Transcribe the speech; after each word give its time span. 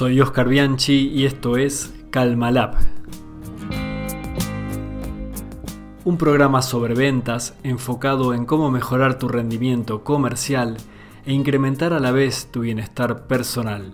Soy 0.00 0.18
Oscar 0.18 0.48
Bianchi 0.48 1.08
y 1.08 1.26
esto 1.26 1.58
es 1.58 1.92
Calmalab. 2.10 2.74
Un 6.06 6.16
programa 6.16 6.62
sobre 6.62 6.94
ventas 6.94 7.54
enfocado 7.64 8.32
en 8.32 8.46
cómo 8.46 8.70
mejorar 8.70 9.18
tu 9.18 9.28
rendimiento 9.28 10.02
comercial 10.02 10.78
e 11.26 11.34
incrementar 11.34 11.92
a 11.92 12.00
la 12.00 12.12
vez 12.12 12.48
tu 12.50 12.60
bienestar 12.60 13.26
personal. 13.26 13.92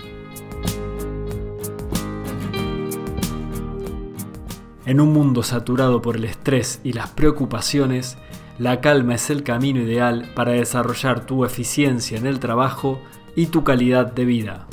En 4.85 5.01
un 5.01 5.13
mundo 5.13 5.43
saturado 5.43 6.01
por 6.01 6.15
el 6.15 6.25
estrés 6.25 6.81
y 6.85 6.93
las 6.93 7.11
preocupaciones, 7.11 8.17
la 8.59 8.81
calma 8.81 9.17
es 9.17 9.29
el 9.31 9.43
camino 9.43 9.81
ideal 9.81 10.33
para 10.35 10.53
desarrollar 10.53 11.27
tu 11.27 11.45
eficiencia 11.45 12.17
en 12.17 12.27
el 12.27 12.41
trabajo 12.41 13.03
y 13.35 13.47
tu 13.47 13.65
calidad 13.65 14.13
de 14.13 14.25
vida. 14.25 14.67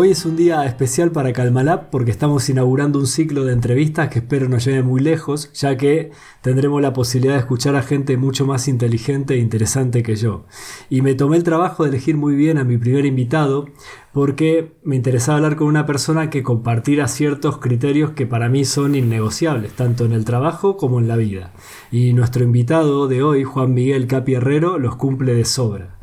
Hoy 0.00 0.12
es 0.12 0.24
un 0.24 0.36
día 0.36 0.64
especial 0.64 1.10
para 1.10 1.32
Calmalab 1.32 1.90
porque 1.90 2.12
estamos 2.12 2.48
inaugurando 2.48 3.00
un 3.00 3.08
ciclo 3.08 3.44
de 3.44 3.52
entrevistas 3.52 4.08
que 4.10 4.20
espero 4.20 4.48
nos 4.48 4.64
lleve 4.64 4.84
muy 4.84 5.00
lejos, 5.00 5.52
ya 5.54 5.76
que 5.76 6.12
tendremos 6.40 6.80
la 6.80 6.92
posibilidad 6.92 7.34
de 7.34 7.40
escuchar 7.40 7.74
a 7.74 7.82
gente 7.82 8.16
mucho 8.16 8.46
más 8.46 8.68
inteligente 8.68 9.34
e 9.34 9.38
interesante 9.38 10.04
que 10.04 10.14
yo. 10.14 10.44
Y 10.88 11.02
me 11.02 11.16
tomé 11.16 11.36
el 11.36 11.42
trabajo 11.42 11.82
de 11.82 11.88
elegir 11.88 12.16
muy 12.16 12.36
bien 12.36 12.58
a 12.58 12.64
mi 12.64 12.78
primer 12.78 13.06
invitado 13.06 13.70
porque 14.12 14.76
me 14.84 14.94
interesaba 14.94 15.38
hablar 15.38 15.56
con 15.56 15.66
una 15.66 15.84
persona 15.84 16.30
que 16.30 16.44
compartiera 16.44 17.08
ciertos 17.08 17.58
criterios 17.58 18.12
que 18.12 18.24
para 18.24 18.48
mí 18.48 18.64
son 18.64 18.94
innegociables, 18.94 19.72
tanto 19.72 20.04
en 20.04 20.12
el 20.12 20.24
trabajo 20.24 20.76
como 20.76 21.00
en 21.00 21.08
la 21.08 21.16
vida. 21.16 21.52
Y 21.90 22.12
nuestro 22.12 22.44
invitado 22.44 23.08
de 23.08 23.24
hoy, 23.24 23.42
Juan 23.42 23.74
Miguel 23.74 24.06
Capi 24.06 24.34
Herrero, 24.34 24.78
los 24.78 24.94
cumple 24.94 25.34
de 25.34 25.44
sobra 25.44 25.97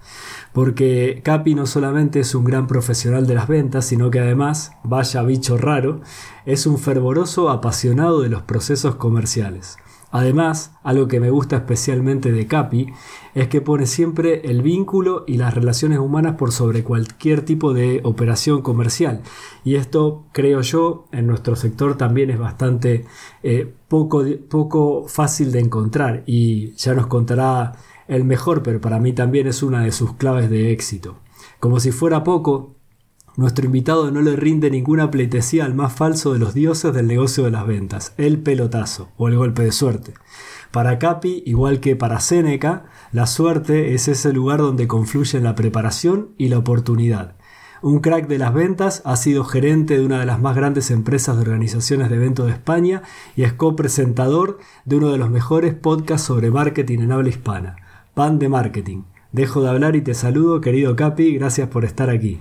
porque 0.56 1.20
Capi 1.22 1.53
no 1.53 1.66
solamente 1.66 2.22
es 2.22 2.34
un 2.34 2.45
gran 2.45 2.66
profesional 2.66 3.28
de 3.28 3.36
las 3.36 3.50
ventas, 3.50 3.84
sino 3.84 4.09
que 4.09 4.22
además, 4.22 4.72
vaya 4.86 5.22
bicho 5.22 5.58
raro, 5.58 6.00
es 6.45 6.66
un 6.66 6.80
fervoroso 6.80 7.50
apasionado 7.50 8.22
de 8.22 8.30
los 8.30 8.44
procesos 8.44 8.95
comerciales. 8.95 9.75
Además, 10.12 10.72
algo 10.81 11.09
que 11.09 11.20
me 11.20 11.30
gusta 11.30 11.58
especialmente 11.58 12.31
de 12.31 12.47
Capi 12.47 12.88
es 13.34 13.50
que 13.50 13.59
pone 13.59 13.86
siempre 13.86 14.50
el 14.50 14.62
vínculo 14.62 15.25
y 15.28 15.36
las 15.36 15.53
relaciones 15.53 16.00
humanas 16.00 16.36
por 16.38 16.53
sobre 16.53 16.86
cualquier 16.86 17.42
tipo 17.42 17.73
de 17.73 18.00
operación 18.06 18.62
comercial. 18.62 19.23
Y 19.66 19.75
esto, 19.75 20.23
creo 20.31 20.62
yo, 20.62 21.08
en 21.12 21.28
nuestro 21.28 21.58
sector 21.58 21.97
también 21.97 22.30
es 22.30 22.40
bastante 22.40 23.03
eh, 23.44 23.73
poco, 23.90 24.23
poco 24.50 25.06
fácil 25.09 25.52
de 25.52 25.59
encontrar 25.59 26.23
y 26.25 26.73
ya 26.75 26.94
nos 26.94 27.08
contará 27.08 27.73
el 28.08 28.23
mejor, 28.23 28.64
pero 28.64 28.81
para 28.81 29.00
mí 29.00 29.14
también 29.14 29.48
es 29.48 29.64
una 29.64 29.84
de 29.84 29.92
sus 29.92 30.14
claves 30.14 30.50
de 30.50 30.72
éxito. 30.72 31.17
Como 31.59 31.80
si 31.80 31.92
fuera 31.92 32.23
poco, 32.23 32.75
nuestro 33.38 33.66
invitado 33.66 34.12
no 34.12 34.22
le 34.22 34.36
rinde 34.36 34.72
ninguna 34.72 35.12
pleitesía 35.12 35.66
al 35.66 35.75
más 35.75 35.92
falso 35.92 36.31
de 36.31 36.39
los 36.39 36.53
dioses 36.53 36.94
del 36.94 37.08
negocio 37.08 37.44
de 37.44 37.52
las 37.52 37.67
ventas, 37.67 38.14
el 38.17 38.39
pelotazo 38.39 39.09
o 39.17 39.28
el 39.28 39.36
golpe 39.36 39.64
de 39.64 39.72
suerte. 39.73 40.14
Para 40.72 41.00
Capi, 41.00 41.44
igual 41.45 41.80
que 41.80 41.95
para 41.95 42.20
Séneca, 42.20 42.86
la 43.12 43.28
suerte 43.28 43.94
es 43.94 44.08
ese 44.08 44.31
lugar 44.31 44.59
donde 44.59 44.88
confluyen 44.88 45.44
la 45.44 45.56
preparación 45.56 46.30
y 46.38 46.47
la 46.47 46.59
oportunidad. 46.59 47.36
Un 47.81 48.00
crack 48.00 48.28
de 48.28 48.38
las 48.38 48.53
ventas, 48.53 49.02
ha 49.06 49.16
sido 49.16 49.44
gerente 49.44 49.97
de 49.97 50.06
una 50.06 50.19
de 50.19 50.25
las 50.25 50.41
más 50.41 50.56
grandes 50.56 50.90
empresas 50.90 51.35
de 51.35 51.44
organizaciones 51.44 52.09
de 52.09 52.16
eventos 52.16 52.47
de 52.47 52.53
España 52.53 53.03
y 53.35 53.44
es 53.44 53.53
copresentador 53.53 54.59
de 54.85 54.96
uno 54.96 55.12
de 55.12 55.18
los 55.18 55.30
mejores 55.30 55.74
podcasts 55.75 56.25
sobre 56.25 56.51
marketing 56.51 57.00
en 57.00 57.12
habla 57.12 57.30
hispana. 57.30 57.75
Pan 58.16 58.40
de 58.40 58.48
Marketing. 58.48 59.03
Dejo 59.34 59.62
de 59.62 59.70
hablar 59.70 59.98
y 59.98 60.02
te 60.02 60.14
saludo, 60.14 60.62
querido 60.62 60.96
Capi, 60.96 61.38
gracias 61.38 61.68
por 61.68 61.84
estar 61.84 62.09
aquí. 62.09 62.40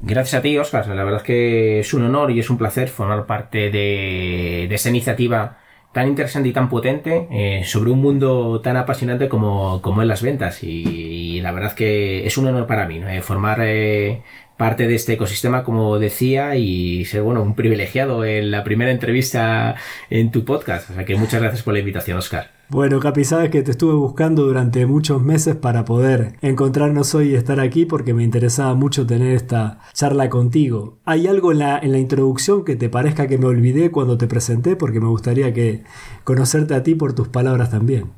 Gracias 0.00 0.38
a 0.38 0.42
ti, 0.42 0.56
Oscar. 0.56 0.86
La 0.86 1.02
verdad 1.02 1.20
es 1.20 1.26
que 1.26 1.80
es 1.80 1.92
un 1.92 2.04
honor 2.04 2.30
y 2.30 2.38
es 2.38 2.48
un 2.48 2.56
placer 2.56 2.88
formar 2.88 3.26
parte 3.26 3.70
de, 3.70 4.72
esta 4.72 4.90
iniciativa 4.90 5.58
tan 5.92 6.06
interesante 6.06 6.48
y 6.48 6.52
tan 6.52 6.68
potente 6.68 7.26
eh, 7.32 7.64
sobre 7.64 7.90
un 7.90 8.00
mundo 8.00 8.60
tan 8.60 8.76
apasionante 8.76 9.28
como, 9.28 9.82
como 9.82 10.02
es 10.02 10.08
las 10.08 10.22
ventas. 10.22 10.62
Y, 10.62 11.40
la 11.40 11.50
verdad 11.50 11.70
es 11.70 11.74
que 11.74 12.24
es 12.24 12.38
un 12.38 12.46
honor 12.46 12.68
para 12.68 12.86
mí 12.86 13.00
eh, 13.04 13.20
formar 13.22 13.58
eh, 13.62 14.22
parte 14.56 14.86
de 14.86 14.94
este 14.94 15.14
ecosistema, 15.14 15.64
como 15.64 15.98
decía, 15.98 16.54
y 16.54 17.04
ser 17.06 17.22
bueno 17.22 17.42
un 17.42 17.56
privilegiado 17.56 18.24
en 18.24 18.52
la 18.52 18.62
primera 18.62 18.92
entrevista 18.92 19.74
en 20.10 20.30
tu 20.30 20.44
podcast. 20.44 20.90
O 20.90 20.94
sea 20.94 21.04
que 21.04 21.16
muchas 21.16 21.40
gracias 21.40 21.64
por 21.64 21.74
la 21.74 21.80
invitación, 21.80 22.18
Oscar. 22.18 22.61
Bueno, 22.72 23.00
Capi, 23.00 23.22
sabes 23.24 23.50
que 23.50 23.60
te 23.60 23.70
estuve 23.70 23.92
buscando 23.92 24.44
durante 24.44 24.86
muchos 24.86 25.22
meses 25.22 25.54
para 25.54 25.84
poder 25.84 26.36
encontrarnos 26.40 27.14
hoy 27.14 27.32
y 27.32 27.34
estar 27.34 27.60
aquí 27.60 27.84
porque 27.84 28.14
me 28.14 28.24
interesaba 28.24 28.72
mucho 28.72 29.06
tener 29.06 29.36
esta 29.36 29.80
charla 29.92 30.30
contigo. 30.30 30.96
¿Hay 31.04 31.26
algo 31.26 31.52
en 31.52 31.58
la, 31.58 31.78
en 31.78 31.92
la 31.92 31.98
introducción 31.98 32.64
que 32.64 32.74
te 32.74 32.88
parezca 32.88 33.26
que 33.26 33.36
me 33.36 33.44
olvidé 33.44 33.90
cuando 33.90 34.16
te 34.16 34.26
presenté? 34.26 34.74
Porque 34.74 35.00
me 35.00 35.08
gustaría 35.08 35.52
que 35.52 35.84
conocerte 36.24 36.74
a 36.74 36.82
ti 36.82 36.94
por 36.94 37.12
tus 37.12 37.28
palabras 37.28 37.68
también. 37.68 38.12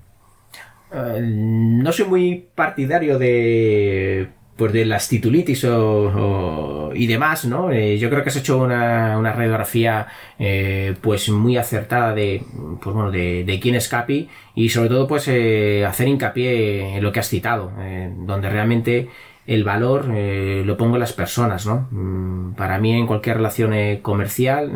Eh, 0.92 1.20
no 1.20 1.90
soy 1.90 2.06
muy 2.06 2.48
partidario 2.54 3.18
de 3.18 4.30
pues 4.56 4.72
de 4.72 4.84
las 4.84 5.08
titulitis 5.08 5.64
o, 5.64 6.92
y 6.94 7.06
demás, 7.06 7.44
¿no? 7.44 7.72
Eh, 7.72 7.98
yo 7.98 8.08
creo 8.08 8.22
que 8.22 8.28
has 8.28 8.36
hecho 8.36 8.58
una, 8.58 9.18
una 9.18 9.32
radiografía 9.32 10.06
eh, 10.38 10.94
pues 11.00 11.28
muy 11.28 11.56
acertada 11.56 12.14
de, 12.14 12.42
pues 12.80 12.94
bueno, 12.94 13.10
de, 13.10 13.44
de 13.44 13.60
quién 13.60 13.74
es 13.74 13.88
Capi 13.88 14.28
y 14.54 14.68
sobre 14.68 14.88
todo 14.88 15.08
pues 15.08 15.26
eh, 15.28 15.84
hacer 15.84 16.06
hincapié 16.06 16.96
en 16.96 17.02
lo 17.02 17.10
que 17.10 17.20
has 17.20 17.28
citado, 17.28 17.72
donde 18.18 18.48
realmente 18.48 19.08
el 19.46 19.64
valor 19.64 20.06
lo 20.06 20.76
pongo 20.76 20.96
en 20.96 21.00
las 21.00 21.12
personas, 21.12 21.66
¿no? 21.66 21.88
Mm, 21.90 22.54
para 22.54 22.78
mí 22.78 22.92
en 22.92 23.06
cualquier 23.06 23.36
relación 23.36 23.74
comercial, 24.02 24.70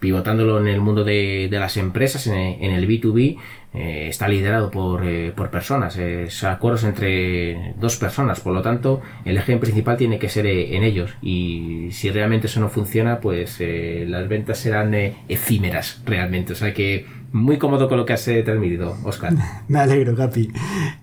pivotándolo 0.00 0.58
en 0.60 0.68
el 0.68 0.80
mundo 0.80 1.04
de, 1.04 1.48
de 1.50 1.58
las 1.58 1.76
empresas, 1.76 2.26
en 2.26 2.36
en 2.60 2.72
el 2.72 2.88
B2B, 2.88 3.38
eh, 3.74 4.06
está 4.08 4.28
liderado 4.28 4.70
por, 4.70 5.04
eh, 5.04 5.32
por 5.36 5.50
personas, 5.50 5.96
es 5.98 6.42
acuerdos 6.42 6.84
entre 6.84 7.74
dos 7.78 7.96
personas, 7.96 8.40
por 8.40 8.54
lo 8.54 8.62
tanto 8.62 9.02
el 9.26 9.36
eje 9.36 9.56
principal 9.58 9.98
tiene 9.98 10.18
que 10.18 10.30
ser 10.30 10.46
eh, 10.46 10.76
en 10.76 10.84
ellos. 10.84 11.14
Y 11.20 11.88
si 11.92 12.10
realmente 12.10 12.46
eso 12.46 12.60
no 12.60 12.70
funciona 12.70 13.20
pues 13.20 13.58
las 13.60 14.28
ventas 14.28 14.58
serán 14.58 14.94
efímeras 15.28 16.02
realmente, 16.06 16.54
o 16.54 16.56
sea 16.56 16.72
que 16.72 17.06
muy 17.32 17.58
cómodo 17.58 17.88
con 17.88 17.98
lo 17.98 18.06
que 18.06 18.12
has 18.12 18.24
transmitido, 18.24 18.96
Oscar. 19.04 19.32
Me 19.68 19.78
alegro, 19.78 20.14
Capi. 20.14 20.52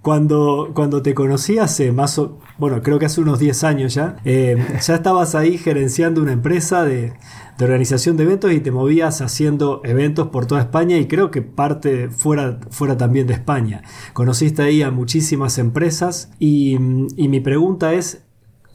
Cuando, 0.01 0.71
cuando 0.73 1.01
te 1.01 1.13
conocí 1.13 1.57
hace 1.59 1.91
más 1.91 2.17
o, 2.19 2.39
bueno, 2.57 2.81
creo 2.81 2.99
que 2.99 3.05
hace 3.05 3.21
unos 3.21 3.39
10 3.39 3.63
años 3.63 3.93
ya, 3.93 4.17
ya 4.23 4.95
estabas 4.95 5.35
ahí 5.35 5.57
gerenciando 5.57 6.21
una 6.21 6.33
empresa 6.33 6.83
de 6.83 7.13
de 7.57 7.65
organización 7.65 8.17
de 8.17 8.23
eventos 8.23 8.51
y 8.51 8.59
te 8.59 8.71
movías 8.71 9.21
haciendo 9.21 9.81
eventos 9.85 10.27
por 10.27 10.45
toda 10.45 10.61
España 10.61 10.97
y 10.97 11.07
creo 11.07 11.31
que 11.31 11.41
parte 11.41 12.09
fuera, 12.09 12.59
fuera 12.69 12.97
también 12.97 13.27
de 13.27 13.33
España. 13.33 13.83
Conociste 14.13 14.61
ahí 14.61 14.81
a 14.81 14.91
muchísimas 14.91 15.57
empresas 15.57 16.31
y, 16.37 16.77
mi 16.79 17.39
pregunta 17.39 17.93
es, 17.93 18.23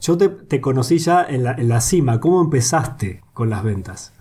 yo 0.01 0.17
te, 0.17 0.61
conocí 0.61 0.97
ya 0.97 1.23
en 1.23 1.43
la, 1.43 1.53
en 1.53 1.69
la, 1.69 1.81
cima, 1.81 2.19
¿cómo 2.19 2.41
empezaste 2.41 3.21
con 3.33 3.49
las 3.49 3.63
ventas? 3.63 4.13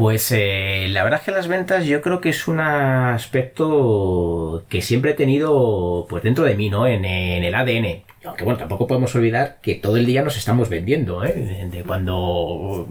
Pues 0.00 0.32
eh, 0.32 0.86
la 0.88 1.04
verdad 1.04 1.18
es 1.20 1.26
que 1.26 1.30
las 1.30 1.46
ventas 1.46 1.84
yo 1.84 2.00
creo 2.00 2.22
que 2.22 2.30
es 2.30 2.48
un 2.48 2.58
aspecto 2.58 4.64
que 4.70 4.80
siempre 4.80 5.10
he 5.10 5.14
tenido 5.14 6.06
pues 6.08 6.22
dentro 6.22 6.44
de 6.44 6.54
mí, 6.54 6.70
¿no? 6.70 6.86
En, 6.86 7.04
en 7.04 7.44
el 7.44 7.54
ADN. 7.54 8.06
Aunque 8.22 8.44
bueno, 8.44 8.58
tampoco 8.58 8.86
podemos 8.86 9.14
olvidar 9.14 9.56
que 9.62 9.76
todo 9.76 9.96
el 9.96 10.04
día 10.04 10.22
nos 10.22 10.36
estamos 10.36 10.68
vendiendo, 10.68 11.24
¿eh? 11.24 11.68
De 11.72 11.82
cuando 11.84 12.86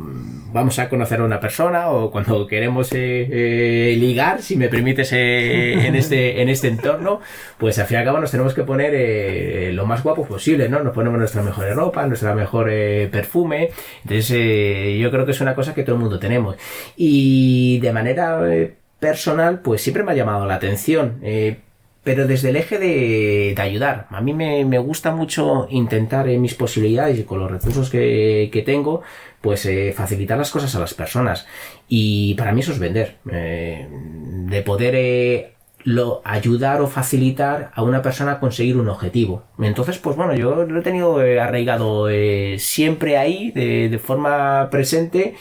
vamos 0.51 0.79
a 0.79 0.89
conocer 0.89 1.19
a 1.19 1.23
una 1.23 1.39
persona 1.39 1.91
o 1.91 2.09
cuando 2.09 2.47
queremos 2.47 2.91
eh, 2.93 3.27
eh, 3.31 3.95
ligar, 3.95 4.41
si 4.41 4.55
me 4.55 4.69
permites, 4.69 5.11
en, 5.13 5.95
este, 5.95 6.41
en 6.41 6.49
este 6.49 6.69
entorno, 6.69 7.21
pues 7.59 7.77
al 7.77 7.85
fin 7.85 7.97
y 7.97 7.99
al 7.99 8.05
cabo 8.05 8.19
nos 8.19 8.31
tenemos 8.31 8.55
que 8.55 8.63
poner 8.63 9.71
lo 9.75 9.85
más 9.85 10.01
guapo 10.01 10.25
posible, 10.25 10.67
¿no? 10.67 10.81
Nos 10.81 10.95
ponemos 10.95 11.19
nuestra 11.19 11.43
mejor 11.43 11.75
ropa, 11.75 12.07
nuestra 12.07 12.33
mejor 12.33 12.65
perfume. 13.11 13.69
Entonces, 14.03 14.97
yo 14.99 15.11
creo 15.11 15.25
que 15.25 15.31
es 15.31 15.41
una 15.41 15.53
cosa 15.53 15.75
que 15.75 15.83
todo 15.83 15.95
el 15.95 16.01
mundo 16.01 16.17
tenemos. 16.17 16.55
Y 16.97 17.79
de 17.81 17.93
manera 17.93 18.41
personal, 18.99 19.59
pues 19.59 19.83
siempre 19.83 20.03
me 20.03 20.13
ha 20.13 20.15
llamado 20.15 20.47
la 20.47 20.55
atención 20.55 21.19
pero 22.03 22.27
desde 22.27 22.49
el 22.49 22.55
eje 22.55 22.77
de, 22.79 23.55
ayudar. 23.57 24.07
A 24.09 24.21
mí 24.21 24.33
me, 24.33 24.79
gusta 24.79 25.11
mucho 25.11 25.67
intentar 25.69 26.27
en 26.29 26.41
mis 26.41 26.55
posibilidades 26.55 27.19
y 27.19 27.23
con 27.23 27.39
los 27.39 27.51
recursos 27.51 27.89
que, 27.89 28.63
tengo, 28.65 29.01
pues 29.41 29.65
eh, 29.65 29.93
facilitar 29.95 30.37
las 30.37 30.51
cosas 30.51 30.73
a 30.75 30.79
las 30.79 30.93
personas. 30.93 31.45
Y 31.87 32.33
para 32.35 32.51
mí 32.51 32.61
eso 32.61 32.71
es 32.71 32.79
vender. 32.79 33.17
Eh, 33.31 33.87
de 33.89 34.61
poder 34.63 34.93
eh, 34.95 35.53
lo, 35.83 36.21
ayudar 36.25 36.81
o 36.81 36.87
facilitar 36.87 37.71
a 37.73 37.83
una 37.83 38.01
persona 38.01 38.33
a 38.33 38.39
conseguir 38.39 38.77
un 38.77 38.89
objetivo. 38.89 39.43
Entonces, 39.59 39.97
pues 39.97 40.15
bueno, 40.15 40.35
yo 40.35 40.65
lo 40.65 40.79
he 40.79 40.83
tenido 40.83 41.23
eh, 41.23 41.39
arraigado 41.39 42.09
eh, 42.09 42.57
siempre 42.59 43.17
ahí, 43.17 43.51
de, 43.51 43.89
de 43.89 43.99
forma 43.99 44.69
presente, 44.69 45.35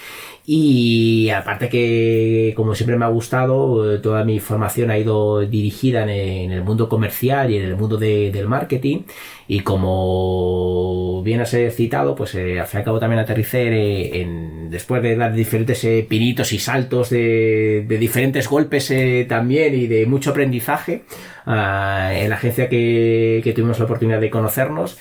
y 0.51 1.29
aparte 1.29 1.69
que, 1.69 2.55
como 2.57 2.75
siempre 2.75 2.97
me 2.97 3.05
ha 3.05 3.09
gustado, 3.09 3.93
eh, 3.93 3.99
toda 3.99 4.25
mi 4.25 4.41
formación 4.41 4.91
ha 4.91 4.97
ido 4.97 5.41
dirigida 5.41 6.05
en 6.05 6.51
el 6.51 6.65
mundo 6.65 6.89
comercial 6.89 7.51
y 7.51 7.59
en 7.59 7.65
el 7.67 7.77
mundo 7.77 7.99
del 7.99 8.49
marketing. 8.49 9.03
Y 9.47 9.61
como 9.61 11.23
bien 11.23 11.43
has 11.43 11.51
citado, 11.51 12.15
pues 12.15 12.35
eh, 12.35 12.59
al 12.59 12.67
fin 12.67 12.79
y 12.79 12.81
al 12.81 12.85
cabo 12.87 12.99
también 12.99 13.21
aterricé 13.21 13.69
eh, 13.69 14.23
en, 14.23 14.71
después 14.71 15.03
de 15.03 15.17
dar 15.17 15.35
diferentes 15.35 15.87
pinitos 16.09 16.51
y 16.55 16.59
saltos 16.59 17.11
de, 17.11 17.85
diferentes 18.01 18.49
golpes 18.49 18.91
también 19.29 19.75
y 19.75 19.87
de 19.87 20.07
mucho 20.07 20.31
aprendizaje 20.31 21.05
ah, 21.45 22.11
en 22.15 22.31
la 22.31 22.37
agencia 22.37 22.71
que 22.71 23.53
tuvimos 23.55 23.79
la 23.79 23.85
oportunidad 23.85 24.21
de 24.21 24.31
conocernos. 24.31 24.97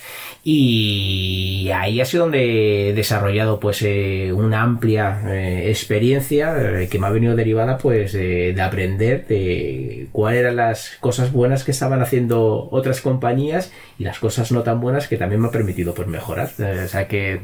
Y 0.49 1.69
ahí 1.71 1.99
ha 1.99 2.05
sido 2.05 2.23
donde 2.23 2.91
he 2.91 2.93
desarrollado 2.93 3.59
pues 3.59 3.81
eh, 3.81 4.31
una 4.31 4.61
amplia 4.61 5.19
eh, 5.25 5.69
experiencia 5.69 6.55
eh, 6.57 6.87
que 6.87 6.99
me 6.99 7.07
ha 7.07 7.09
venido 7.09 7.35
derivada 7.35 7.77
pues 7.77 8.13
de 8.13 8.61
aprender 8.61 9.27
de 9.27 10.07
cuáles 10.13 10.39
eran 10.39 10.55
las 10.55 10.95
cosas 11.01 11.33
buenas 11.33 11.65
que 11.65 11.71
estaban 11.71 12.01
haciendo 12.01 12.69
otras 12.71 13.01
compañías 13.01 13.73
y 13.99 14.03
las 14.03 14.19
cosas 14.19 14.51
no 14.51 14.61
tan 14.61 14.79
buenas 14.79 15.07
que 15.07 15.17
también 15.17 15.41
me 15.41 15.47
ha 15.47 15.51
permitido 15.51 15.93
pues 15.93 16.07
mejorar. 16.07 16.51
o 16.57 16.87
sea 16.87 17.07
que 17.07 17.41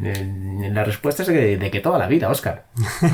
la 0.72 0.84
respuesta 0.84 1.24
es 1.24 1.30
de, 1.30 1.72
que 1.72 1.80
toda 1.80 1.98
la 1.98 2.08
vida, 2.08 2.30
Oscar. 2.30 2.66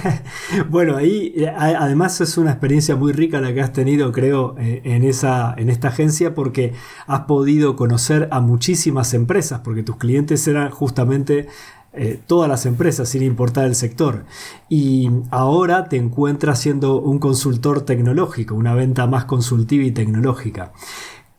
bueno, 0.70 0.98
ahí 0.98 1.46
además 1.56 2.20
es 2.22 2.38
una 2.38 2.52
experiencia 2.52 2.96
muy 2.96 3.14
rica 3.14 3.40
la 3.40 3.54
que 3.54 3.62
has 3.62 3.74
tenido 3.74 4.12
creo 4.12 4.56
en, 4.58 5.04
esa, 5.04 5.54
en 5.58 5.70
esta 5.70 5.90
agencia 5.90 6.36
porque 6.36 6.74
has 7.08 7.22
podido 7.22 7.76
conocer 7.76 8.28
a 8.32 8.42
muchísimas 8.42 9.14
empresas 9.14 9.62
porque 9.64 9.84
tus 9.84 9.98
clientes 9.98 10.46
eran 10.48 10.70
justamente 10.70 11.48
eh, 11.92 12.20
todas 12.28 12.48
las 12.48 12.68
empresas, 12.68 13.10
sin 13.10 13.24
importar 13.24 13.66
el 13.66 13.74
sector. 13.74 14.26
Y 14.70 15.10
ahora 15.32 15.90
te 15.90 15.98
encuentras 15.98 16.60
siendo 16.60 17.02
un 17.02 17.18
consultor 17.18 17.82
tecnológico, 17.82 18.54
una 18.54 18.76
venta 18.76 19.08
más 19.08 19.26
consultiva 19.26 19.84
y 19.84 19.92
tecnológica. 19.92 20.72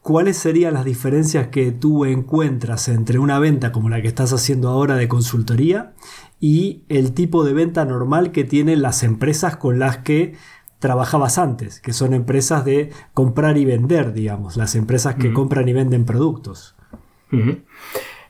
¿Cuáles 0.02 0.38
serían 0.38 0.74
las 0.74 0.84
diferencias 0.84 1.48
que 1.48 1.72
tú 1.72 2.06
encuentras 2.06 2.88
entre 2.88 3.18
una 3.18 3.38
venta 3.38 3.70
como 3.70 3.90
la 3.90 4.00
que 4.00 4.08
estás 4.08 4.32
haciendo 4.32 4.68
ahora 4.68 4.96
de 4.96 5.08
consultoría 5.08 5.92
y 6.40 6.82
el 6.88 7.12
tipo 7.12 7.44
de 7.44 7.52
venta 7.52 7.84
normal 7.84 8.32
que 8.32 8.44
tienen 8.44 8.80
las 8.80 9.02
empresas 9.02 9.56
con 9.56 9.78
las 9.78 9.98
que 9.98 10.34
trabajabas 10.80 11.38
antes, 11.38 11.78
que 11.78 11.92
son 11.92 12.14
empresas 12.14 12.64
de 12.64 12.90
comprar 13.12 13.58
y 13.58 13.66
vender, 13.66 14.12
digamos, 14.12 14.56
las 14.56 14.74
empresas 14.74 15.14
que 15.14 15.32
compran 15.32 15.68
y 15.68 15.74
venden 15.74 16.06
productos? 16.06 16.74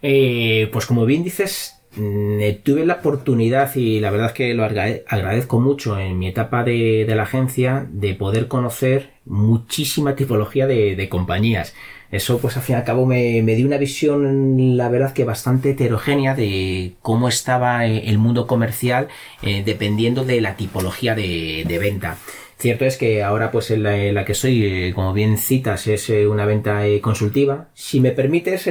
Eh, 0.02 0.69
pues 0.72 0.84
como 0.87 1.06
bien 1.06 1.22
dices, 1.22 1.81
mm, 1.96 2.40
eh, 2.40 2.61
tuve 2.62 2.84
la 2.84 2.94
oportunidad 2.94 3.75
y 3.76 4.00
la 4.00 4.11
verdad 4.11 4.28
es 4.28 4.32
que 4.32 4.55
lo 4.55 4.64
agradezco 4.64 5.61
mucho 5.61 5.99
en 5.99 6.19
mi 6.19 6.26
etapa 6.26 6.64
de, 6.64 7.06
la 7.08 7.22
agencia 7.22 7.88
de 7.90 8.14
poder 8.14 8.49
conocer 8.49 9.12
muchísima 9.31 10.15
tipología 10.17 10.67
de, 10.67 11.09
compañías. 11.09 11.75
Eso 12.11 12.38
pues 12.38 12.56
al 12.56 12.62
fin 12.65 12.75
y 12.75 12.79
al 12.79 12.85
cabo 12.85 13.06
me, 13.06 13.41
dio 13.43 13.67
una 13.67 13.79
visión 13.79 14.77
la 14.77 14.88
verdad 14.88 15.12
que 15.12 15.25
bastante 15.25 15.71
heterogénea 15.71 16.35
de 16.35 16.94
cómo 17.03 17.29
estaba 17.29 17.87
eh, 17.87 18.09
el 18.09 18.19
mundo 18.19 18.49
comercial 18.49 19.09
dependiendo 19.43 20.25
de 20.25 20.41
la 20.41 20.56
tipología 20.56 21.15
de 21.15 21.79
venta. 21.81 22.19
Cierto 22.60 22.84
es 22.84 22.98
que 22.98 23.22
ahora, 23.22 23.50
pues 23.50 23.70
en 23.70 24.14
la, 24.14 24.24
que 24.26 24.34
soy, 24.34 24.66
eh, 24.66 24.92
como 24.94 25.14
bien 25.14 25.38
citas, 25.38 25.86
es 25.86 26.10
eh, 26.10 26.26
una 26.26 26.44
venta 26.44 26.86
eh, 26.86 27.00
consultiva. 27.00 27.68
Si 27.72 28.02
me 28.02 28.10
permites, 28.10 28.68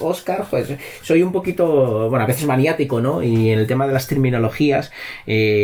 Oscar, 0.00 0.46
pues 0.48 0.72
soy 1.02 1.22
un 1.22 1.30
poquito, 1.30 2.08
bueno, 2.08 2.24
a 2.24 2.26
veces 2.26 2.46
maniático, 2.46 3.02
¿no? 3.02 3.22
Y 3.22 3.50
en 3.50 3.58
el 3.58 3.66
tema 3.66 3.86
de 3.86 3.92
las 3.92 4.06
terminologías, 4.06 4.90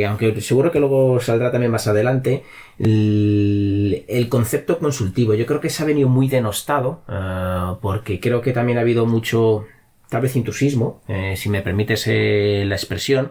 aunque 0.07 0.39
seguro 0.43 0.71
que 0.71 0.81
luego 0.81 1.19
saldrá 1.19 1.51
también 1.51 1.73
más 1.73 1.87
adelante, 1.87 2.43
el, 2.79 4.27
concepto 4.29 4.79
consultivo, 4.79 5.33
yo 5.33 5.47
creo 5.47 5.61
que 5.61 5.71
se 5.71 5.83
ha 5.83 5.87
venido 5.87 6.11
muy 6.11 6.29
denostado, 6.29 7.05
porque 7.81 8.21
creo 8.21 8.43
que 8.43 8.53
también 8.53 8.77
ha 8.77 8.83
habido 8.83 9.07
mucho, 9.07 9.65
tal 10.11 10.21
vez 10.21 10.37
intrusismo, 10.37 11.01
si 11.37 11.49
me 11.49 11.63
permites 11.63 12.07
la 12.07 12.75
expresión, 12.75 13.31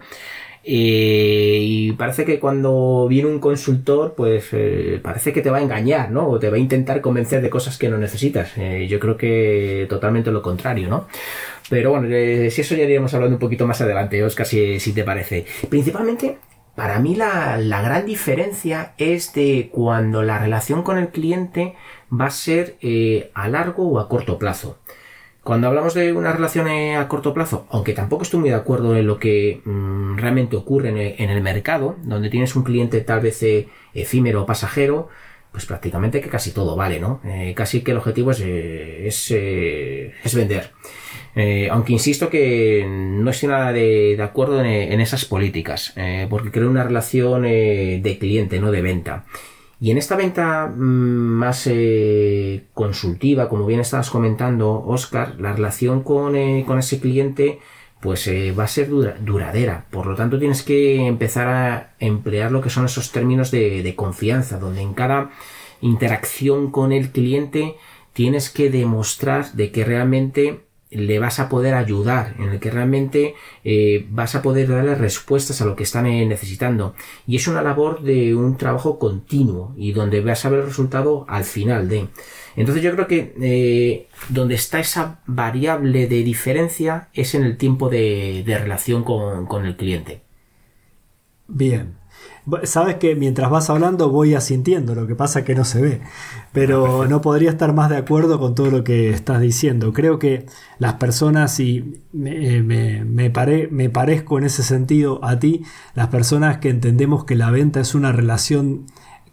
eh, 0.68 1.60
y 1.62 1.92
parece 1.92 2.26
que 2.26 2.40
cuando 2.40 3.08
viene 3.08 3.30
un 3.30 3.40
consultor, 3.40 4.16
pues 4.18 4.48
eh, 4.52 5.00
parece 5.04 5.32
que 5.32 5.44
te 5.44 5.52
va 5.52 5.60
a 5.60 5.62
engañar, 5.62 6.10
¿no? 6.10 6.28
O 6.28 6.40
te 6.40 6.50
va 6.50 6.56
a 6.56 6.60
intentar 6.60 7.02
convencer 7.02 7.44
de 7.44 7.52
cosas 7.52 7.78
que 7.78 7.88
no 7.88 8.00
necesitas. 8.00 8.58
Eh, 8.58 8.88
yo 8.90 9.00
creo 9.00 9.16
que 9.16 9.86
totalmente 9.88 10.32
lo 10.32 10.42
contrario, 10.42 10.90
¿no? 10.90 11.08
Pero 11.70 11.92
bueno, 11.92 12.08
si 12.08 12.62
eso 12.62 12.76
ya 12.76 12.84
iríamos 12.84 13.14
hablando 13.14 13.36
un 13.36 13.40
poquito 13.40 13.68
más 13.68 13.80
adelante, 13.82 14.24
Oscar, 14.24 14.48
si, 14.48 14.80
si 14.80 14.92
te 14.92 15.04
parece. 15.04 15.46
Principalmente, 15.70 16.40
para 16.74 16.98
mí 17.00 17.16
la, 17.16 17.58
la, 17.58 17.84
gran 17.84 18.06
diferencia 18.06 18.94
es 18.98 19.34
de 19.34 19.70
cuando 19.72 20.24
la 20.24 20.40
relación 20.40 20.82
con 20.82 20.98
el 20.98 21.10
cliente 21.10 21.76
va 22.12 22.26
a 22.26 22.32
ser 22.32 22.78
a 23.36 23.48
largo 23.50 23.88
o 23.88 24.00
a 24.00 24.10
corto 24.10 24.40
plazo. 24.40 24.80
Cuando 25.46 25.68
hablamos 25.68 25.94
de 25.94 26.12
una 26.12 26.34
relación 26.34 26.68
a 26.68 27.08
corto 27.08 27.32
plazo, 27.32 27.68
aunque 27.70 27.94
tampoco 27.94 28.24
estoy 28.24 28.40
muy 28.40 28.50
de 28.50 28.56
acuerdo 28.56 28.98
en 28.98 29.06
lo 29.06 29.20
que 29.20 29.62
mm, 29.64 30.18
realmente 30.18 30.56
ocurre 30.56 30.90
en 30.90 31.30
el, 31.30 31.42
mercado, 31.44 31.98
donde 32.02 32.32
tienes 32.32 32.56
un 32.56 32.64
cliente 32.64 33.00
tal 33.02 33.20
vez 33.20 33.44
eh, 33.44 33.68
efímero 33.94 34.42
o 34.42 34.46
pasajero, 34.48 35.08
pues 35.52 35.68
prácticamente 35.68 36.20
que 36.20 36.30
casi 36.30 36.50
todo 36.50 36.76
vale, 36.76 37.00
¿no? 37.00 37.22
Eh, 37.24 37.54
casi 37.56 37.82
que 37.82 37.92
el 37.92 37.98
objetivo 37.98 38.32
es, 38.32 38.42
eh, 38.42 40.14
es, 40.24 40.34
vender. 40.34 40.72
aunque 41.70 41.94
insisto 41.94 42.28
que 42.28 42.84
no 42.88 43.30
estoy 43.30 43.50
nada 43.50 43.72
de, 43.72 44.18
acuerdo 44.24 44.60
en, 44.62 44.66
en, 44.66 45.00
esas 45.00 45.26
políticas, 45.26 45.94
porque 46.28 46.50
creo 46.50 46.72
una 46.72 46.84
relación 46.84 47.44
de 47.44 48.18
cliente, 48.20 48.60
no 48.60 48.72
de 48.72 48.82
venta. 48.82 49.26
Y 49.80 49.92
en 49.92 49.98
esta 49.98 50.16
venta 50.16 50.68
mm, 50.68 50.80
más 50.80 51.68
eh, 51.68 52.68
consultiva, 52.74 53.50
como 53.50 53.66
bien 53.66 53.80
estabas 53.80 54.10
comentando, 54.10 54.84
Oscar, 54.86 55.36
la 55.40 55.54
relación 55.54 56.04
con, 56.04 56.36
eh, 56.36 56.66
ese 56.80 57.00
cliente 57.00 57.60
pues 58.02 58.28
eh, 58.28 58.52
va 58.52 58.66
a 58.66 58.68
ser 58.68 58.90
duradera. 58.90 59.86
Por 59.90 60.06
lo 60.06 60.16
tanto, 60.16 60.38
tienes 60.38 60.62
que 60.62 61.08
empezar 61.08 61.48
a 61.48 61.96
emplear 62.00 62.52
lo 62.52 62.62
que 62.62 62.70
son 62.70 62.86
esos 62.86 63.12
términos 63.12 63.50
de, 63.50 63.82
de 63.82 63.96
confianza, 63.96 64.60
donde 64.60 64.82
en 64.82 64.94
cada 64.94 65.32
interacción 65.82 66.70
con 66.72 66.92
el 66.92 67.10
cliente 67.12 67.76
tienes 68.14 68.50
que 68.50 68.70
demostrar 68.70 69.54
de 69.54 69.72
que 69.72 69.84
realmente 69.84 70.65
le 70.96 71.20
vas 71.20 71.40
a 71.40 71.50
poder 71.50 71.74
ayudar, 71.74 72.36
en 72.40 72.50
el 72.50 72.60
que 72.60 72.72
realmente 72.72 73.36
eh, 73.64 74.06
vas 74.10 74.36
a 74.36 74.42
poder 74.42 74.70
darle 74.70 74.96
respuestas 74.96 75.62
a 75.62 75.66
lo 75.66 75.76
que 75.76 75.84
están 75.84 76.06
eh, 76.06 76.26
necesitando. 76.26 76.96
Y 77.28 77.36
es 77.36 77.48
una 77.48 77.62
labor 77.62 78.02
de 78.02 78.36
un 78.36 78.58
trabajo 78.58 78.98
continuo 79.00 79.74
y 79.78 79.92
donde 79.92 80.22
vas 80.22 80.46
a 80.46 80.50
ver 80.50 80.60
el 80.60 80.68
resultado 80.68 81.26
al 81.28 81.44
final 81.44 81.90
de. 81.90 82.08
Entonces 82.56 82.84
yo 82.84 82.92
creo 82.94 83.08
que 83.08 83.36
eh, 83.42 84.08
donde 84.30 84.56
está 84.56 84.80
esa 84.80 85.20
variable 85.26 86.08
de 86.08 86.24
diferencia 86.24 87.10
es 87.14 87.36
en 87.36 87.44
el 87.44 87.58
tiempo 87.58 87.90
de, 87.90 88.44
de 88.46 88.58
relación 88.58 89.04
con, 89.04 89.46
con 89.46 89.66
el 89.66 89.76
cliente. 89.76 90.22
Bien. 91.48 92.05
Sabes 92.64 92.96
que 92.96 93.16
mientras 93.16 93.50
vas 93.50 93.72
hablando 93.72 94.10
voy 94.10 94.36
asintiendo, 94.36 94.94
lo 94.94 95.08
que 95.08 95.16
pasa 95.16 95.44
que 95.44 95.56
no 95.56 95.66
se 95.66 95.82
ve. 95.82 96.02
Pero 96.54 97.02
ah, 97.02 97.08
no 97.08 97.22
podría 97.22 97.50
estar 97.50 97.74
más 97.74 97.90
de 97.90 97.98
acuerdo 97.98 98.40
con 98.40 98.54
todo 98.54 98.70
lo 98.70 98.84
que 98.84 99.10
estás 99.10 99.42
diciendo. 99.42 99.94
Creo 99.94 100.20
que 100.20 100.46
las 100.78 100.94
personas, 100.94 101.60
y 101.60 102.02
me, 102.14 102.62
me, 102.62 103.04
me, 103.04 103.32
me 103.72 103.90
parezco 103.90 104.38
en 104.38 104.44
ese 104.44 104.62
sentido 104.62 105.24
a 105.24 105.40
ti, 105.40 105.64
las 105.96 106.10
personas 106.10 106.60
que 106.60 106.70
entendemos 106.70 107.26
que 107.26 107.36
la 107.36 107.50
venta 107.50 107.80
es 107.80 107.96
una 107.96 108.12
relación 108.12 108.86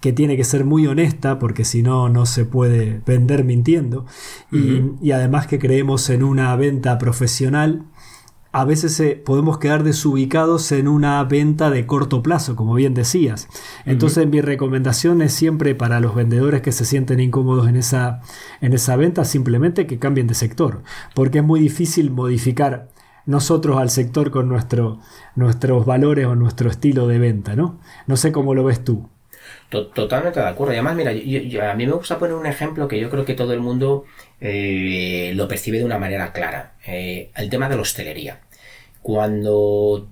que 0.03 0.13
tiene 0.13 0.37
que 0.37 0.45
ser 0.45 0.65
muy 0.65 0.87
honesta 0.89 1.39
porque 1.39 1.65
si 1.65 1.83
no 1.83 2.09
no 2.09 2.27
se 2.27 2.45
puede 2.45 3.01
vender 3.07 3.45
mintiendo 3.45 4.05
y, 4.51 4.83
y, 5.01 5.13
además 5.13 5.47
que 5.47 5.61
creemos 5.61 6.11
en 6.11 6.25
una 6.25 6.57
venta 6.57 6.99
profesional 6.99 7.85
a 8.53 8.67
veces 8.67 9.01
eh, 9.01 9.21
podemos 9.25 9.59
quedar 9.59 9.83
desubicados 9.83 10.71
en 10.73 10.87
una 10.87 11.25
venta 11.25 11.71
de 11.71 11.87
corto 11.87 12.23
plazo, 12.23 12.55
como 12.55 12.75
bien 12.75 12.93
decías. 12.93 13.49
Entonces 13.87 14.27
mi 14.27 14.43
recomendación 14.43 15.23
es 15.23 15.33
siempre 15.33 15.75
para 15.75 16.01
los 16.01 16.15
vendedores 16.15 16.61
que 16.61 16.71
se 16.71 16.85
sienten 16.85 17.19
incómodos 17.19 17.67
en 17.67 17.77
esa, 17.77 18.21
en 18.61 18.75
esa 18.75 18.97
venta, 18.97 19.25
simplemente 19.25 19.87
que 19.87 19.99
cambien 19.99 20.27
de 20.27 20.35
sector, 20.35 20.83
porque 21.15 21.39
es 21.39 21.45
muy 21.45 21.61
difícil 21.61 22.11
modificar 22.11 22.91
nosotros 23.25 23.79
al 23.79 23.89
sector 23.89 24.31
con 24.31 24.49
nuestro, 24.49 24.99
nuestros 25.35 25.87
valores 25.87 26.27
o 26.27 26.35
nuestro 26.35 26.69
estilo 26.69 27.07
de 27.07 27.19
venta, 27.19 27.57
¿no? 27.57 27.79
No 28.07 28.17
sé 28.17 28.33
cómo 28.33 28.55
lo 28.55 28.65
ves 28.65 28.85
tú. 28.85 29.09
Totalmente 29.73 30.39
de 30.39 30.47
acuerdo. 30.47 30.75
Y 30.75 30.77
además, 30.77 30.97
mira, 30.97 31.71
a 31.71 31.75
mí 31.75 31.87
me 31.87 31.93
gusta 31.93 32.19
poner 32.19 32.35
un 32.35 32.45
ejemplo 32.45 32.87
que 32.87 33.01
yo 33.01 33.09
creo 33.09 33.25
que 33.25 33.33
todo 33.33 33.55
el 33.55 33.61
mundo 33.61 34.05
eh, 34.39 35.33
lo 35.35 35.49
percibe 35.49 35.79
de 35.79 35.85
una 35.87 35.99
manera 35.99 36.31
clara. 36.33 36.75
Eh, 36.87 37.31
el 37.35 37.49
tema 37.49 37.71
de 37.71 37.77
la 37.77 37.83
hostelería. 37.83 38.41
Cuando 39.01 40.09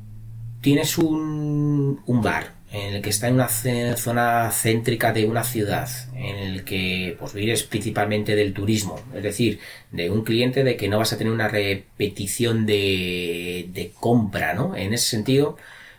tienes 0.62 0.96
un, 0.96 2.02
bar 2.06 2.54
en 2.72 2.94
el 2.94 3.02
que 3.02 3.10
está 3.10 3.28
en 3.28 3.34
una 3.34 3.48
zona 3.48 4.50
céntrica 4.50 5.12
de 5.12 5.26
una 5.26 5.44
ciudad, 5.44 5.90
en 6.14 6.36
el 6.36 6.64
que 6.64 7.16
pues 7.18 7.34
vives 7.34 7.62
principalmente 7.64 8.34
del 8.34 8.54
turismo, 8.54 8.98
es 9.14 9.22
decir, 9.22 9.58
de 9.90 10.10
un 10.10 10.24
cliente 10.24 10.64
de 10.64 10.76
que 10.76 10.88
no 10.88 10.98
vas 10.98 11.12
a 11.12 11.18
tener 11.18 11.32
una 11.32 11.48
repetición 11.48 12.64
de 12.64 13.92
compra, 14.00 14.54
¿no? 14.54 14.74
En 14.74 14.94
ese 14.94 15.08
sentido, 15.10 15.58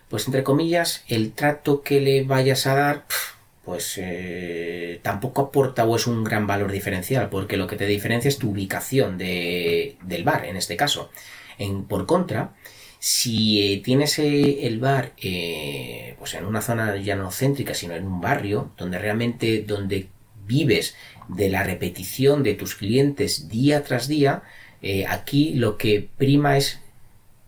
pues 0.09 0.25
entre 0.25 0.43
comillas, 0.43 1.03
el 1.07 1.31
trato 1.31 1.83
que 1.83 2.01
le 2.01 2.23
vayas 2.23 2.67
a 2.67 2.75
dar, 2.75 3.05
pues 3.63 3.99
eh, 4.01 4.99
tampoco 5.03 5.43
aporta 5.43 5.85
o 5.85 5.95
es 5.95 6.07
un 6.07 6.23
gran 6.23 6.47
valor 6.47 6.71
diferencial, 6.71 7.29
porque 7.29 7.57
lo 7.57 7.67
que 7.67 7.75
te 7.75 7.85
diferencia 7.85 8.29
es 8.29 8.37
tu 8.37 8.51
ubicación 8.51 9.17
de, 9.17 9.97
del 10.03 10.23
bar, 10.23 10.45
en 10.45 10.57
este 10.57 10.75
caso. 10.75 11.11
En, 11.57 11.83
por 11.83 12.05
contra, 12.07 12.55
si 12.99 13.73
eh, 13.73 13.81
tienes 13.83 14.17
eh, 14.19 14.65
el 14.67 14.79
bar 14.79 15.13
pues 16.17 16.33
en 16.33 16.45
una 16.45 16.61
zona 16.61 16.95
ya 16.97 17.15
no 17.15 17.31
céntrica, 17.31 17.73
sino 17.73 17.95
en 17.95 18.05
un 18.05 18.21
barrio, 18.21 18.71
donde 18.77 18.99
realmente 18.99 19.63
donde 19.63 20.07
vives 20.47 20.95
de 21.27 21.49
la 21.49 21.63
repetición 21.63 22.43
de 22.43 22.55
tus 22.55 22.75
clientes 22.75 23.47
día 23.47 23.83
tras 23.83 24.07
día, 24.07 24.43
aquí 25.07 25.53
lo 25.53 25.77
que 25.77 26.09
prima 26.17 26.57
es 26.57 26.79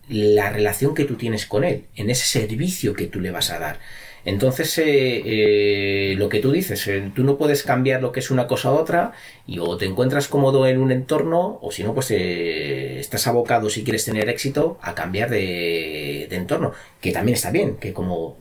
la 0.10 0.51
relación 0.51 0.93
que 0.93 1.05
tú 1.05 1.15
tienes 1.15 1.46
con 1.46 1.63
él, 1.63 1.86
en 1.96 2.10
ese 2.10 2.25
servicio 2.25 2.93
que 2.93 3.08
tú 3.08 3.20
le 3.20 3.32
vas 3.32 3.50
a 3.50 3.60
dar. 3.60 3.79
Entonces, 4.25 4.77
eh, 4.77 5.21
eh, 5.25 6.15
lo 6.17 6.29
que 6.29 6.39
tú 6.39 6.51
dices, 6.51 6.87
eh, 6.87 7.11
tú 7.13 7.23
no 7.23 7.37
puedes 7.37 7.63
cambiar 7.63 8.01
lo 8.01 8.11
que 8.13 8.21
es 8.21 8.31
una 8.31 8.47
cosa 8.47 8.69
a 8.69 8.73
otra 8.73 9.11
y 9.45 9.59
o 9.59 9.75
te 9.77 9.85
encuentras 9.85 10.29
cómodo 10.29 10.65
en 10.65 10.81
un 10.81 10.91
entorno 10.91 11.59
o 11.61 11.71
si 11.71 11.83
no, 11.83 11.93
pues 11.93 12.11
estás 12.11 13.27
abocado 13.27 13.69
si 13.69 13.83
quieres 13.83 14.05
tener 14.05 14.29
éxito 14.29 14.77
a 14.81 14.95
cambiar 14.95 15.29
de, 15.29 16.25
entorno, 16.31 16.71
que 17.01 17.11
también 17.11 17.35
está 17.35 17.51
bien, 17.51 17.75
que 17.77 17.93
como, 17.93 18.37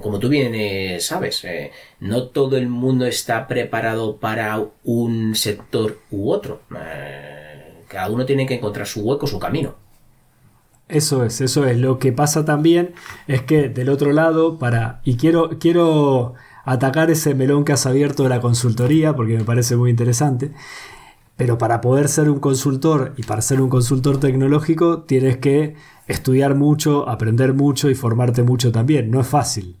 como 0.00 0.18
tú 0.18 0.28
bien 0.28 1.00
sabes, 1.00 1.46
no 2.00 2.28
todo 2.28 2.56
el 2.56 2.68
mundo 2.68 3.06
está 3.06 3.46
preparado 3.48 4.16
para 4.18 4.64
un 4.84 5.34
sector 5.34 5.98
u 6.10 6.30
otro. 6.30 6.62
cada 7.88 8.10
uno 8.10 8.24
tiene 8.26 8.46
que 8.46 8.54
encontrar 8.54 8.86
su 8.86 9.02
hueco, 9.02 9.26
su 9.26 9.38
camino. 9.38 9.87
Eso 10.88 11.24
es, 11.24 11.40
eso 11.40 11.66
es. 11.66 11.78
Lo 11.78 11.98
que 11.98 12.12
pasa 12.12 12.44
también 12.44 12.94
es 13.26 13.42
que 13.42 13.68
del 13.68 13.90
otro 13.90 14.12
lado, 14.12 14.58
para. 14.58 15.00
Y 15.04 15.16
quiero, 15.16 15.50
quiero 15.58 16.34
atacar 16.64 17.10
ese 17.10 17.34
melón 17.34 17.64
que 17.64 17.72
has 17.72 17.86
abierto 17.86 18.22
de 18.22 18.30
la 18.30 18.40
consultoría, 18.40 19.14
porque 19.14 19.36
me 19.36 19.44
parece 19.44 19.76
muy 19.76 19.90
interesante. 19.90 20.52
Pero 21.36 21.58
para 21.58 21.80
poder 21.80 22.08
ser 22.08 22.30
un 22.30 22.40
consultor 22.40 23.14
y 23.16 23.22
para 23.22 23.42
ser 23.42 23.60
un 23.60 23.68
consultor 23.68 24.18
tecnológico, 24.18 25.02
tienes 25.02 25.36
que 25.36 25.76
estudiar 26.08 26.54
mucho, 26.54 27.08
aprender 27.08 27.54
mucho 27.54 27.90
y 27.90 27.94
formarte 27.94 28.42
mucho 28.42 28.72
también. 28.72 29.10
No 29.10 29.20
es 29.20 29.26
fácil. 29.26 29.76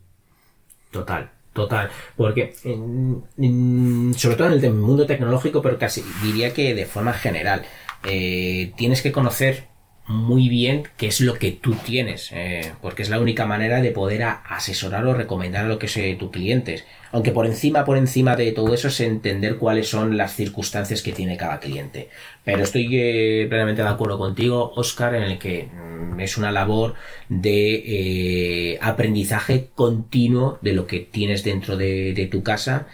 Total, 0.90 1.30
total. 1.52 1.90
Porque, 2.16 2.54
sobre 2.54 4.36
todo 4.36 4.52
en 4.52 4.64
el 4.64 4.74
mundo 4.74 5.06
tecnológico, 5.06 5.60
pero 5.62 5.78
casi 5.78 6.04
diría 6.22 6.52
que 6.52 6.74
de 6.74 6.86
forma 6.86 7.12
general, 7.12 7.62
eh, 8.04 8.72
tienes 8.76 9.02
que 9.02 9.10
conocer 9.10 9.66
muy 10.08 10.48
bien 10.48 10.84
qué 10.96 11.06
es 11.06 11.20
lo 11.20 11.34
que 11.34 11.52
tú 11.52 11.74
tienes, 11.74 12.30
eh, 12.32 12.72
porque 12.80 13.02
es 13.02 13.10
la 13.10 13.20
única 13.20 13.44
manera 13.44 13.82
de 13.82 13.90
poder 13.90 14.22
asesorar 14.22 15.06
o 15.06 15.12
recomendar 15.12 15.66
a 15.66 15.68
lo 15.68 15.78
que 15.78 15.86
es 15.86 15.96
eh, 15.98 16.16
tu 16.18 16.30
cliente. 16.30 16.82
Aunque 17.12 17.30
por 17.30 17.44
encima, 17.44 17.84
por 17.84 17.98
encima 17.98 18.34
de 18.34 18.52
todo 18.52 18.72
eso 18.72 18.88
es 18.88 19.00
entender 19.00 19.58
cuáles 19.58 19.88
son 19.88 20.16
las 20.16 20.34
circunstancias 20.34 21.02
que 21.02 21.12
tiene 21.12 21.36
cada 21.36 21.60
cliente. 21.60 22.08
Pero 22.42 22.62
estoy 22.62 22.88
eh, 22.92 23.46
plenamente 23.50 23.82
de 23.82 23.88
acuerdo 23.88 24.18
contigo, 24.18 24.72
Oscar, 24.76 25.14
en 25.14 25.24
el 25.24 25.38
que 25.38 25.64
mm, 25.64 26.18
es 26.20 26.38
una 26.38 26.52
labor 26.52 26.94
de 27.28 28.78
aprendizaje 28.80 29.68
continuo 29.74 30.58
de 30.62 30.72
lo 30.72 30.86
que 30.86 31.00
tienes 31.00 31.44
dentro 31.44 31.76
de, 31.76 32.14
de 32.14 32.26
tu 32.26 32.42
casa 32.42 32.86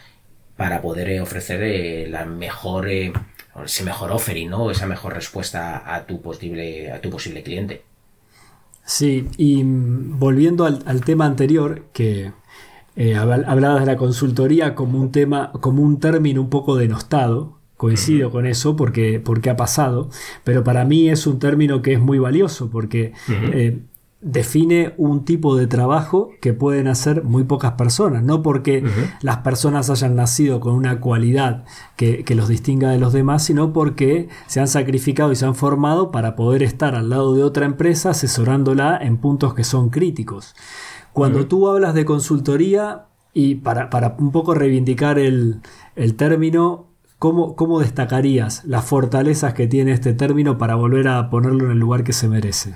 para 0.57 0.83
poder 0.83 1.21
ofrecer 1.21 2.09
la 2.09 2.25
mejor 2.25 2.89
ese 3.65 3.85
mejor 3.85 4.11
offering, 4.11 4.51
¿no? 4.51 4.71
Esa 4.71 4.87
mejor 4.87 5.15
respuesta 5.15 5.95
a 5.95 6.07
tu 6.07 6.21
posible, 6.21 6.91
a 6.91 7.01
tu 7.01 7.11
posible 7.11 7.43
cliente. 7.43 7.83
Sí, 8.85 9.29
y 9.39 9.63
volviendo 9.65 10.67
al, 10.67 11.05
tema 11.05 11.25
anterior, 11.25 11.85
que 11.93 12.33
eh, 12.97 13.15
hablabas 13.15 13.81
de 13.81 13.87
la 13.87 13.97
consultoría 13.97 14.75
como 14.75 15.01
un 15.01 15.11
tema, 15.11 15.53
como 15.61 15.83
un 15.83 16.01
término 16.01 16.43
un 16.43 16.51
poco 16.51 16.77
denostado, 16.77 17.59
coincido 17.77 18.31
con 18.31 18.47
eso 18.47 18.77
porque, 18.77 19.21
porque 19.21 19.51
ha 19.51 19.57
pasado, 19.57 20.09
pero 20.45 20.65
para 20.65 20.85
mí 20.85 21.09
es 21.09 21.27
un 21.27 21.39
término 21.39 21.83
que 21.83 21.95
es 21.95 22.01
muy 22.01 22.19
valioso 22.19 22.71
porque 22.71 23.13
define 24.25 24.95
un 24.97 25.27
tipo 25.27 25.55
de 25.55 25.67
trabajo 25.67 26.31
que 26.41 26.55
pueden 26.55 26.89
hacer 26.89 27.25
muy 27.25 27.45
pocas 27.45 27.73
personas, 27.73 28.23
no 28.23 28.43
porque 28.43 28.83
las 29.21 29.39
personas 29.39 29.91
hayan 29.91 30.17
nacido 30.17 30.61
con 30.61 30.75
una 30.75 30.99
cualidad 30.99 31.65
que, 31.97 32.25
los 32.35 32.49
distinga 32.49 32.91
de 32.91 32.99
los 32.99 33.13
demás, 33.13 33.45
sino 33.45 33.73
porque 33.75 34.29
se 34.47 34.61
han 34.61 34.67
sacrificado 34.67 35.31
y 35.31 35.37
se 35.37 35.45
han 35.45 35.55
formado 35.55 36.11
para 36.11 36.37
poder 36.37 36.63
estar 36.63 36.95
al 36.95 37.11
lado 37.11 37.35
de 37.35 37.45
otra 37.45 37.67
empresa 37.67 38.11
asesorándola 38.11 38.99
en 39.01 39.19
puntos 39.19 39.53
que 39.53 39.63
son 39.63 39.91
críticos. 39.91 40.57
Cuando 41.13 41.47
tú 41.47 41.69
hablas 41.69 41.93
de 41.95 42.07
consultoría, 42.07 43.05
y 43.35 43.57
para, 43.57 44.17
un 44.19 44.33
poco 44.33 44.55
reivindicar 44.55 45.19
el, 45.19 45.61
término, 46.17 46.87
¿cómo, 47.19 47.57
¿cómo 47.57 47.81
destacarías 47.81 48.65
las 48.65 48.87
fortalezas 48.87 49.53
que 49.53 49.67
tiene 49.67 49.93
este 49.93 50.15
término 50.15 50.57
para 50.57 50.77
volver 50.77 51.09
a 51.09 51.29
ponerlo 51.29 51.67
en 51.67 51.73
el 51.73 51.79
lugar 51.79 52.05
que 52.05 52.15
se 52.15 52.29
merece? 52.29 52.75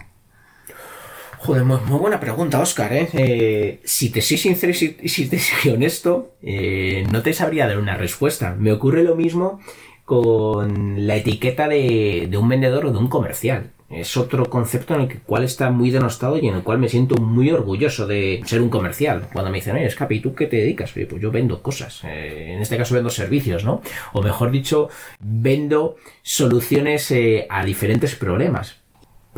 Joder, 1.41 1.65
muy, 1.65 1.79
buena 1.99 2.19
pregunta, 2.19 2.61
Oscar, 2.61 2.93
¿eh? 2.93 3.09
¿eh? 3.13 3.81
si 3.85 4.11
te 4.11 4.21
soy 4.21 4.39
sincero 4.39 4.73
y 4.73 5.09
si, 5.09 5.29
te 5.29 5.39
soy 5.39 5.73
honesto, 5.73 6.35
eh, 6.43 7.07
no 7.13 7.23
te 7.23 7.33
sabría 7.33 7.69
dar 7.69 7.79
una 7.79 7.97
respuesta. 7.97 8.57
Me 8.59 8.73
ocurre 8.73 9.05
lo 9.05 9.15
mismo 9.15 9.61
con 10.05 11.07
la 11.07 11.17
etiqueta 11.17 11.69
de, 11.69 12.29
un 12.39 12.49
vendedor 12.49 12.87
o 12.87 12.93
de 12.93 12.99
un 12.99 13.09
comercial. 13.09 13.71
Es 13.89 14.17
otro 14.17 14.51
concepto 14.51 14.95
en 14.95 15.03
el 15.03 15.21
cual 15.23 15.45
está 15.45 15.71
muy 15.71 15.91
denostado 15.91 16.37
y 16.39 16.47
en 16.47 16.57
el 16.57 16.63
cual 16.63 16.79
me 16.79 16.91
siento 16.91 17.17
muy 17.17 17.51
orgulloso 17.51 18.07
de 18.07 18.43
ser 18.45 18.61
un 18.61 18.69
comercial. 18.69 19.29
Cuando 19.33 19.51
me 19.51 19.59
dicen, 19.59 19.77
oye, 19.77 19.87
Escape, 19.87 20.17
¿y 20.17 20.21
tú 20.21 20.35
qué 20.35 20.47
te 20.47 20.57
dedicas? 20.57 20.93
pues 20.93 21.23
yo 21.23 21.31
vendo 21.31 21.63
cosas. 21.63 22.03
Eh, 22.05 22.55
en 22.55 22.61
este 22.61 22.77
caso 22.77 22.95
vendo 22.95 23.11
servicios, 23.11 23.65
¿no? 23.65 23.81
O 24.13 24.23
mejor 24.23 24.51
dicho, 24.51 24.91
vendo 25.21 25.97
soluciones 26.23 27.15
a 27.49 27.65
diferentes 27.65 28.15
problemas 28.17 28.79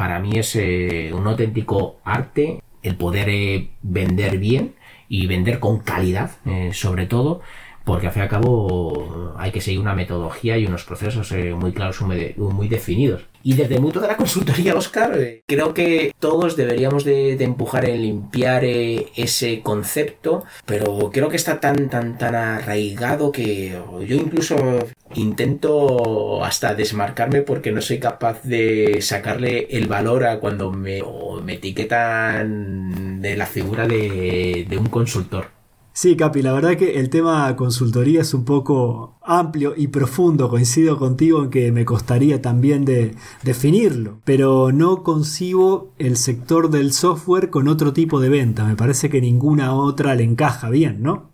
para 0.01 0.19
mí 0.19 0.39
es 0.39 0.57
eh, 0.57 1.13
un 1.13 1.27
auténtico 1.27 2.01
arte 2.05 2.63
el 2.83 2.97
poder 2.97 3.29
eh, 3.29 3.69
vender 3.83 4.39
bien 4.39 4.75
y 5.11 5.27
vender 5.27 5.61
con 5.61 5.81
calidad, 5.81 6.31
eh, 6.47 6.71
sobre 6.73 7.05
todo, 7.05 7.43
porque 7.85 8.07
al 8.07 8.13
fin 8.13 8.21
y 8.21 8.25
al 8.25 8.29
cabo 8.29 9.35
hay 9.37 9.51
que 9.53 9.61
seguir 9.61 9.81
una 9.81 9.95
metodología 9.95 10.59
y 10.59 10.67
unos 10.67 10.85
procesos 10.85 11.33
muy 11.57 11.73
claros, 11.73 12.01
muy, 12.03 12.69
definidos. 12.69 13.23
Y 13.43 13.55
desde 13.55 13.77
el 13.77 13.81
punto 13.81 14.01
de 14.01 14.09
la 14.09 14.17
consultoría, 14.19 14.75
Oscar, 14.75 15.19
eh, 15.19 15.43
creo 15.47 15.73
que 15.73 16.15
todos 16.19 16.57
deberíamos 16.57 17.05
de, 17.05 17.43
empujar 17.43 17.89
en 17.89 18.03
limpiar 18.03 18.65
eh, 18.65 19.07
ese 19.17 19.63
concepto, 19.63 20.45
pero 20.67 21.11
creo 21.11 21.31
que 21.31 21.37
está 21.37 21.59
tan, 21.59 21.89
tan, 21.89 22.19
tan 22.19 22.35
arraigado 22.35 23.33
que 23.33 23.79
yo 24.07 24.17
incluso 24.17 24.57
intento 25.15 26.45
hasta 26.45 26.75
desmarcarme 26.75 27.41
porque 27.41 27.73
no 27.73 27.81
soy 27.81 27.99
capaz 27.99 28.43
de 28.43 28.99
sacarle 29.01 29.69
el 29.71 29.89
valor 29.89 30.27
a 30.27 30.39
cuando 30.39 30.71
me 30.71 31.03
etiquetan 31.49 33.23
de 33.23 33.37
la 33.37 33.47
figura 33.47 33.89
de 33.89 34.77
un 34.79 34.87
consultor. 34.87 35.60
Sí, 35.93 36.17
Capi, 36.17 36.41
la 36.41 36.53
verdad 36.53 36.77
que 36.77 36.99
el 36.99 37.11
tema 37.11 37.55
consultoría 37.57 38.21
es 38.23 38.33
un 38.33 38.45
poco 38.45 39.19
amplio 39.23 39.75
y 39.77 39.89
profundo. 39.89 40.49
Coincido 40.49 40.99
contigo 40.99 41.43
en 41.43 41.51
que 41.51 41.73
me 41.73 41.85
costaría 41.85 42.41
también 42.41 42.85
de 42.85 43.15
definirlo, 43.43 44.21
pero 44.25 44.73
no 44.73 45.03
concibo 45.03 45.93
el 45.99 46.17
sector 46.17 46.71
del 46.71 46.93
software 46.93 47.51
con 47.51 47.69
otro 47.69 47.93
tipo 47.93 48.21
de 48.21 48.29
venta. 48.29 48.65
Me 48.65 48.77
parece 48.77 49.11
que 49.11 49.21
ninguna 49.21 49.75
otra 49.75 50.15
le 50.15 50.23
encaja 50.25 50.71
bien, 50.71 51.03
¿no? 51.03 51.33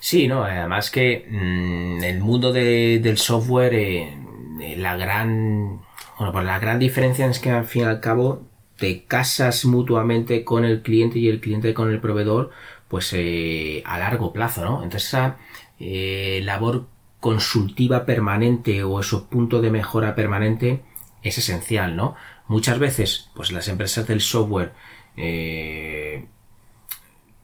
Sí, 0.00 0.28
no, 0.28 0.44
además 0.44 0.90
que 0.90 1.26
mm, 1.28 2.02
el 2.04 2.20
mundo 2.20 2.52
del 2.52 3.18
software, 3.18 3.74
eh, 3.74 4.76
la 4.76 4.96
gran, 4.96 5.80
bueno, 6.16 6.32
pues 6.32 6.44
la 6.44 6.58
gran 6.58 6.78
diferencia 6.78 7.26
es 7.26 7.38
que 7.38 7.50
al 7.50 7.64
fin 7.64 7.82
y 7.82 7.84
al 7.86 8.00
cabo 8.00 8.46
te 8.76 9.04
casas 9.04 9.66
mutuamente 9.66 10.42
con 10.44 10.64
el 10.64 10.80
cliente 10.82 11.18
y 11.18 11.28
el 11.28 11.40
cliente 11.40 11.74
con 11.74 11.90
el 11.90 12.00
proveedor 12.00 12.50
pues 12.90 13.12
eh, 13.12 13.82
a 13.86 13.98
largo 14.00 14.32
plazo, 14.32 14.64
¿no? 14.64 14.82
Entonces 14.82 15.08
esa 15.08 15.36
eh, 15.78 16.40
labor 16.42 16.88
consultiva 17.20 18.04
permanente 18.04 18.82
o 18.82 18.98
esos 18.98 19.22
punto 19.22 19.60
de 19.62 19.70
mejora 19.70 20.16
permanente 20.16 20.82
es 21.22 21.38
esencial, 21.38 21.94
¿no? 21.94 22.16
Muchas 22.48 22.80
veces, 22.80 23.30
pues 23.34 23.52
las 23.52 23.68
empresas 23.68 24.08
del 24.08 24.20
software 24.20 24.72
eh, 25.16 26.26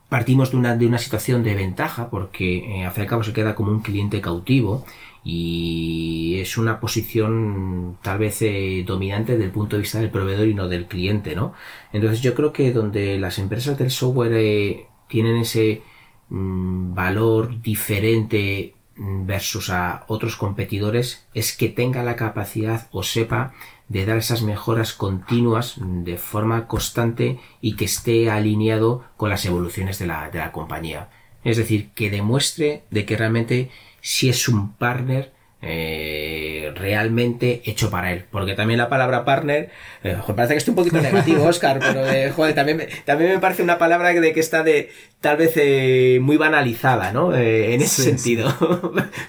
partimos 0.09 0.51
de 0.51 0.57
una, 0.57 0.77
de 0.77 0.87
una 0.87 0.99
situación 0.99 1.45
de 1.45 1.55
ventaja 1.55 2.11
porque 2.11 2.83
al 2.85 2.91
fin 2.91 3.03
y 3.03 3.05
al 3.05 3.09
cabo 3.09 3.23
se 3.23 3.33
queda 3.33 3.55
como 3.55 3.71
un 3.71 3.83
cliente 3.83 4.21
cautivo 4.21 4.85
y 5.23 6.39
es 6.41 6.59
una 6.59 6.81
posición 6.81 7.99
tal 8.03 8.19
vez 8.19 8.41
dominante 8.85 9.33
desde 9.33 9.45
el 9.45 9.51
punto 9.53 9.77
de 9.77 9.83
vista 9.83 10.01
del 10.01 10.11
proveedor 10.11 10.49
y 10.49 10.55
no 10.55 10.69
del 10.69 10.87
cliente, 10.87 11.37
¿no? 11.37 11.55
Entonces 11.93 12.21
yo 12.21 12.35
creo 12.35 12.53
que 12.53 12.73
donde 12.73 13.19
las 13.19 13.39
empresas 13.39 13.79
del 13.79 13.91
software 13.93 14.89
tienen 15.09 15.37
ese 15.37 15.83
mm, 16.29 16.95
valor 16.95 17.61
diferente 17.61 18.75
mm, 18.97 19.27
versus 19.27 19.71
a 19.71 20.05
otros 20.09 20.37
competidores 20.37 21.27
es 21.35 21.57
que 21.57 21.69
tenga 21.69 22.03
la 22.03 22.17
capacidad 22.17 22.89
o 22.91 23.03
sepa 23.03 23.53
de 23.89 24.05
dar 24.05 24.19
esas 24.19 24.43
mejoras 24.43 24.93
continuas 24.93 25.77
de 25.79 26.17
forma 26.17 26.67
constante 26.67 27.39
y 27.61 27.77
que 27.77 27.85
esté 27.85 28.31
alineado 28.31 29.05
con 29.17 29.31
las 29.31 29.45
evoluciones 29.45 29.99
de 29.99 30.07
la, 30.07 30.31
de 30.31 30.39
la 30.39 30.51
compañía. 30.51 31.09
Es 31.45 31.57
decir, 31.57 31.91
que 31.95 32.11
demuestre 32.11 32.83
de 32.91 33.05
que 33.05 33.17
realmente 33.17 33.71
si 34.01 34.29
es 34.29 34.49
un 34.49 34.73
partner 34.73 35.36
eh, 35.63 36.73
realmente 36.75 37.63
hecho 37.65 37.91
para 37.91 38.13
él. 38.13 38.25
Porque 38.31 38.55
también 38.55 38.79
la 38.79 38.89
palabra 38.89 39.25
partner, 39.25 39.71
eh, 40.05 40.17
parece 40.35 40.55
que 40.55 40.59
estoy 40.59 40.73
un 40.73 40.77
poquito 40.77 41.01
negativo, 41.01 41.45
Oscar, 41.47 41.79
pero 41.81 42.07
eh, 42.07 42.31
joder, 42.31 42.55
también, 42.55 42.79
me, 42.79 42.87
también 43.05 43.33
me 43.33 43.39
parece 43.39 43.63
una 43.63 43.79
palabra 43.79 44.13
de 44.13 44.33
que 44.33 44.41
está 44.41 44.63
de 44.63 44.91
tal 45.21 45.39
vez 45.39 45.53
eh, 45.57 46.19
muy 46.21 46.37
banalizada, 46.37 47.13
¿no? 47.13 47.35
Eh, 47.35 47.75
en 47.75 47.81
ese 47.81 48.03
sentido. 48.03 48.55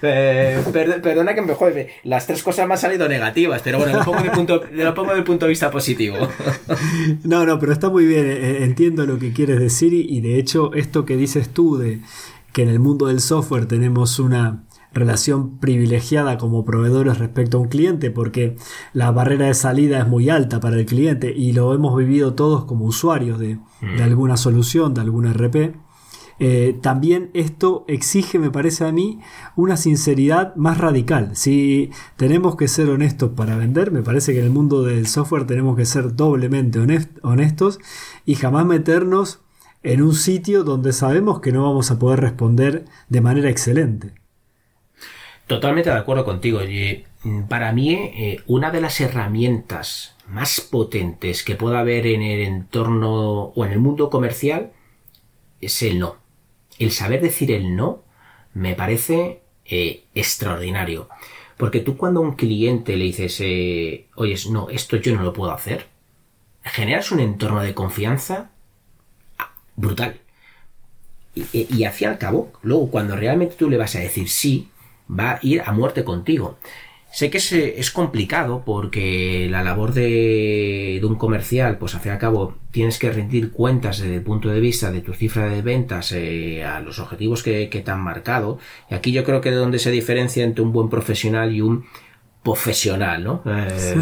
perdona 0.00 1.34
que 1.34 1.42
me 1.42 1.54
joder, 1.54 1.88
las 2.04 2.26
tres 2.26 2.42
cosas 2.42 2.68
me 2.68 2.74
han 2.74 2.80
salido 2.80 3.08
negativas, 3.08 3.62
pero 3.64 3.78
bueno, 3.78 3.98
lo 3.98 4.04
pongo, 4.04 4.22
del 4.22 4.30
punto, 4.30 4.62
lo 4.72 4.94
pongo 4.94 5.14
del 5.14 5.24
punto 5.24 5.46
de 5.46 5.50
vista 5.50 5.70
positivo. 5.70 6.16
no, 7.24 7.46
no, 7.46 7.58
pero 7.58 7.72
está 7.72 7.88
muy 7.88 8.06
bien, 8.06 8.28
entiendo 8.62 9.06
lo 9.06 9.18
que 9.18 9.32
quieres 9.32 9.58
decir 9.58 9.92
y 9.92 10.20
de 10.20 10.38
hecho 10.38 10.72
esto 10.74 11.04
que 11.04 11.16
dices 11.16 11.48
tú 11.48 11.78
de 11.78 12.00
que 12.52 12.62
en 12.62 12.68
el 12.68 12.78
mundo 12.78 13.06
del 13.06 13.20
software 13.20 13.66
tenemos 13.66 14.18
una 14.18 14.64
relación 14.98 15.58
privilegiada 15.58 16.38
como 16.38 16.64
proveedores 16.64 17.18
respecto 17.18 17.58
a 17.58 17.60
un 17.60 17.68
cliente 17.68 18.10
porque 18.10 18.56
la 18.92 19.10
barrera 19.10 19.46
de 19.46 19.54
salida 19.54 19.98
es 20.00 20.06
muy 20.06 20.30
alta 20.30 20.60
para 20.60 20.76
el 20.76 20.86
cliente 20.86 21.32
y 21.34 21.52
lo 21.52 21.74
hemos 21.74 21.96
vivido 21.96 22.34
todos 22.34 22.64
como 22.64 22.84
usuarios 22.84 23.38
de, 23.38 23.56
mm. 23.80 24.02
alguna 24.02 24.36
solución, 24.36 24.94
de 24.94 25.00
algún 25.00 25.32
RP. 25.32 25.74
Eh, 26.40 26.78
también 26.82 27.30
esto 27.34 27.84
exige, 27.88 28.38
me 28.38 28.50
parece 28.50 28.84
a 28.84 28.92
mí, 28.92 29.20
una 29.56 29.76
sinceridad 29.76 30.54
más 30.54 30.78
radical. 30.78 31.34
Si 31.34 31.90
tenemos 32.16 32.56
que 32.56 32.68
ser 32.68 32.90
honestos 32.90 33.32
para 33.34 33.56
vender, 33.56 33.90
me 33.90 34.02
parece 34.02 34.32
que 34.32 34.38
en 34.38 34.46
el 34.46 34.52
mundo 34.52 34.82
del 34.82 35.06
software 35.08 35.46
tenemos 35.46 35.76
que 35.76 35.84
ser 35.84 36.14
doblemente 36.14 36.78
honestos 37.22 37.80
y 38.24 38.36
jamás 38.36 38.66
meternos 38.66 39.40
en 39.82 40.02
un 40.02 40.14
sitio 40.14 40.64
donde 40.64 40.92
sabemos 40.92 41.40
que 41.40 41.52
no 41.52 41.64
vamos 41.64 41.90
a 41.90 41.98
poder 41.98 42.20
responder 42.20 42.84
de 43.08 43.20
manera 43.20 43.50
excelente. 43.50 44.14
Totalmente 45.48 45.88
de 45.88 45.96
acuerdo 45.96 46.26
contigo. 46.26 46.60
Mm, 47.24 47.44
para 47.44 47.72
mí, 47.72 47.94
eh, 47.94 48.42
una 48.46 48.70
de 48.70 48.82
las 48.82 49.00
herramientas 49.00 50.14
más 50.28 50.60
potentes 50.60 51.42
que 51.42 51.56
pueda 51.56 51.80
haber 51.80 52.06
en 52.06 52.20
el 52.20 52.42
entorno 52.42 53.44
o 53.44 53.64
en 53.64 53.72
el 53.72 53.78
mundo 53.78 54.10
comercial 54.10 54.72
es 55.62 55.82
el 55.82 55.98
no. 55.98 56.16
El 56.78 56.92
saber 56.92 57.22
decir 57.22 57.50
el 57.50 57.74
no 57.74 58.04
me 58.52 58.74
parece 58.74 59.40
eh, 59.64 60.04
extraordinario. 60.14 61.08
Porque 61.56 61.80
tú 61.80 61.96
cuando 61.96 62.20
a 62.20 62.24
un 62.24 62.36
cliente 62.36 62.98
le 62.98 63.04
dices, 63.04 63.40
eh, 63.40 64.06
oye, 64.16 64.36
no, 64.50 64.68
esto 64.68 64.98
yo 64.98 65.16
no 65.16 65.22
lo 65.22 65.32
puedo 65.32 65.50
hacer, 65.50 65.86
generas 66.62 67.10
un 67.10 67.20
entorno 67.20 67.62
de 67.62 67.72
confianza 67.72 68.50
ah, 69.38 69.54
brutal. 69.76 70.20
Y, 71.34 71.46
y, 71.54 71.68
y 71.70 71.84
al 71.84 72.18
cabo, 72.18 72.52
luego 72.62 72.90
cuando 72.90 73.16
realmente 73.16 73.56
tú 73.56 73.70
le 73.70 73.78
vas 73.78 73.96
a 73.96 74.00
decir 74.00 74.28
sí, 74.28 74.68
va 75.08 75.32
a 75.32 75.38
ir 75.42 75.62
a 75.64 75.72
muerte 75.72 76.04
contigo. 76.04 76.58
Sé 77.10 77.30
que 77.30 77.38
es, 77.38 77.52
es 77.52 77.90
complicado 77.90 78.62
porque 78.66 79.48
la 79.50 79.62
labor 79.62 79.94
de, 79.94 80.98
de, 81.00 81.06
un 81.06 81.16
comercial, 81.16 81.78
pues 81.78 81.94
al 81.94 82.02
fin 82.02 82.10
y 82.10 82.12
al 82.12 82.18
cabo 82.18 82.58
tienes 82.70 82.98
que 82.98 83.10
rendir 83.10 83.50
cuentas 83.50 83.98
desde 83.98 84.16
el 84.16 84.22
punto 84.22 84.50
de 84.50 84.60
vista 84.60 84.92
de 84.92 85.00
tu 85.00 85.14
cifra 85.14 85.48
de 85.48 85.62
ventas 85.62 86.12
eh, 86.12 86.62
a 86.64 86.80
los 86.80 86.98
objetivos 86.98 87.42
que, 87.42 87.70
que, 87.70 87.80
te 87.80 87.90
han 87.90 88.00
marcado. 88.00 88.58
Y 88.90 88.94
aquí 88.94 89.10
yo 89.12 89.24
creo 89.24 89.40
que 89.40 89.50
de 89.50 89.56
donde 89.56 89.78
se 89.78 89.90
diferencia 89.90 90.44
entre 90.44 90.62
un 90.62 90.72
buen 90.72 90.90
profesional 90.90 91.54
y 91.54 91.62
un 91.62 91.86
profesional, 92.42 93.24
¿no? 93.24 93.42
Eh, 93.46 93.94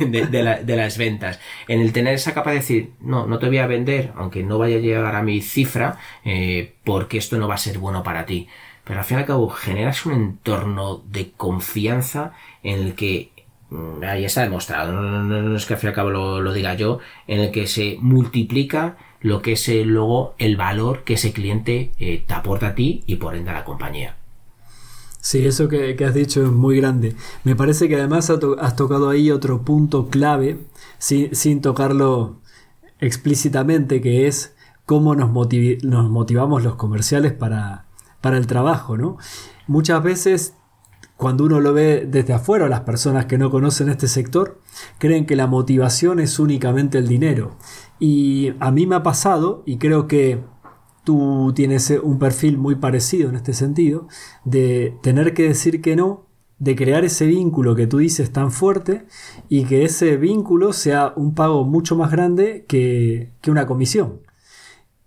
de, 0.08 0.26
de, 0.26 0.64
de, 0.64 0.76
las 0.76 0.96
ventas. 0.96 1.40
En 1.66 1.80
el 1.80 1.92
tener 1.92 2.14
esa 2.14 2.34
capacidad 2.34 2.54
de 2.54 2.60
decir, 2.60 2.92
no, 3.00 3.26
no 3.26 3.40
te 3.40 3.46
voy 3.48 3.58
a 3.58 3.66
vender, 3.66 4.12
aunque 4.16 4.44
no 4.44 4.58
vaya 4.58 4.76
a 4.76 4.80
llegar 4.80 5.16
a 5.16 5.22
mi 5.22 5.40
cifra, 5.40 5.98
eh, 6.24 6.76
porque 6.84 7.18
esto 7.18 7.36
no 7.36 7.48
va 7.48 7.56
a 7.56 7.58
ser 7.58 7.78
bueno 7.78 8.04
para 8.04 8.24
ti 8.26 8.48
pero 8.88 9.00
al 9.00 9.04
fin 9.04 9.18
y 9.18 9.20
al 9.20 9.26
cabo 9.26 9.50
generas 9.50 10.06
un 10.06 10.14
entorno 10.14 11.02
de 11.10 11.32
confianza 11.32 12.32
en 12.62 12.80
el 12.80 12.94
que 12.94 13.30
ahí 14.02 14.24
está 14.24 14.40
demostrado, 14.40 14.92
no, 14.92 15.54
es 15.54 15.66
que 15.66 15.74
al 15.74 15.80
fin 15.80 15.88
y 15.88 15.90
al 15.90 15.94
cabo 15.94 16.10
lo, 16.10 16.52
diga 16.54 16.72
yo, 16.72 16.98
en 17.26 17.40
el 17.40 17.50
que 17.50 17.66
se 17.66 17.98
multiplica 18.00 18.96
lo 19.20 19.42
que 19.42 19.52
es 19.52 19.68
luego 19.84 20.34
el 20.38 20.56
valor 20.56 21.04
que 21.04 21.14
ese 21.14 21.34
cliente 21.34 21.92
eh, 21.98 22.24
te 22.26 22.32
aporta 22.32 22.68
a 22.68 22.74
ti 22.74 23.02
y 23.04 23.16
por 23.16 23.36
ende 23.36 23.50
a 23.50 23.54
la 23.54 23.64
compañía. 23.64 24.16
Sí, 25.20 25.44
eso 25.44 25.68
que, 25.68 25.94
has 26.02 26.14
dicho 26.14 26.42
es 26.42 26.50
muy 26.50 26.78
grande. 26.78 27.14
Me 27.44 27.54
parece 27.54 27.90
que 27.90 27.96
además 27.96 28.30
has 28.30 28.76
tocado 28.76 29.10
ahí 29.10 29.30
otro 29.30 29.60
punto 29.62 30.08
clave, 30.08 30.60
sin, 30.96 31.34
sin 31.34 31.60
tocarlo 31.60 32.38
explícitamente, 33.00 34.00
que 34.00 34.28
es 34.28 34.54
cómo 34.86 35.14
nos 35.14 35.30
motivamos 35.30 36.62
los 36.62 36.76
comerciales 36.76 37.32
para, 37.34 37.87
para 38.20 38.38
el 38.38 38.46
trabajo, 38.46 38.96
¿no? 38.96 39.16
Muchas 39.66 40.02
veces 40.02 40.54
cuando 41.18 41.44
uno 41.44 41.60
lo 41.60 41.74
ve 41.74 42.06
desde 42.08 42.32
afuera, 42.32 42.68
las 42.68 42.82
personas 42.82 43.26
que 43.26 43.38
no 43.38 43.50
conocen 43.50 43.88
este 43.88 44.06
sector 44.06 44.60
creen 44.98 45.26
que 45.26 45.34
la 45.34 45.48
motivación 45.48 46.20
es 46.20 46.38
únicamente 46.38 46.96
el 46.96 47.08
dinero. 47.08 47.56
Y 47.98 48.52
a 48.60 48.70
mí 48.70 48.86
me 48.86 48.94
ha 48.94 49.02
pasado, 49.02 49.64
y 49.66 49.78
creo 49.78 50.06
que 50.06 50.44
tú 51.02 51.52
tienes 51.56 51.90
un 52.02 52.20
perfil 52.20 52.56
muy 52.56 52.76
parecido 52.76 53.30
en 53.30 53.34
este 53.34 53.52
sentido, 53.52 54.06
de 54.44 54.96
tener 55.02 55.34
que 55.34 55.42
decir 55.42 55.82
que 55.82 55.96
no, 55.96 56.28
de 56.60 56.76
crear 56.76 57.04
ese 57.04 57.26
vínculo 57.26 57.74
que 57.74 57.88
tú 57.88 57.98
dices 57.98 58.32
tan 58.32 58.52
fuerte 58.52 59.06
y 59.48 59.64
que 59.64 59.84
ese 59.84 60.16
vínculo 60.16 60.72
sea 60.72 61.12
un 61.16 61.34
pago 61.34 61.64
mucho 61.64 61.96
más 61.96 62.12
grande 62.12 62.64
que, 62.68 63.32
que 63.40 63.50
una 63.50 63.66
comisión. 63.66 64.20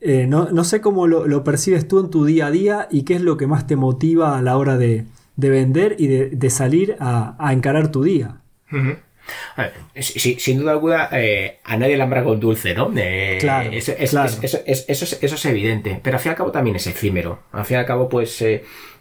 Eh, 0.02 0.26
no, 0.26 0.64
sé 0.64 0.82
cómo 0.82 1.06
lo, 1.06 1.44
percibes 1.44 1.88
tú 1.88 2.00
en 2.00 2.10
tu 2.10 2.26
día 2.26 2.48
a 2.48 2.52
día 2.52 2.88
y 2.90 3.04
qué 3.04 3.16
es 3.16 3.22
lo 3.22 3.38
que 3.38 3.46
más 3.46 3.68
te 3.68 3.76
motiva 3.76 4.38
a 4.38 4.42
la 4.42 4.58
hora 4.58 4.78
de, 4.78 5.06
vender 5.36 5.96
y 6.00 6.08
de, 6.08 6.50
salir 6.50 6.96
a, 7.00 7.36
encarar 7.54 7.92
tu 7.92 8.04
día. 8.04 8.38
sin 9.96 10.58
duda 10.58 10.72
alguna, 10.72 11.10
eh, 11.12 11.60
a 11.64 11.78
nadie 11.78 11.98
le 11.98 12.04
hambra 12.04 12.24
con 12.24 12.40
dulce, 12.40 12.74
¿no? 12.74 12.92
Eh, 12.96 13.38
claro, 13.40 13.70
eso, 13.72 13.94
es, 14.66 15.46
evidente, 15.46 16.00
pero 16.04 16.18
al 16.18 16.22
fin 16.22 16.30
y 16.30 16.32
al 16.32 16.38
cabo 16.38 16.52
también 16.52 16.78
es 16.78 16.88
efímero. 16.88 17.44
Al 17.52 17.66
fin 17.66 17.78
y 17.78 17.80
al 17.80 17.86
cabo, 17.86 18.10
pues 18.10 18.44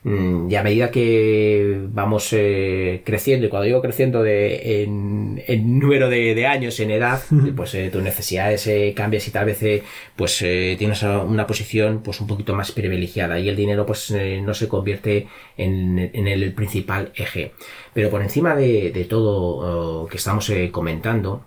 y 0.02 0.54
a 0.54 0.62
medida 0.62 0.90
que 0.90 1.78
vamos 1.90 2.32
eh, 2.32 3.02
creciendo, 3.04 3.46
y 3.46 3.50
cuando 3.50 3.66
digo 3.66 3.82
creciendo 3.82 4.22
de, 4.22 4.82
en, 4.82 5.78
número 5.78 6.08
de, 6.08 6.46
años, 6.46 6.80
en 6.80 6.90
edad, 6.90 7.20
pues 7.56 7.74
eh, 7.74 7.90
tus 7.90 8.02
necesidades 8.02 8.66
eh, 8.66 8.94
cambias 8.96 9.28
y 9.28 9.30
tal 9.30 9.44
vez 9.44 9.82
pues 10.16 10.38
tienes 10.38 11.02
una 11.02 11.46
posición 11.46 12.00
pues 12.02 12.20
un 12.20 12.26
poquito 12.26 12.54
más 12.54 12.72
privilegiada 12.72 13.38
y 13.38 13.48
el 13.50 13.56
dinero 13.56 13.84
pues 13.84 14.10
no 14.42 14.54
se 14.54 14.68
convierte 14.68 15.28
en, 15.58 15.98
el 15.98 16.52
principal 16.54 17.12
eje. 17.14 17.52
Pero 17.92 18.08
por 18.08 18.22
encima 18.22 18.56
de, 18.56 18.92
de 18.92 19.04
todo 19.04 20.06
que 20.06 20.16
estamos 20.16 20.50
comentando, 20.72 21.44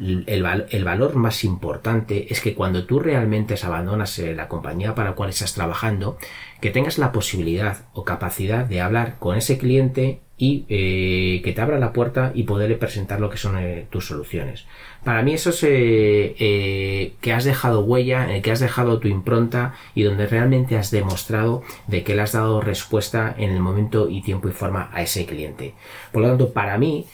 el, 0.00 0.84
valor 0.84 1.14
más 1.14 1.44
importante 1.44 2.32
es 2.32 2.40
que 2.40 2.54
cuando 2.54 2.84
tú 2.84 3.00
realmente 3.00 3.54
abandonas 3.62 4.18
eh, 4.18 4.34
la 4.34 4.48
compañía 4.48 4.94
para 4.94 5.10
la 5.10 5.14
cual 5.14 5.30
estás 5.30 5.54
trabajando, 5.54 6.16
que 6.60 6.70
tengas 6.70 6.98
la 6.98 7.12
posibilidad 7.12 7.84
o 7.92 8.04
capacidad 8.04 8.64
de 8.64 8.80
hablar 8.80 9.16
con 9.18 9.36
ese 9.36 9.58
cliente 9.58 10.20
y 10.38 10.64
eh, 10.70 11.42
que 11.44 11.52
te 11.52 11.60
abra 11.60 11.78
la 11.78 11.92
puerta 11.92 12.32
y 12.34 12.44
poderle 12.44 12.76
presentar 12.76 13.20
lo 13.20 13.28
que 13.28 13.36
son 13.36 13.58
eh, 13.58 13.86
tus 13.90 14.06
soluciones. 14.06 14.66
Para 15.04 15.22
mí 15.22 15.34
eso 15.34 15.50
es 15.50 15.60
que 15.60 17.32
has 17.32 17.44
dejado 17.44 17.84
huella, 17.84 18.40
que 18.40 18.50
has 18.50 18.60
dejado 18.60 19.00
tu 19.00 19.08
impronta 19.08 19.74
y 19.94 20.02
donde 20.02 20.26
realmente 20.26 20.78
has 20.78 20.90
demostrado 20.90 21.62
de 21.88 22.04
que 22.04 22.14
le 22.14 22.22
has 22.22 22.32
dado 22.32 22.62
respuesta 22.62 23.34
en 23.36 23.50
el 23.50 23.60
momento 23.60 24.08
y 24.08 24.22
tiempo 24.22 24.48
y 24.48 24.52
forma 24.52 24.90
a 24.92 25.02
ese 25.02 25.26
cliente. 25.26 25.74
Por 26.10 26.22
lo 26.22 26.28
tanto, 26.28 26.52
para 26.52 26.78
mí, 26.78 27.06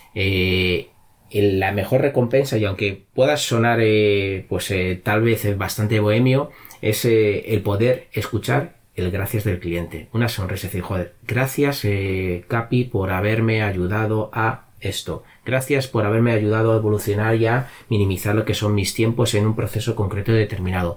la 1.30 1.72
mejor 1.72 2.02
recompensa, 2.02 2.56
y 2.56 2.64
aunque 2.64 3.04
pueda 3.14 3.36
sonar 3.36 3.80
eh, 3.82 4.46
pues 4.48 4.70
eh, 4.70 5.00
tal 5.02 5.22
vez 5.22 5.56
bastante 5.58 6.00
bohemio, 6.00 6.50
es 6.82 7.04
eh, 7.04 7.52
el 7.52 7.62
poder 7.62 8.08
escuchar 8.12 8.76
el 8.94 9.10
gracias 9.10 9.44
del 9.44 9.58
cliente. 9.58 10.08
Una 10.12 10.28
sonrisa, 10.28 10.68
decir, 10.68 10.80
joder, 10.80 11.14
gracias 11.26 11.86
Capi 12.48 12.84
por 12.84 13.10
haberme 13.10 13.62
ayudado 13.62 14.30
a 14.32 14.68
esto. 14.80 15.22
Gracias 15.44 15.86
por 15.86 16.06
haberme 16.06 16.32
ayudado 16.32 16.72
a 16.72 16.76
evolucionar 16.76 17.36
y 17.36 17.46
a 17.46 17.68
minimizar 17.90 18.34
lo 18.34 18.46
que 18.46 18.54
son 18.54 18.74
mis 18.74 18.94
tiempos 18.94 19.34
en 19.34 19.46
un 19.46 19.54
proceso 19.54 19.94
concreto 19.94 20.32
y 20.32 20.36
determinado. 20.36 20.96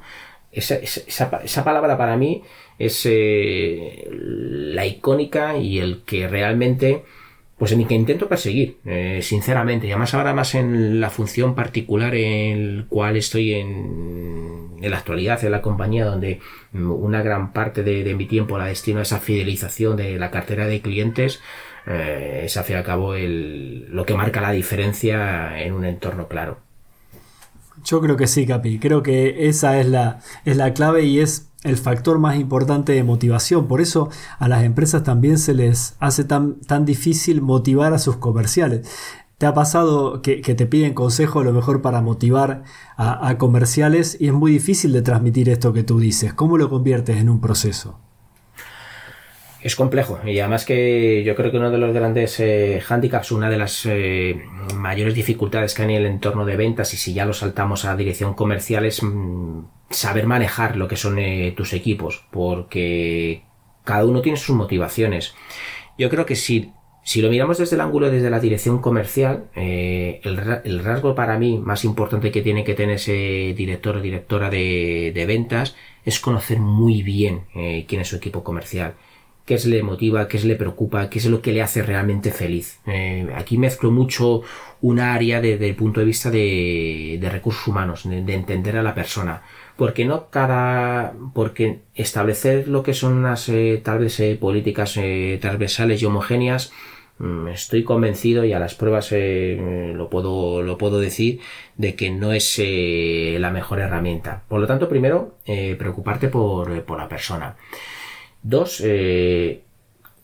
Esa, 0.52 0.76
esa 0.76 1.64
palabra 1.66 1.98
para 1.98 2.16
mí 2.16 2.44
es 2.78 3.06
la 3.06 4.86
icónica 4.86 5.58
y 5.58 5.80
el 5.80 6.04
que 6.04 6.30
realmente 6.30 7.04
pues 7.60 7.74
en 7.74 7.86
que 7.86 7.94
intento 7.94 8.30
perseguir, 8.30 8.78
eh, 8.86 9.20
sinceramente, 9.22 9.86
y 9.86 9.92
además 9.92 10.14
ahora 10.14 10.34
más 10.34 10.56
en 10.56 11.02
la 11.02 11.10
función 11.10 11.56
particular 11.56 12.16
en 12.16 12.78
la 12.78 12.86
cual 12.88 13.18
estoy 13.18 13.54
en, 13.54 14.80
la 14.82 14.98
actualidad 14.98 15.44
en 15.44 15.52
la 15.52 15.62
compañía, 15.62 16.06
donde 16.06 16.40
una 16.74 17.22
gran 17.22 17.52
parte 17.52 17.84
de, 17.84 18.16
mi 18.16 18.28
tiempo 18.28 18.58
la 18.58 18.66
destino 18.66 19.00
a 19.00 19.02
esa 19.02 19.20
fidelización 19.20 19.98
de 19.98 20.18
la 20.18 20.32
cartera 20.32 20.68
de 20.68 20.80
clientes, 20.80 21.42
eh, 21.86 22.44
es 22.46 22.56
al 22.56 22.84
cabo 22.84 23.14
el, 23.14 23.88
lo 23.90 24.06
que 24.06 24.14
marca 24.14 24.40
la 24.40 24.52
diferencia 24.52 25.62
en 25.62 25.74
un 25.74 25.84
entorno 25.84 26.30
claro. 26.30 26.60
Yo 27.84 28.00
creo 28.02 28.16
que 28.16 28.28
sí, 28.28 28.46
Capi. 28.46 28.80
Creo 28.80 29.04
que 29.04 29.48
esa 29.50 29.80
es 29.80 29.88
la, 29.88 30.20
es 30.46 30.58
la 30.58 30.74
clave 30.74 31.04
y 31.04 31.20
es 31.20 31.49
el 31.64 31.78
factor 31.78 32.20
más 32.20 32.38
importante 32.38 32.94
de 32.94 33.04
motivación. 33.04 33.68
Por 33.68 33.82
eso 33.82 34.10
a 34.38 34.48
las 34.48 34.64
empresas 34.64 35.04
también 35.04 35.38
se 35.38 35.54
les 35.54 35.96
hace 36.00 36.24
tan, 36.24 36.56
tan 36.62 36.86
difícil 36.86 37.42
motivar 37.42 37.94
a 37.94 38.00
sus 38.00 38.18
comerciales. 38.18 38.88
¿Te 39.38 39.46
ha 39.46 39.54
pasado 39.54 40.22
que, 40.22 40.42
te 40.42 40.66
piden 40.66 40.94
consejo 40.94 41.40
a 41.40 41.44
lo 41.44 41.54
mejor 41.54 41.82
para 41.82 42.02
motivar 42.02 42.64
a, 42.98 43.30
a, 43.30 43.38
comerciales 43.38 44.18
y 44.20 44.28
es 44.28 44.34
muy 44.34 44.52
difícil 44.52 44.92
de 44.92 45.02
transmitir 45.02 45.50
esto 45.50 45.72
que 45.72 45.84
tú 45.84 46.00
dices? 46.00 46.34
¿Cómo 46.34 46.58
lo 46.58 46.70
conviertes 46.70 47.18
en 47.18 47.30
un 47.30 47.40
proceso? 47.40 48.00
Es 49.62 49.76
complejo 49.76 50.20
y 50.26 50.40
además 50.40 50.64
que 50.64 51.22
yo 51.26 51.36
creo 51.36 51.52
que 51.52 51.58
uno 51.58 51.70
de 51.70 51.78
los 51.78 51.94
grandes 51.94 52.40
eh, 52.40 52.82
handicaps, 52.88 53.34
una 53.34 53.50
de 53.50 53.58
las 53.58 53.86
eh, 53.86 54.42
mayores 54.74 55.14
dificultades 55.14 55.74
que 55.74 55.82
hay 55.82 55.90
en 55.90 55.96
el 55.96 56.06
entorno 56.06 56.46
de 56.46 56.56
ventas 56.56 56.94
y 56.94 56.98
si 56.98 57.14
ya 57.14 57.26
lo 57.26 57.34
saltamos 57.34 57.84
a 57.84 57.98
dirección 57.98 58.36
comercial 58.36 58.86
es 58.86 59.04
mm, 59.04 59.66
saber 59.90 60.28
manejar 60.28 60.78
lo 60.78 60.88
que 60.88 60.96
son 60.96 61.20
eh, 61.20 61.54
tus 61.58 61.74
equipos 61.74 62.26
porque 62.32 63.44
cada 63.84 64.06
uno 64.06 64.22
tiene 64.22 64.38
sus 64.38 64.56
motivaciones. 64.56 65.36
Yo 65.98 66.10
creo 66.10 66.26
que 66.26 66.38
si, 66.38 66.72
si 67.04 67.22
lo 67.22 67.30
miramos 67.30 67.58
desde 67.58 67.76
el 67.76 67.82
ángulo 67.82 68.10
desde 68.10 68.30
la 68.30 68.40
dirección 68.40 68.80
comercial, 68.80 69.50
el, 69.56 70.62
el, 70.64 70.84
rasgo 70.86 71.16
para 71.16 71.38
mí 71.38 71.58
más 71.58 71.84
importante 71.84 72.32
que 72.32 72.42
tiene 72.42 72.64
que 72.64 72.76
tener 72.76 72.96
ese 72.96 73.54
director 73.58 73.98
o 73.98 74.02
directora 74.02 74.50
de, 74.50 75.12
de 75.14 75.26
ventas 75.26 75.76
es 76.06 76.22
conocer 76.22 76.60
muy 76.60 77.02
bien 77.02 77.48
quién 77.88 78.00
es 78.00 78.08
su 78.08 78.16
equipo 78.16 78.44
comercial 78.44 78.94
qué 79.50 79.56
es 79.56 79.66
le 79.66 79.82
motiva, 79.82 80.28
qué 80.28 80.38
es 80.38 80.46
le 80.46 80.56
preocupa, 80.56 81.10
qué 81.10 81.18
es 81.18 81.26
lo 81.26 81.42
que 81.42 81.52
le 81.52 81.64
hace 81.64 81.82
realmente 81.82 82.30
feliz. 82.30 82.80
Eh, 82.86 83.28
aquí 83.36 83.58
mezclo 83.58 83.90
mucho 83.90 84.44
un 84.82 85.00
área 85.00 85.42
desde 85.42 85.68
el 85.68 85.76
punto 85.76 86.00
de 86.02 86.06
vista 86.06 86.30
de, 86.30 87.20
recursos 87.32 87.68
humanos, 87.68 88.04
de, 88.08 88.32
entender 88.36 88.78
a 88.78 88.84
la 88.84 88.94
persona. 88.94 89.42
Porque 89.76 90.06
no 90.06 90.30
cada, 90.30 91.14
porque 91.34 91.80
establecer 91.96 92.68
lo 92.68 92.84
que 92.84 92.94
son 92.94 93.14
unas 93.14 93.50
eh, 93.50 93.82
tal 93.84 93.98
vez 93.98 94.20
eh, 94.20 94.38
políticas 94.40 95.00
transversales 95.42 96.00
y 96.00 96.06
homogéneas, 96.06 96.72
mm, 97.18 97.48
estoy 97.48 97.84
convencido 97.84 98.46
y 98.46 98.54
a 98.54 98.60
las 98.60 98.76
pruebas 98.76 99.12
lo 99.12 100.10
puedo 100.12 100.62
lo 100.62 100.78
puedo 100.78 101.00
decir 101.00 101.40
de 101.76 101.96
que 101.96 102.12
no 102.12 102.34
es 102.34 102.62
la 103.40 103.50
mejor 103.50 103.80
herramienta 103.80 104.44
por 104.48 104.60
lo 104.62 104.68
tanto 104.68 104.88
primero 104.88 105.38
preocuparte 105.78 106.28
por, 106.30 106.84
por 106.84 106.98
la 107.00 107.10
persona 107.10 107.56
Dos, 108.42 108.82
eh, 108.86 109.64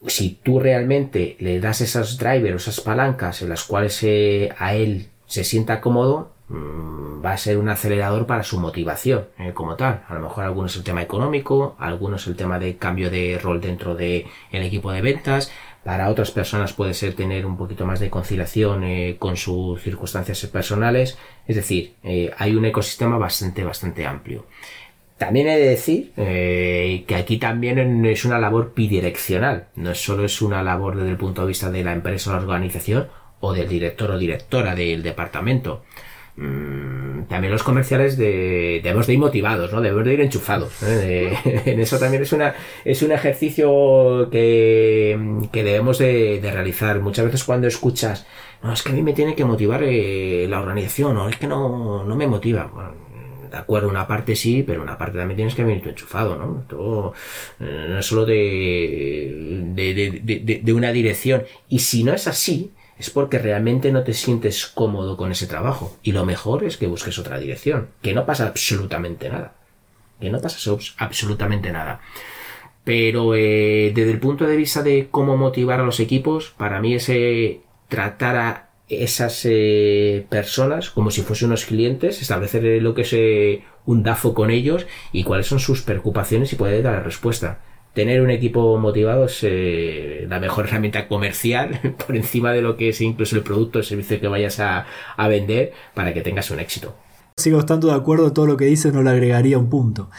si 0.07 0.39
tú 0.41 0.59
realmente 0.59 1.35
le 1.39 1.59
das 1.59 1.81
esas 1.81 2.17
drivers, 2.17 2.67
esas 2.67 2.81
palancas 2.81 3.41
en 3.41 3.49
las 3.49 3.63
cuales 3.63 4.01
eh, 4.03 4.49
a 4.57 4.75
él 4.75 5.09
se 5.25 5.43
sienta 5.43 5.81
cómodo, 5.81 6.31
mm, 6.47 7.25
va 7.25 7.33
a 7.33 7.37
ser 7.37 7.57
un 7.57 7.67
acelerador 7.67 8.25
para 8.25 8.43
su 8.43 8.59
motivación 8.59 9.25
eh, 9.37 9.51
como 9.53 9.75
tal. 9.75 10.03
A 10.07 10.13
lo 10.13 10.21
mejor 10.21 10.45
algunos 10.45 10.75
el 10.77 10.83
tema 10.83 11.01
económico, 11.01 11.75
algunos 11.79 12.27
el 12.27 12.35
tema 12.35 12.57
de 12.57 12.77
cambio 12.77 13.09
de 13.09 13.37
rol 13.41 13.59
dentro 13.59 13.95
del 13.95 14.25
equipo 14.51 14.91
de 14.91 15.01
ventas. 15.01 15.51
Para 15.83 16.09
otras 16.09 16.31
personas 16.31 16.73
puede 16.73 16.95
ser 16.95 17.13
tener 17.13 17.45
un 17.45 17.57
poquito 17.57 17.85
más 17.85 17.99
de 17.99 18.09
conciliación 18.09 18.83
con 19.19 19.37
sus 19.37 19.79
circunstancias 19.83 20.43
personales. 20.47 21.15
Es 21.45 21.55
decir, 21.57 21.93
hay 22.39 22.55
un 22.55 22.65
ecosistema 22.65 23.19
bastante, 23.19 23.63
bastante 23.63 24.03
amplio. 24.03 24.45
También 25.17 25.47
he 25.47 25.57
de 25.57 25.69
decir 25.69 26.11
eh, 26.17 27.05
que 27.07 27.15
aquí 27.15 27.37
también 27.37 28.05
es 28.05 28.25
una 28.25 28.37
labor 28.37 28.73
bidireccional, 28.75 29.67
no 29.75 29.95
solo 29.95 30.25
es 30.25 30.41
una 30.41 30.61
labor 30.61 30.97
desde 30.97 31.11
el 31.11 31.17
punto 31.17 31.41
de 31.41 31.47
vista 31.47 31.71
de 31.71 31.85
la 31.85 31.93
empresa 31.93 32.31
o 32.31 32.33
la 32.33 32.41
organización 32.41 33.07
o 33.39 33.53
del 33.53 33.69
director 33.69 34.11
o 34.11 34.17
directora 34.17 34.75
del 34.75 35.03
departamento. 35.03 35.83
Mm, 36.37 37.23
también 37.29 37.53
los 37.53 37.63
comerciales 37.63 38.17
de, 38.17 38.81
debemos 38.83 39.07
de 39.07 39.13
ir 39.13 39.19
motivados, 39.19 39.71
¿no? 39.71 39.79
Debemos 39.79 40.03
de 40.03 40.13
ir 40.15 40.21
enchufados. 40.21 40.83
¿eh? 40.83 41.33
en 41.65 41.79
eso 41.79 41.97
también 41.97 42.23
es 42.23 42.33
una 42.33 42.53
es 42.83 43.01
un 43.01 43.13
ejercicio 43.13 44.29
que, 44.29 45.17
que 45.53 45.63
debemos 45.63 45.97
de, 45.99 46.41
realizar. 46.43 46.99
Muchas 46.99 47.25
veces 47.25 47.45
cuando 47.45 47.67
escuchas, 47.67 48.25
no, 48.61 48.73
es 48.73 48.83
que 48.83 48.89
a 48.89 48.93
mí 48.93 49.01
me 49.01 49.13
tiene 49.13 49.33
que 49.33 49.45
motivar 49.45 49.81
eh, 49.83 50.45
la 50.49 50.59
organización, 50.59 51.15
o 51.15 51.29
es 51.29 51.37
que 51.37 51.47
no, 51.47 52.03
no 52.03 52.15
me 52.17 52.27
motiva 52.27 52.69
de 53.55 53.61
acuerdo, 53.61 53.87
una 53.87 54.05
parte 54.05 54.35
sí, 54.35 54.63
pero 54.67 54.81
una 54.81 54.97
parte 54.97 55.17
también 55.17 55.37
tienes 55.37 55.55
que 55.55 55.63
venir 55.63 55.81
tu 55.81 55.87
enchufado, 55.87 56.35
¿no? 56.35 56.65
Todo, 56.67 57.13
eh, 57.61 57.85
no 57.87 57.99
es 57.99 58.05
solo 58.05 58.25
de, 58.25 59.71
de, 59.73 60.61
de, 60.61 60.73
una 60.73 60.91
dirección. 60.91 61.45
Y 61.69 61.79
si 61.79 62.03
no 62.03 62.11
es 62.11 62.27
así, 62.27 62.73
es 62.99 63.09
porque 63.09 63.39
realmente 63.39 63.93
no 63.93 64.03
te 64.03 64.11
sientes 64.11 64.65
cómodo 64.65 65.15
con 65.15 65.31
ese 65.31 65.47
trabajo. 65.47 65.95
Y 66.03 66.11
lo 66.11 66.25
mejor 66.25 66.65
es 66.65 66.75
que 66.75 66.87
busques 66.87 67.17
otra 67.17 67.39
dirección, 67.39 67.87
que 68.01 68.13
no 68.13 68.25
pasa 68.25 68.45
absolutamente 68.45 69.29
nada. 69.29 69.53
Que 70.19 70.29
no 70.29 70.41
pasa 70.41 70.77
absolutamente 70.97 71.71
nada. 71.71 72.01
Pero 72.83 73.35
eh, 73.35 73.93
desde 73.95 74.11
el 74.11 74.19
punto 74.19 74.45
de 74.45 74.57
vista 74.57 74.83
de 74.83 75.07
cómo 75.09 75.37
motivar 75.37 75.79
a 75.79 75.85
los 75.85 76.01
equipos, 76.01 76.53
para 76.57 76.81
mí 76.81 76.93
ese 76.93 77.61
tratar 77.87 78.35
a 78.35 78.64
esas 78.87 79.41
eh, 79.45 80.25
personas 80.29 80.89
como 80.89 81.11
si 81.11 81.21
fuesen 81.21 81.47
unos 81.47 81.65
clientes, 81.65 82.21
establecer 82.21 82.63
lo 82.81 82.93
que 82.93 83.01
es 83.01 83.13
eh, 83.13 83.63
un 83.85 84.03
DAFO 84.03 84.33
con 84.33 84.51
ellos 84.51 84.85
y 85.11 85.23
cuáles 85.23 85.47
son 85.47 85.59
sus 85.59 85.81
preocupaciones 85.81 86.53
y 86.53 86.55
poder 86.55 86.83
dar 86.83 87.03
respuesta. 87.03 87.61
Tener 87.93 88.21
un 88.21 88.29
equipo 88.29 88.77
motivado 88.77 89.25
es 89.25 89.39
eh, 89.43 90.25
la 90.27 90.39
mejor 90.39 90.65
herramienta 90.67 91.07
comercial 91.07 91.95
por 92.05 92.15
encima 92.15 92.51
de 92.51 92.61
lo 92.61 92.77
que 92.77 92.89
es 92.89 93.01
incluso 93.01 93.35
el 93.35 93.43
producto 93.43 93.79
o 93.79 93.81
el 93.81 93.85
servicio 93.85 94.19
que 94.19 94.27
vayas 94.27 94.59
a, 94.59 94.85
a 95.17 95.27
vender 95.27 95.73
para 95.93 96.13
que 96.13 96.21
tengas 96.21 96.51
un 96.51 96.59
éxito. 96.59 96.95
Sigo 97.37 97.59
estando 97.59 97.87
de 97.87 97.95
acuerdo, 97.95 98.33
todo 98.33 98.45
lo 98.45 98.57
que 98.57 98.65
dices 98.65 98.93
no 98.93 99.03
le 99.03 99.09
agregaría 99.09 99.57
un 99.57 99.69
punto. 99.69 100.09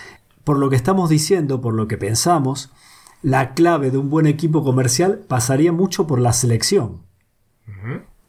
Por 0.45 0.59
lo 0.59 0.71
que 0.71 0.77
estamos 0.77 1.09
diciendo, 1.09 1.61
por 1.61 1.75
lo 1.75 1.89
que 1.89 1.97
pensamos, 1.97 2.71
la 3.23 3.55
clave 3.55 3.91
de 3.91 3.99
un 3.99 4.11
buen 4.11 4.27
equipo 4.27 4.63
comercial 4.63 5.25
pasaría 5.27 5.73
mucho 5.73 6.07
por 6.07 6.21
la 6.21 6.33
selección. 6.33 7.07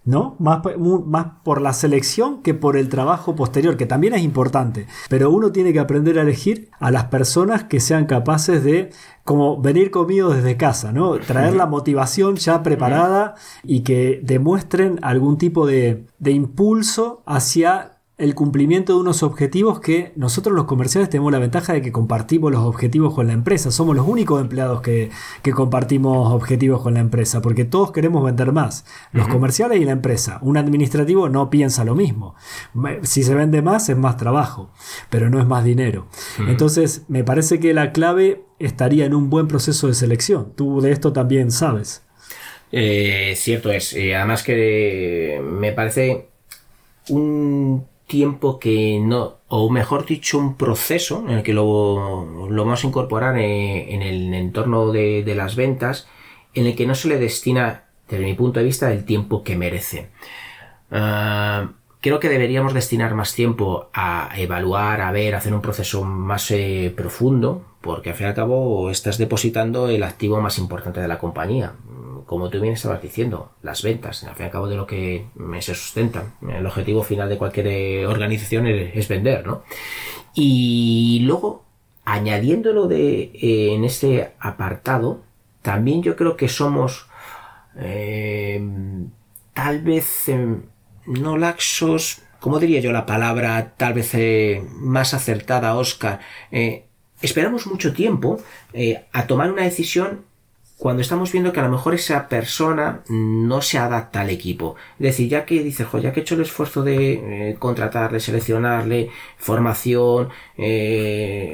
¿No? 0.07 0.37
Más, 0.39 0.61
más 1.05 1.25
por 1.43 1.61
la 1.61 1.73
selección 1.73 2.41
que 2.41 2.53
por 2.53 2.77
el 2.77 2.87
trabajo 2.87 3.35
posterior, 3.35 3.75
que 3.75 3.85
también 3.85 4.13
es 4.13 4.23
importante. 4.23 4.87
Pero 5.09 5.29
uno 5.29 5.51
tiene 5.51 5.73
que 5.73 5.79
aprender 5.79 6.17
a 6.17 6.21
elegir 6.21 6.71
a 6.79 6.91
las 6.91 7.05
personas 7.05 7.65
que 7.65 7.81
sean 7.81 8.05
capaces 8.05 8.63
de 8.63 8.89
como 9.25 9.61
venir 9.61 9.91
conmigo 9.91 10.33
desde 10.33 10.55
casa, 10.55 10.93
¿no? 10.93 11.19
Traer 11.19 11.55
la 11.55 11.65
motivación 11.65 12.37
ya 12.37 12.63
preparada 12.63 13.35
y 13.63 13.81
que 13.81 14.21
demuestren 14.23 14.97
algún 15.01 15.37
tipo 15.37 15.67
de, 15.67 16.07
de 16.19 16.31
impulso 16.31 17.21
hacia 17.25 17.96
el 18.17 18.33
cumplimiento 18.33 18.95
de 18.95 18.99
unos 19.01 19.21
objetivos 19.21 19.79
que 19.79 20.11
nosotros 20.15 20.55
los 20.55 20.65
comerciales 20.65 21.07
tenemos 21.07 21.31
la 21.31 21.37
ventaja 21.37 21.73
de 21.73 21.83
que 21.83 21.91
compartimos 21.91 22.51
los 22.51 22.61
objetivos 22.61 23.13
con 23.13 23.27
la 23.27 23.33
empresa. 23.33 23.69
Somos 23.69 23.95
los 23.95 24.07
únicos 24.07 24.41
empleados 24.41 24.81
que, 24.81 25.11
compartimos 25.53 26.33
objetivos 26.33 26.81
con 26.81 26.95
la 26.95 26.99
empresa, 26.99 27.41
porque 27.41 27.63
todos 27.63 27.91
queremos 27.91 28.25
vender 28.25 28.51
más. 28.51 28.85
Los 29.11 29.27
comerciales 29.27 29.79
y 29.79 29.85
la 29.85 29.91
empresa. 29.91 30.39
Un 30.41 30.57
administrativo 30.57 31.29
no 31.29 31.51
piensa 31.51 31.85
lo 31.85 31.93
mismo. 31.93 32.35
Si 33.03 33.21
se 33.21 33.35
vende 33.35 33.61
más 33.61 33.87
es 33.87 33.97
más 33.97 34.17
trabajo, 34.17 34.71
pero 35.11 35.29
no 35.29 35.39
es 35.39 35.45
más 35.45 35.63
dinero. 35.63 36.07
Entonces, 36.47 37.03
me 37.07 37.23
parece 37.23 37.59
que 37.59 37.73
la 37.75 37.91
clave 37.91 38.43
estaría 38.57 39.05
en 39.05 39.13
un 39.13 39.29
buen 39.29 39.47
proceso 39.47 39.87
de 39.87 39.93
selección. 39.93 40.53
Tú 40.55 40.81
de 40.81 40.91
esto 40.91 41.13
también 41.13 41.51
sabes. 41.51 42.03
Eh, 42.71 43.33
cierto 43.37 43.71
es. 43.71 43.93
Eh, 43.93 44.15
además 44.15 44.41
que 44.43 45.39
me 45.43 45.71
parece 45.71 46.29
un 47.09 47.85
tiempo 48.07 48.57
que 48.59 48.99
no, 48.99 49.35
o 49.49 49.69
mejor 49.69 50.05
dicho, 50.05 50.37
un 50.37 50.55
proceso 50.55 51.23
en 51.27 51.37
el 51.37 51.43
que 51.43 51.53
lo, 51.53 52.25
vamos 52.49 52.83
a 52.83 52.87
incorporar 52.87 53.37
en, 53.37 54.01
el 54.01 54.33
entorno 54.33 54.91
de, 54.91 55.33
las 55.35 55.55
ventas, 55.55 56.07
en 56.53 56.65
el 56.65 56.75
que 56.75 56.87
no 56.87 56.95
se 56.95 57.09
le 57.09 57.19
destina, 57.19 57.83
desde 58.09 58.25
mi 58.25 58.33
punto 58.33 58.59
de 58.59 58.65
vista, 58.65 58.91
el 58.91 59.05
tiempo 59.05 59.43
que 59.43 59.57
merece. 59.57 60.09
Ah, 60.89 61.71
creo 61.99 62.19
que 62.19 62.29
deberíamos 62.29 62.73
destinar 62.73 63.13
más 63.13 63.33
tiempo 63.33 63.89
a 63.93 64.31
evaluar, 64.37 65.01
a 65.01 65.11
ver, 65.11 65.35
a 65.35 65.39
hacer 65.39 65.53
un 65.53 65.61
proceso 65.61 66.03
más 66.03 66.49
eh, 66.51 66.93
profundo, 66.95 67.65
porque 67.81 68.11
al 68.11 68.15
fin 68.15 68.27
y 68.27 68.29
al 68.29 68.35
cabo 68.35 68.89
estás 68.89 69.17
depositando 69.17 69.89
el 69.89 70.03
activo 70.03 70.39
más 70.41 70.57
importante 70.57 71.01
de 71.01 71.07
la 71.09 71.19
compañía 71.19 71.73
como 72.27 72.49
tú 72.49 72.59
bien 72.59 72.73
estabas 72.73 73.01
diciendo, 73.01 73.53
las 73.63 73.81
ventas, 73.81 74.23
al 74.25 74.35
fin 74.35 74.43
y 74.43 74.45
al 74.45 74.51
cabo 74.51 74.67
de 74.67 74.75
lo 74.75 74.85
que 74.85 75.27
se 75.61 75.73
sustentan. 75.73 76.33
El 76.47 76.65
objetivo 76.65 77.01
final 77.01 77.29
de 77.29 77.37
cualquier 77.37 77.67
eh, 77.67 78.05
organización 78.05 78.67
es, 78.67 79.07
vender, 79.07 79.47
¿no? 79.47 79.63
Y 80.33 81.21
luego, 81.23 81.63
añadiéndolo 82.03 82.87
de, 82.87 83.31
eh, 83.33 83.73
en 83.73 83.85
este 83.85 84.33
apartado, 84.39 85.21
también 85.61 86.03
yo 86.03 86.17
creo 86.17 86.35
que 86.35 86.49
somos 86.49 87.07
eh, 87.79 88.61
tal 89.53 89.81
vez 89.81 90.25
no 91.05 91.37
laxos, 91.37 92.23
¿cómo 92.41 92.59
diría 92.59 92.81
yo 92.81 92.91
la 92.91 93.05
palabra 93.05 93.73
tal 93.77 93.93
vez 93.93 94.13
más 94.73 95.13
acertada, 95.13 95.75
Oscar? 95.75 96.19
Esperamos 97.21 97.67
mucho 97.67 97.93
tiempo 97.93 98.37
a 99.13 99.27
tomar 99.27 99.49
una 99.49 99.63
decisión 99.63 100.25
cuando 100.77 101.01
estamos 101.01 101.31
viendo 101.31 101.51
que 101.51 101.59
a 101.59 101.63
lo 101.63 101.71
mejor 101.71 101.95
esa 101.95 102.29
persona 102.29 103.01
no 103.09 103.61
se 103.61 103.79
adapta 103.79 104.21
al 104.21 104.29
equipo. 104.29 104.75
Es 104.99 105.03
decir, 105.03 105.27
ya 105.29 105.45
que 105.45 105.63
dices, 105.63 105.87
ya 106.01 106.13
que 106.13 106.19
he 106.19 106.23
hecho 106.23 106.35
el 106.35 106.41
esfuerzo 106.41 106.83
de 106.83 107.55
contratarle, 107.59 108.19
seleccionarle, 108.19 109.09
formación, 109.37 110.29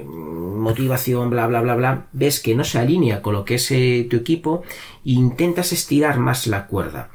motivación, 0.03 1.29
bla, 1.29 1.47
bla, 1.47 1.62
bla, 1.62 1.75
bla, 1.75 2.07
ves 2.12 2.41
que 2.41 2.53
no 2.53 2.65
se 2.65 2.79
alinea 2.79 3.21
con 3.21 3.33
lo 3.33 3.45
que 3.45 3.55
es 3.55 3.67
tu 4.09 4.17
equipo 4.17 4.63
e 5.05 5.12
intentas 5.12 5.71
estirar 5.71 6.19
más 6.19 6.47
la 6.47 6.67
cuerda 6.67 7.09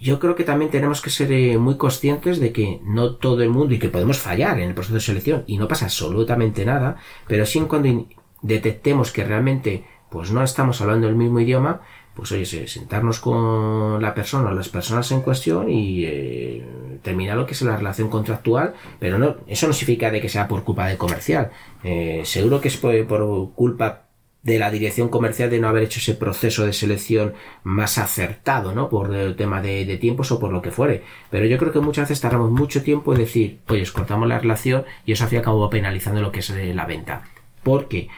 yo 0.00 0.20
creo 0.20 0.34
que 0.34 0.44
también 0.44 0.70
tenemos 0.70 1.00
que 1.00 1.10
ser 1.10 1.32
eh, 1.32 1.58
muy 1.58 1.76
conscientes 1.76 2.38
de 2.38 2.52
que 2.52 2.80
no 2.84 3.16
todo 3.16 3.42
el 3.42 3.50
mundo 3.50 3.74
y 3.74 3.78
que 3.78 3.88
podemos 3.88 4.18
fallar 4.18 4.60
en 4.60 4.68
el 4.68 4.74
proceso 4.74 4.94
de 4.94 5.00
selección 5.00 5.44
y 5.46 5.58
no 5.58 5.66
pasa 5.66 5.86
absolutamente 5.86 6.64
nada, 6.64 6.96
pero 7.26 7.44
sí 7.44 7.58
en 7.58 7.66
cuando 7.66 8.06
detectemos 8.42 9.10
que 9.10 9.24
realmente 9.24 9.84
pues 10.10 10.30
no 10.30 10.42
estamos 10.42 10.80
hablando 10.80 11.08
el 11.08 11.16
mismo 11.16 11.40
idioma, 11.40 11.80
pues 12.14 12.32
oye, 12.32 12.44
sentarnos 12.66 13.20
con 13.20 14.02
la 14.02 14.12
persona 14.12 14.50
o 14.50 14.52
las 14.52 14.68
personas 14.68 15.10
en 15.12 15.20
cuestión 15.20 15.70
y 15.70 16.04
eh, 16.04 16.98
terminar 17.02 17.36
lo 17.36 17.46
que 17.46 17.52
es 17.52 17.62
la 17.62 17.76
relación 17.76 18.08
contractual, 18.08 18.74
pero 18.98 19.18
no, 19.18 19.36
eso 19.46 19.68
no 19.68 19.72
significa 19.72 20.10
de 20.10 20.20
que 20.20 20.28
sea 20.28 20.48
por 20.48 20.64
culpa 20.64 20.88
de 20.88 20.96
comercial. 20.96 21.50
Eh, 21.84 22.22
seguro 22.24 22.60
que 22.60 22.68
es 22.68 22.76
por 22.76 23.52
culpa 23.54 24.08
de 24.42 24.58
la 24.58 24.70
dirección 24.70 25.08
comercial 25.08 25.50
de 25.50 25.58
no 25.58 25.68
haber 25.68 25.84
hecho 25.84 26.00
ese 26.00 26.14
proceso 26.14 26.64
de 26.64 26.72
selección 26.72 27.34
más 27.64 27.98
acertado, 27.98 28.74
¿no? 28.74 28.88
Por 28.88 29.14
el 29.14 29.36
tema 29.36 29.60
de, 29.60 29.96
tiempos 29.98 30.32
o 30.32 30.38
por 30.38 30.52
lo 30.52 30.62
que 30.62 30.70
fuere. 30.70 31.02
Pero 31.30 31.46
yo 31.46 31.58
creo 31.58 31.72
que 31.72 31.80
muchas 31.80 32.08
veces 32.08 32.20
tardamos 32.20 32.50
mucho 32.50 32.82
tiempo 32.82 33.12
en 33.12 33.20
decir, 33.20 33.60
oye, 33.68 33.84
cortamos 33.92 34.28
la 34.28 34.38
relación 34.38 34.84
y 35.04 35.12
eso 35.12 35.24
al 35.24 35.30
fin 35.30 35.42
penalizando 35.70 36.20
lo 36.20 36.32
que 36.32 36.40
es 36.40 36.50
eh, 36.50 36.72
la 36.74 36.86
venta. 36.86 37.22
Porque 37.62 38.08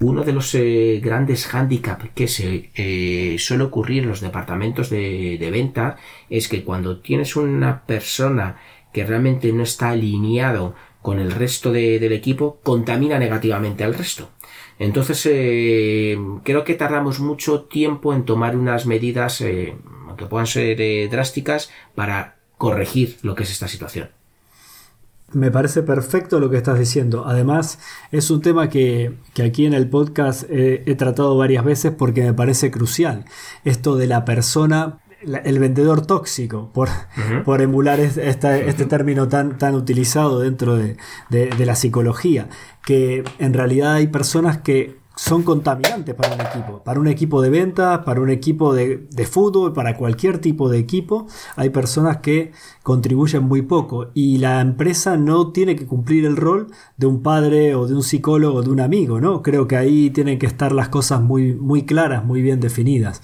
uno 0.00 0.22
de 0.22 0.32
los 0.32 0.54
eh, 0.54 1.00
grandes 1.02 1.46
hándicaps 1.46 2.10
que 2.14 2.28
se 2.28 2.70
eh, 2.74 3.36
suele 3.38 3.64
ocurrir 3.64 4.04
en 4.04 4.10
los 4.10 4.20
departamentos 4.20 4.90
de, 4.90 5.48
venta 5.50 5.96
es 6.30 6.48
que 6.48 6.62
cuando 6.62 7.00
tienes 7.00 7.34
una 7.34 7.84
persona 7.84 8.58
que 8.92 9.04
realmente 9.04 9.52
no 9.52 9.64
está 9.64 9.90
alineado 9.90 10.74
con 11.02 11.18
el 11.18 11.32
resto 11.32 11.72
del 11.72 12.12
equipo, 12.12 12.58
contamina 12.62 13.18
negativamente 13.18 13.84
al 13.84 13.94
resto. 13.94 14.30
Entonces, 14.78 15.26
eh, 15.30 16.18
creo 16.44 16.64
que 16.64 16.74
tardamos 16.74 17.20
mucho 17.20 17.62
tiempo 17.62 18.14
en 18.14 18.24
tomar 18.24 18.56
unas 18.56 18.86
medidas 18.86 19.38
que 19.38 20.26
puedan 20.28 20.46
ser 20.46 21.08
drásticas 21.08 21.70
para 21.94 22.36
corregir 22.56 23.18
lo 23.22 23.34
que 23.34 23.44
es 23.44 23.50
esta 23.50 23.68
situación. 23.68 24.17
Me 25.32 25.50
parece 25.50 25.82
perfecto 25.82 26.40
lo 26.40 26.50
que 26.50 26.56
estás 26.56 26.78
diciendo. 26.78 27.24
Además, 27.26 27.78
es 28.12 28.30
un 28.30 28.40
tema 28.40 28.68
que, 28.68 29.18
aquí 29.44 29.66
en 29.66 29.74
el 29.74 29.88
podcast 29.88 30.44
he 30.48 30.94
tratado 30.94 31.36
varias 31.36 31.64
veces 31.64 31.92
porque 31.92 32.22
me 32.22 32.32
parece 32.32 32.70
crucial. 32.70 33.24
Esto 33.64 33.96
de 33.96 34.06
la 34.06 34.24
persona 34.24 35.00
el 35.22 35.58
vendedor 35.58 36.06
tóxico, 36.06 36.70
por, 36.72 36.88
por 37.44 37.60
emular 37.60 37.98
este, 38.00 38.68
este 38.68 38.84
término 38.84 39.28
tan, 39.28 39.58
tan 39.58 39.74
utilizado 39.74 40.40
dentro 40.40 40.76
de, 40.76 40.96
la 41.30 41.74
psicología, 41.74 42.48
que 42.84 43.24
en 43.38 43.54
realidad 43.54 43.94
hay 43.94 44.06
personas 44.06 44.58
que 44.58 44.96
son 45.18 45.42
contaminantes 45.42 46.14
para 46.14 46.32
un 46.32 46.40
equipo, 46.40 46.80
para 46.84 47.00
un 47.00 47.08
equipo 47.08 47.42
de 47.42 47.50
ventas, 47.50 47.98
para 48.04 48.20
un 48.20 48.30
equipo 48.30 48.72
de, 48.72 49.08
de, 49.10 49.26
fútbol, 49.26 49.72
para 49.72 49.96
cualquier 49.96 50.38
tipo 50.38 50.68
de 50.68 50.78
equipo, 50.78 51.26
hay 51.56 51.70
personas 51.70 52.18
que 52.18 52.52
contribuyen 52.84 53.42
muy 53.42 53.62
poco 53.62 54.12
y 54.14 54.38
la 54.38 54.60
empresa 54.60 55.16
no 55.16 55.50
tiene 55.50 55.74
que 55.74 55.86
cumplir 55.86 56.24
el 56.24 56.36
rol 56.36 56.68
de 56.96 57.06
un 57.06 57.20
padre 57.20 57.74
o 57.74 57.88
de 57.88 57.94
un 57.94 58.04
psicólogo 58.04 58.58
o 58.58 58.62
de 58.62 58.70
un 58.70 58.78
amigo, 58.78 59.20
¿no? 59.20 59.42
Creo 59.42 59.66
que 59.66 59.76
ahí 59.76 60.10
tienen 60.10 60.38
que 60.38 60.46
estar 60.46 60.70
las 60.70 60.88
cosas 60.88 61.20
muy, 61.20 61.52
muy 61.52 61.84
claras, 61.84 62.24
muy 62.24 62.40
bien 62.40 62.60
definidas 62.60 63.20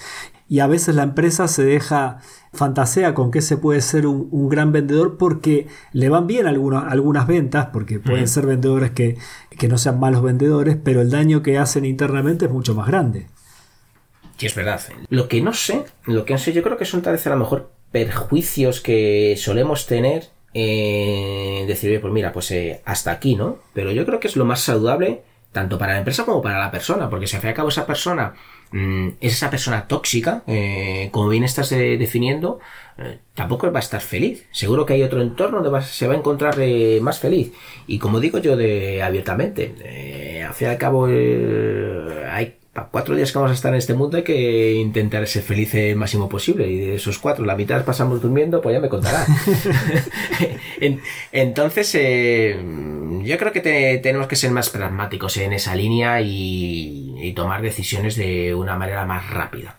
y 0.49 0.61
a 0.61 0.67
veces 0.67 0.95
la 0.95 1.05
empresa 1.05 1.49
se 1.49 1.65
deja 1.65 2.19
fantasea 2.53 3.15
con 3.15 3.31
que 3.31 3.41
se 3.41 3.57
puede 3.57 3.81
ser 3.81 4.07
un, 4.07 4.49
gran 4.49 4.73
vendedor 4.73 5.17
porque 5.17 5.67
le 5.93 6.09
van 6.09 6.27
bien 6.27 6.47
algunas, 6.47 6.91
algunas 6.93 7.27
ventas, 7.27 7.69
porque 7.73 7.99
pueden 7.99 8.29
ser 8.29 8.47
vendedores 8.47 8.91
que, 8.93 9.17
no 9.69 9.79
sean 9.79 9.99
malos 9.99 10.23
vendedores, 10.23 10.77
pero 10.83 11.01
el 11.01 11.11
daño 11.11 11.43
que 11.43 11.59
hacen 11.59 11.85
internamente 11.85 12.45
es 12.45 12.51
mucho 12.51 12.75
más 12.75 12.87
grande. 12.87 13.27
Sí, 14.37 14.47
es 14.47 14.55
verdad. 14.55 14.81
Lo 15.09 15.29
que 15.29 15.41
no 15.41 15.53
sé, 15.53 15.85
lo 16.05 16.25
que 16.25 16.35
no 16.35 16.39
sé, 16.39 16.53
yo 16.53 16.63
creo 16.63 16.77
que 16.77 16.85
son 16.85 17.03
tal 17.03 17.15
vez 17.15 17.27
a 17.27 17.31
lo 17.31 17.37
mejor 17.37 17.71
perjuicios 17.91 18.81
que 18.81 19.37
solemos 19.39 19.87
tener 19.87 20.29
en 20.53 21.67
decir, 21.67 22.01
pues 22.01 22.13
mira, 22.13 22.33
pues 22.33 22.51
eh, 22.51 22.83
hasta 22.85 23.11
aquí, 23.11 23.35
¿no? 23.35 23.59
Pero 23.73 23.91
yo 23.93 24.05
creo 24.05 24.21
que 24.21 24.29
es 24.29 24.37
lo 24.37 24.45
más 24.45 24.61
saludable 24.61 25.23
tanto 25.55 25.79
para 25.79 25.93
la 25.93 25.99
empresa 26.01 26.25
como 26.25 26.43
para 26.43 26.59
la 26.59 26.71
persona, 26.71 27.09
porque 27.09 27.27
si 27.27 27.37
al 27.37 27.43
fin 27.43 27.49
y 27.49 27.51
al 27.53 27.57
cabo 27.57 27.69
esa 27.69 27.87
persona 27.87 28.35
mm, 28.75 29.09
es 29.21 29.33
esa 29.35 29.51
persona 29.51 29.87
tóxica, 29.89 30.43
eh, 30.47 31.09
como 31.13 31.29
bien 31.29 31.45
estás 31.45 31.73
eh, 31.73 31.97
definiendo, 31.97 32.61
eh, 32.99 33.19
tampoco 33.35 33.71
va 33.73 33.79
a 33.79 33.83
estar 33.83 34.01
feliz. 34.01 34.47
Seguro 34.53 34.85
que 34.85 34.95
hay 34.95 35.03
otro 35.03 35.23
entorno 35.23 35.63
donde 35.63 35.83
se 35.83 36.07
va 36.07 36.15
a 36.15 36.19
encontrar 36.19 36.57
más 37.01 37.19
feliz. 37.21 37.53
Y 37.87 37.99
como 37.99 38.21
digo 38.21 38.39
yo 38.39 38.57
de 38.57 39.03
abiertamente, 39.03 40.43
al 40.47 40.55
fin 40.55 40.69
y 40.69 40.71
al 40.71 40.79
cabo 40.79 41.07
hay 41.07 42.57
cuatro 42.91 43.15
días 43.15 43.31
que 43.31 43.39
vamos 43.39 43.53
a 43.53 43.55
estar 43.55 43.73
en 43.73 43.79
este 43.79 43.95
mundo 43.95 44.17
hay 44.17 44.25
que 44.25 44.73
intentar 44.73 45.27
ser 45.27 45.43
feliz 45.43 45.75
el 45.75 45.97
máximo 45.97 46.29
posible. 46.29 46.67
Y 46.67 46.79
de 46.79 46.95
esos 46.97 47.19
cuatro, 47.19 47.45
la 47.45 47.57
mitad 47.57 47.85
pasamos 47.85 48.21
durmiendo, 48.21 48.61
pues 48.61 48.75
ya 48.75 48.81
me 48.81 48.89
contará. 48.89 49.25
Entonces, 51.33 51.95
eh, 51.95 52.59
yo 53.23 53.39
creo 53.39 53.53
que 53.53 54.01
tenemos 54.03 54.27
que 54.27 54.37
ser 54.37 54.51
más 54.51 54.71
pragmáticos 54.71 55.37
en 55.37 55.53
esa 55.53 55.75
línea 55.75 56.21
y, 56.21 57.33
tomar 57.35 57.63
decisiones 57.63 58.17
de 58.17 58.55
una 58.55 58.77
manera 58.77 59.07
más 59.07 59.29
rápida. 59.31 59.79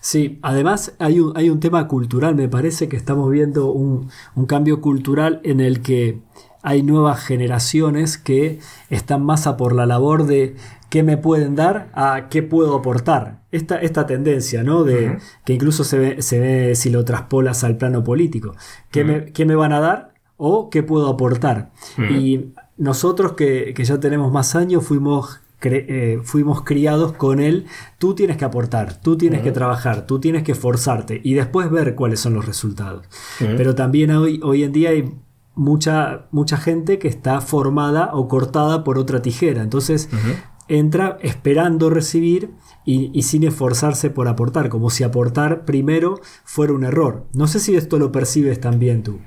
Sí, 0.00 0.38
además 0.42 0.94
hay 0.98 1.20
un, 1.20 1.36
hay 1.36 1.50
un 1.50 1.60
tema 1.60 1.86
cultural, 1.86 2.34
me 2.34 2.48
parece 2.48 2.88
que 2.88 2.96
estamos 2.96 3.30
viendo 3.30 3.70
un, 3.70 4.10
un 4.34 4.46
cambio 4.46 4.80
cultural 4.80 5.40
en 5.44 5.60
el 5.60 5.82
que 5.82 6.18
hay 6.62 6.82
nuevas 6.82 7.24
generaciones 7.24 8.18
que 8.18 8.58
están 8.90 9.22
más 9.24 9.46
a 9.46 9.56
por 9.56 9.74
la 9.74 9.86
labor 9.86 10.26
de 10.26 10.56
qué 10.88 11.02
me 11.02 11.16
pueden 11.16 11.54
dar 11.54 11.90
a 11.94 12.28
qué 12.28 12.42
puedo 12.42 12.76
aportar. 12.76 13.40
Esta, 13.50 13.76
esta 13.76 14.06
tendencia, 14.06 14.62
¿no? 14.62 14.84
De, 14.84 15.18
Que 15.44 15.54
incluso 15.54 15.84
se 15.84 15.98
ve, 15.98 16.22
se 16.22 16.38
ve 16.38 16.74
si 16.74 16.90
lo 16.90 17.04
traspolas 17.04 17.64
al 17.64 17.76
plano 17.76 18.04
político. 18.04 18.54
¿Qué, 18.90 19.04
me, 19.04 19.54
van 19.54 19.72
a 19.72 19.80
dar 19.80 20.14
o 20.36 20.70
qué 20.70 20.82
puedo 20.82 21.08
aportar? 21.08 21.70
Y 22.10 22.52
nosotros 22.76 23.32
que, 23.32 23.74
ya 23.76 24.00
tenemos 24.00 24.32
más 24.32 24.54
años 24.54 24.84
fuimos 24.86 25.40
eh, 25.60 26.20
fuimos 26.22 26.62
criados 26.62 27.14
con 27.14 27.40
él, 27.40 27.66
tú 27.98 28.14
tienes 28.14 28.36
que 28.36 28.44
aportar, 28.44 29.00
tú 29.00 29.18
tienes 29.18 29.42
que 29.42 29.50
trabajar, 29.50 30.06
tú 30.06 30.20
tienes 30.20 30.44
que 30.44 30.52
esforzarte 30.52 31.20
y 31.24 31.34
después 31.34 31.68
ver 31.68 31.96
cuáles 31.96 32.20
son 32.20 32.34
los 32.34 32.46
resultados. 32.46 33.06
Pero 33.38 33.74
también 33.74 34.12
hoy, 34.12 34.40
hoy 34.44 34.62
en 34.62 34.70
día 34.70 34.90
hay 34.90 35.12
mucha, 35.56 36.26
mucha 36.30 36.56
gente 36.56 36.98
que 36.98 37.08
está 37.08 37.40
formada 37.40 38.10
o 38.14 38.28
cortada 38.28 38.84
por 38.84 38.98
otra 38.98 39.20
tijera. 39.20 39.62
Entonces, 39.62 40.08
entra 40.68 41.18
esperando 41.22 41.90
recibir 41.90 42.50
y, 42.84 43.22
sin 43.22 43.44
esforzarse 43.44 44.08
por 44.08 44.28
aportar, 44.28 44.70
como 44.70 44.88
si 44.88 45.04
aportar 45.04 45.66
primero 45.66 46.20
fuera 46.44 46.72
un 46.72 46.84
error. 46.84 47.26
No 47.34 47.46
sé 47.46 47.60
si 47.60 47.76
esto 47.76 47.98
lo 47.98 48.12
percibes 48.12 48.60
también 48.60 49.02
tú. 49.02 49.20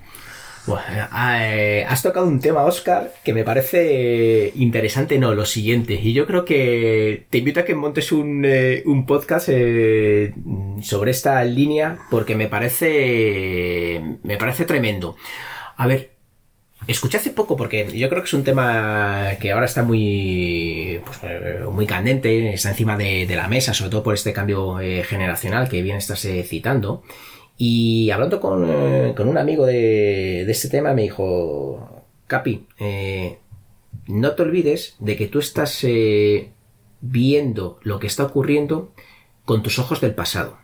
Eh, 0.67 1.86
has 1.88 2.01
tocado 2.01 2.27
un 2.27 2.39
tema, 2.39 2.63
Oscar, 2.63 3.13
que 3.23 3.34
me 3.34 3.43
parece 3.43 4.51
interesante. 4.56 5.17
No, 5.19 5.34
lo 5.34 5.45
siguiente. 5.45 5.99
Y 6.01 6.13
yo 6.13 6.25
creo 6.25 6.45
que 6.45 7.25
te 7.30 7.39
invito 7.39 7.60
a 7.60 7.65
que 7.65 7.75
montes 7.75 8.12
un, 8.12 8.43
eh, 8.45 8.84
podcast 9.08 9.49
eh, 9.51 10.34
sobre 10.82 11.12
esta 11.12 11.43
línea 11.43 11.99
porque 12.10 12.36
me 12.36 12.47
parece, 12.47 14.01
me 14.23 14.38
parece 14.38 14.65
tremendo. 14.65 15.15
A 15.77 15.88
ver, 15.88 16.11
Escuché 16.88 17.17
hace 17.17 17.30
poco, 17.30 17.56
porque 17.56 17.88
yo 17.98 18.10
creo 18.10 18.22
que 18.22 18.28
es 18.28 18.34
un 18.34 18.44
tema 18.44 19.38
que 19.39 19.52
ahora 19.52 19.65
está 19.65 19.84
muy, 19.84 21.00
pues, 21.06 21.20
eh, 21.24 21.60
muy 21.72 21.86
candente, 21.86 22.54
está 22.54 22.70
encima 22.70 22.98
de, 22.98 23.28
la 23.30 23.48
mesa, 23.48 23.74
sobre 23.74 23.91
todo 23.91 24.04
por 24.04 24.15
este 24.15 24.34
cambio 24.34 24.80
eh, 24.80 25.04
generacional 25.04 25.70
que 25.70 25.82
bien 25.84 25.98
estás 25.98 26.26
eh, 26.26 26.44
citando. 26.44 27.04
Y 27.58 28.10
hablando 28.10 28.39
con, 28.39 28.63
un 28.63 29.38
amigo 29.38 29.67
de, 29.67 30.44
de, 30.46 30.52
este 30.52 30.70
tema, 30.70 30.94
me 30.94 31.04
dijo, 31.04 32.06
Capi, 32.26 32.65
no 34.08 34.32
te 34.32 34.41
olvides 34.41 34.96
de 34.98 35.15
que 35.15 35.28
tú 35.28 35.38
estás 35.38 35.86
viendo 37.02 37.80
lo 37.84 38.00
que 38.00 38.08
está 38.08 38.24
ocurriendo 38.24 38.91
con 39.46 39.62
tus 39.62 39.78
ojos 39.78 40.02
del 40.02 40.15
pasado. 40.15 40.58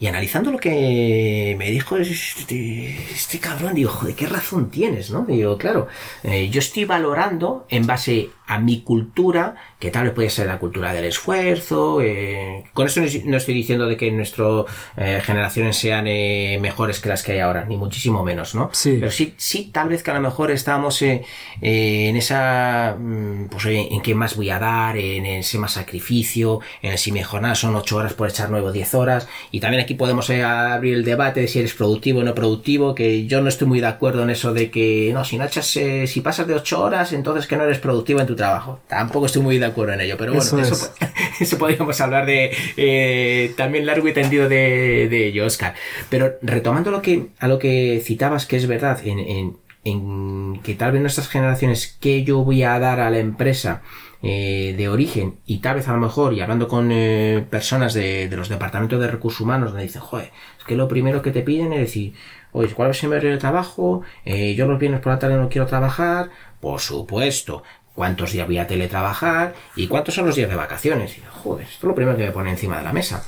Y 0.00 0.06
analizando 0.06 0.52
lo 0.52 0.58
que 0.58 1.56
me 1.58 1.70
dijo 1.70 1.96
este, 1.96 2.96
este 3.10 3.40
cabrón, 3.40 3.74
digo, 3.74 3.90
joder, 3.90 4.14
¿qué 4.14 4.26
razón 4.26 4.70
tienes, 4.70 5.10
no? 5.10 5.24
Digo, 5.26 5.58
claro, 5.58 5.88
eh, 6.22 6.48
yo 6.50 6.60
estoy 6.60 6.84
valorando 6.84 7.66
en 7.68 7.84
base 7.84 8.30
a 8.48 8.58
mi 8.58 8.80
cultura, 8.80 9.56
que 9.78 9.90
tal 9.90 10.04
vez 10.04 10.12
puede 10.14 10.30
ser 10.30 10.46
la 10.46 10.58
cultura 10.58 10.94
del 10.94 11.04
esfuerzo. 11.04 12.00
Eh, 12.00 12.64
con 12.72 12.86
eso 12.86 13.02
no 13.26 13.36
estoy 13.36 13.54
diciendo 13.54 13.86
de 13.86 13.98
que 13.98 14.10
nuestras 14.10 14.64
eh, 14.96 15.20
generaciones 15.22 15.76
sean 15.76 16.06
eh, 16.08 16.58
mejores 16.58 16.98
que 16.98 17.10
las 17.10 17.22
que 17.22 17.32
hay 17.32 17.40
ahora, 17.40 17.66
ni 17.66 17.76
muchísimo 17.76 18.24
menos, 18.24 18.54
¿no? 18.54 18.70
Sí. 18.72 18.96
Pero 18.98 19.12
sí, 19.12 19.34
sí, 19.36 19.70
tal 19.70 19.90
vez 19.90 20.02
que 20.02 20.10
a 20.10 20.14
lo 20.14 20.20
mejor 20.20 20.50
estamos 20.50 21.02
en 21.02 21.22
esa, 21.60 22.96
mm, 22.98 23.48
pues 23.50 23.66
en 23.66 24.00
qué 24.00 24.14
más 24.14 24.34
voy 24.34 24.48
a 24.48 24.58
dar, 24.58 24.96
en 24.96 25.26
ese 25.26 25.58
más 25.58 25.72
sacrificio, 25.72 26.60
en 26.80 26.96
si 26.96 27.12
mi 27.12 27.22
jornada 27.22 27.54
son 27.54 27.76
ocho 27.76 27.96
horas 27.96 28.14
por 28.14 28.30
echar 28.30 28.48
nueve 28.48 28.68
o 28.68 28.72
diez 28.72 28.94
horas. 28.94 29.28
Y 29.50 29.60
también 29.60 29.82
aquí 29.82 29.92
podemos 29.92 30.30
abrir 30.30 30.94
el 30.94 31.04
debate 31.04 31.42
de 31.42 31.48
si 31.48 31.58
eres 31.58 31.74
productivo 31.74 32.20
o 32.20 32.22
no 32.22 32.34
productivo, 32.34 32.94
que 32.94 33.26
yo 33.26 33.42
no 33.42 33.50
estoy 33.50 33.68
muy 33.68 33.80
de 33.80 33.88
acuerdo 33.88 34.22
en 34.22 34.30
eso 34.30 34.54
de 34.54 34.70
que, 34.70 35.10
no, 35.12 35.26
si 35.26 35.36
no 35.36 35.44
echas, 35.44 35.66
si 35.66 36.20
pasas 36.22 36.46
de 36.46 36.54
ocho 36.54 36.82
horas, 36.82 37.12
entonces 37.12 37.46
que 37.46 37.56
no 37.56 37.64
eres 37.64 37.78
productivo 37.78 38.20
en 38.20 38.26
tu 38.26 38.37
trabajo. 38.38 38.80
Tampoco 38.88 39.26
estoy 39.26 39.42
muy 39.42 39.58
de 39.58 39.66
acuerdo 39.66 39.92
en 39.92 40.00
ello, 40.00 40.16
pero 40.16 40.32
bueno, 40.32 40.42
eso, 40.42 40.90
eso, 41.40 41.58
podríamos 41.58 42.00
hablar 42.00 42.24
de 42.24 42.50
eh, 42.78 43.52
también 43.56 43.84
largo 43.84 44.08
y 44.08 44.14
tendido 44.14 44.48
de, 44.48 45.08
de, 45.10 45.26
ello, 45.26 45.44
Oscar. 45.44 45.74
Pero 46.08 46.38
retomando 46.40 46.90
lo 46.90 47.02
que, 47.02 47.28
a 47.38 47.48
lo 47.48 47.58
que 47.58 48.00
citabas, 48.02 48.46
que 48.46 48.56
es 48.56 48.66
verdad, 48.66 48.98
en, 49.04 49.18
en, 49.18 49.56
en 49.84 50.60
que 50.62 50.74
tal 50.74 50.92
vez 50.92 51.02
nuestras 51.02 51.28
generaciones, 51.28 51.98
que 52.00 52.24
yo 52.24 52.42
voy 52.44 52.62
a 52.62 52.78
dar 52.78 53.00
a 53.00 53.10
la 53.10 53.18
empresa, 53.18 53.82
eh, 54.20 54.74
de 54.76 54.88
origen 54.88 55.36
y 55.46 55.58
tal 55.58 55.76
vez 55.76 55.86
a 55.86 55.92
lo 55.92 56.00
mejor 56.00 56.34
y 56.34 56.40
hablando 56.40 56.66
con 56.66 56.90
eh, 56.90 57.46
personas 57.48 57.94
de, 57.94 58.28
de, 58.28 58.36
los 58.36 58.48
departamentos 58.48 58.98
de 58.98 59.06
recursos 59.06 59.40
humanos 59.40 59.70
donde 59.70 59.84
dicen 59.84 60.02
joder 60.02 60.32
es 60.58 60.64
que 60.64 60.74
lo 60.74 60.88
primero 60.88 61.22
que 61.22 61.30
te 61.30 61.42
piden 61.42 61.72
es 61.72 61.78
decir 61.78 62.14
oye 62.50 62.74
cuál 62.74 62.90
es 62.90 63.00
el 63.04 63.10
horario 63.10 63.30
de 63.30 63.36
trabajo 63.36 64.02
eh, 64.24 64.56
yo 64.56 64.66
los 64.66 64.80
viernes 64.80 65.02
por 65.02 65.12
la 65.12 65.20
tarde 65.20 65.36
no 65.36 65.48
quiero 65.48 65.68
trabajar 65.68 66.30
por 66.60 66.80
supuesto 66.80 67.62
cuántos 67.98 68.30
días 68.30 68.46
voy 68.46 68.58
a 68.58 68.68
teletrabajar 68.68 69.54
y 69.74 69.88
cuántos 69.88 70.14
son 70.14 70.24
los 70.24 70.36
días 70.36 70.48
de 70.48 70.54
vacaciones. 70.54 71.18
Y, 71.18 71.22
joder, 71.42 71.66
esto 71.66 71.78
es 71.78 71.88
lo 71.88 71.96
primero 71.96 72.16
que 72.16 72.26
me 72.26 72.30
pone 72.30 72.50
encima 72.50 72.78
de 72.78 72.84
la 72.84 72.92
mesa. 72.92 73.26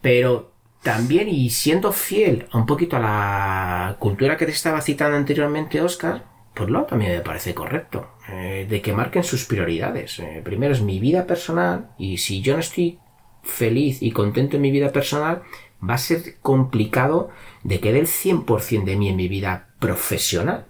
Pero 0.00 0.52
también, 0.80 1.28
y 1.28 1.50
siendo 1.50 1.90
fiel 1.90 2.46
a 2.52 2.58
un 2.58 2.66
poquito 2.66 2.96
a 2.96 3.00
la 3.00 3.96
cultura 3.98 4.36
que 4.36 4.46
te 4.46 4.52
estaba 4.52 4.80
citando 4.80 5.16
anteriormente, 5.16 5.80
Oscar, 5.80 6.22
pues 6.54 6.70
lo 6.70 6.84
también 6.84 7.14
me 7.14 7.20
parece 7.20 7.52
correcto. 7.52 8.12
Eh, 8.28 8.64
de 8.70 8.80
que 8.80 8.92
marquen 8.92 9.24
sus 9.24 9.44
prioridades. 9.44 10.20
Eh, 10.20 10.40
primero 10.44 10.72
es 10.72 10.82
mi 10.82 11.00
vida 11.00 11.26
personal 11.26 11.90
y 11.98 12.18
si 12.18 12.42
yo 12.42 12.54
no 12.54 12.60
estoy 12.60 13.00
feliz 13.42 14.00
y 14.02 14.12
contento 14.12 14.54
en 14.54 14.62
mi 14.62 14.70
vida 14.70 14.92
personal, 14.92 15.42
va 15.82 15.94
a 15.94 15.98
ser 15.98 16.38
complicado 16.42 17.30
de 17.64 17.80
que 17.80 17.92
dé 17.92 17.98
el 17.98 18.06
100% 18.06 18.84
de 18.84 18.94
mí 18.94 19.08
en 19.08 19.16
mi 19.16 19.26
vida 19.26 19.70
profesional. 19.80 20.66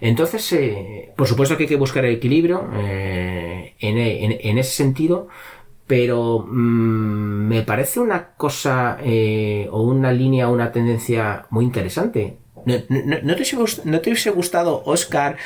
Entonces, 0.00 0.52
eh, 0.52 1.12
por 1.16 1.26
supuesto 1.26 1.56
que 1.56 1.64
hay 1.64 1.68
que 1.68 1.76
buscar 1.76 2.04
el 2.04 2.14
equilibrio 2.14 2.68
eh, 2.74 3.74
en, 3.78 4.58
ese 4.58 4.70
sentido, 4.70 5.28
pero 5.86 6.40
mm, 6.40 7.48
me 7.48 7.62
parece 7.62 8.00
una 8.00 8.34
cosa 8.34 8.98
eh, 9.02 9.68
o 9.70 9.82
una 9.82 10.12
línea 10.12 10.48
o 10.48 10.52
una 10.52 10.72
tendencia 10.72 11.46
muy 11.50 11.64
interesante. 11.64 12.38
¿No, 12.66 12.80
te, 13.36 14.10
hubiese, 14.10 14.30
gustado, 14.30 14.82
Oscar, 14.86 15.36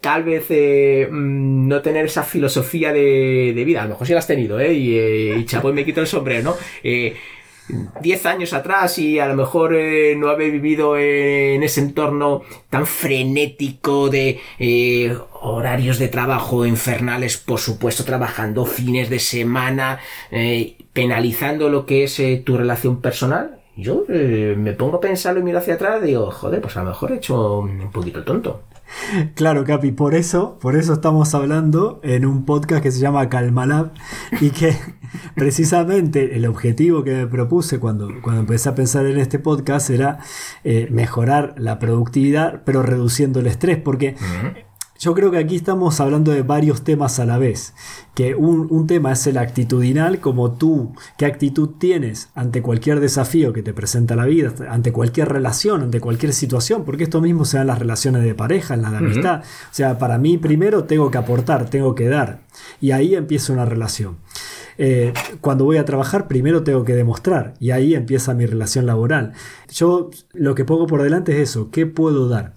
tal 0.00 0.24
vez 0.24 0.50
mm, 0.50 1.68
no 1.68 1.80
tener 1.80 2.06
esa 2.06 2.24
filosofía 2.24 2.92
de, 2.92 3.62
vida? 3.64 3.82
A 3.82 3.84
lo 3.84 3.90
mejor 3.90 4.06
sí 4.06 4.12
la 4.12 4.18
has 4.18 4.26
tenido, 4.26 4.58
¿eh? 4.58 4.72
Y, 4.72 4.98
y 5.32 5.44
chapo, 5.44 5.70
y 5.70 5.74
me 5.74 5.84
quito 5.84 6.00
el 6.00 6.08
sombrero, 6.08 6.42
¿no? 6.42 6.56
10 8.00 8.26
años 8.26 8.52
atrás 8.52 8.98
y 8.98 9.18
a 9.18 9.26
lo 9.26 9.34
mejor 9.34 9.74
eh, 9.74 10.14
no 10.16 10.28
haber 10.28 10.50
vivido 10.50 10.96
en 10.96 11.62
ese 11.62 11.80
entorno 11.80 12.42
tan 12.70 12.86
frenético 12.86 14.08
de 14.08 14.40
eh, 14.58 15.16
horarios 15.40 15.98
de 15.98 16.08
trabajo 16.08 16.66
infernales, 16.66 17.36
por 17.36 17.58
supuesto 17.58 18.04
trabajando 18.04 18.66
fines 18.66 19.10
de 19.10 19.18
semana, 19.18 19.98
eh, 20.30 20.76
penalizando 20.92 21.68
lo 21.68 21.86
que 21.86 22.04
es 22.04 22.20
tu 22.44 22.56
relación 22.56 23.00
personal. 23.00 23.60
Yo 23.76 24.04
me 24.08 24.72
pongo 24.72 24.96
a 24.96 25.00
pensarlo 25.00 25.40
y 25.40 25.42
miro 25.42 25.58
hacia 25.58 25.74
atrás 25.74 26.00
y 26.02 26.06
digo, 26.06 26.30
joder, 26.30 26.62
pues 26.62 26.76
a 26.78 26.82
lo 26.82 26.90
mejor 26.90 27.12
he 27.12 27.16
hecho 27.16 27.58
un 27.58 27.90
poquito 27.90 28.24
tonto. 28.24 28.62
Claro, 29.34 29.64
Capi, 29.64 29.92
por 29.92 30.14
eso, 30.14 30.58
por 30.60 30.76
eso 30.76 30.94
estamos 30.94 31.34
hablando 31.34 32.00
en 32.02 32.26
un 32.26 32.44
podcast 32.44 32.82
que 32.82 32.90
se 32.90 33.00
llama 33.00 33.28
Calmalab 33.28 33.92
y 34.40 34.50
que 34.50 34.76
precisamente 35.34 36.36
el 36.36 36.46
objetivo 36.46 37.04
que 37.04 37.12
me 37.12 37.26
propuse 37.26 37.78
cuando, 37.78 38.08
cuando 38.22 38.40
empecé 38.42 38.68
a 38.68 38.74
pensar 38.74 39.06
en 39.06 39.18
este 39.18 39.38
podcast 39.38 39.90
era 39.90 40.18
eh, 40.64 40.88
mejorar 40.90 41.54
la 41.58 41.78
productividad, 41.78 42.62
pero 42.64 42.82
reduciendo 42.82 43.40
el 43.40 43.46
estrés, 43.46 43.78
porque 43.78 44.16
yo 44.98 45.14
creo 45.14 45.30
que 45.30 45.38
aquí 45.38 45.56
estamos 45.56 46.00
hablando 46.00 46.32
de 46.32 46.42
varios 46.42 46.82
temas 46.82 47.18
a 47.18 47.26
la 47.26 47.38
vez. 47.38 47.74
Que 48.14 48.34
un, 48.34 48.86
tema 48.86 49.12
es 49.12 49.26
el 49.26 49.36
actitudinal, 49.36 50.20
como 50.20 50.52
tú, 50.52 50.94
qué 51.18 51.26
actitud 51.26 51.70
tienes 51.78 52.30
ante 52.34 52.62
cualquier 52.62 53.00
desafío 53.00 53.52
que 53.52 53.62
te 53.62 53.74
presenta 53.74 54.16
la 54.16 54.24
vida, 54.24 54.54
ante 54.70 54.92
cualquier 54.92 55.28
relación, 55.28 55.82
ante 55.82 56.00
cualquier 56.00 56.32
situación, 56.32 56.84
porque 56.84 57.04
esto 57.04 57.20
mismo 57.20 57.44
se 57.44 57.58
da 57.58 57.62
en 57.62 57.66
las 57.66 57.78
relaciones 57.78 58.22
de 58.24 58.34
pareja, 58.34 58.74
en 58.74 58.82
la 58.82 58.90
de 58.90 58.98
amistad. 58.98 59.40
O 59.42 59.74
sea, 59.74 59.98
para 59.98 60.18
mí 60.18 60.38
primero 60.38 60.84
tengo 60.84 61.10
que 61.10 61.18
aportar, 61.18 61.68
tengo 61.68 61.94
que 61.94 62.08
dar. 62.08 62.40
Y 62.80 62.92
ahí 62.92 63.14
empieza 63.14 63.52
una 63.52 63.66
relación. 63.66 64.16
Eh, 64.78 65.14
cuando 65.40 65.64
voy 65.64 65.78
a 65.78 65.84
trabajar, 65.84 66.28
primero 66.28 66.62
tengo 66.62 66.84
que 66.84 66.94
demostrar 66.94 67.54
y 67.60 67.70
ahí 67.70 67.94
empieza 67.94 68.34
mi 68.34 68.46
relación 68.46 68.86
laboral. 68.86 69.32
Yo 69.70 70.10
lo 70.32 70.54
que 70.54 70.64
pongo 70.64 70.86
por 70.86 71.02
delante 71.02 71.32
es 71.32 71.50
eso, 71.50 71.70
¿qué 71.70 71.86
puedo 71.86 72.28
dar? 72.28 72.54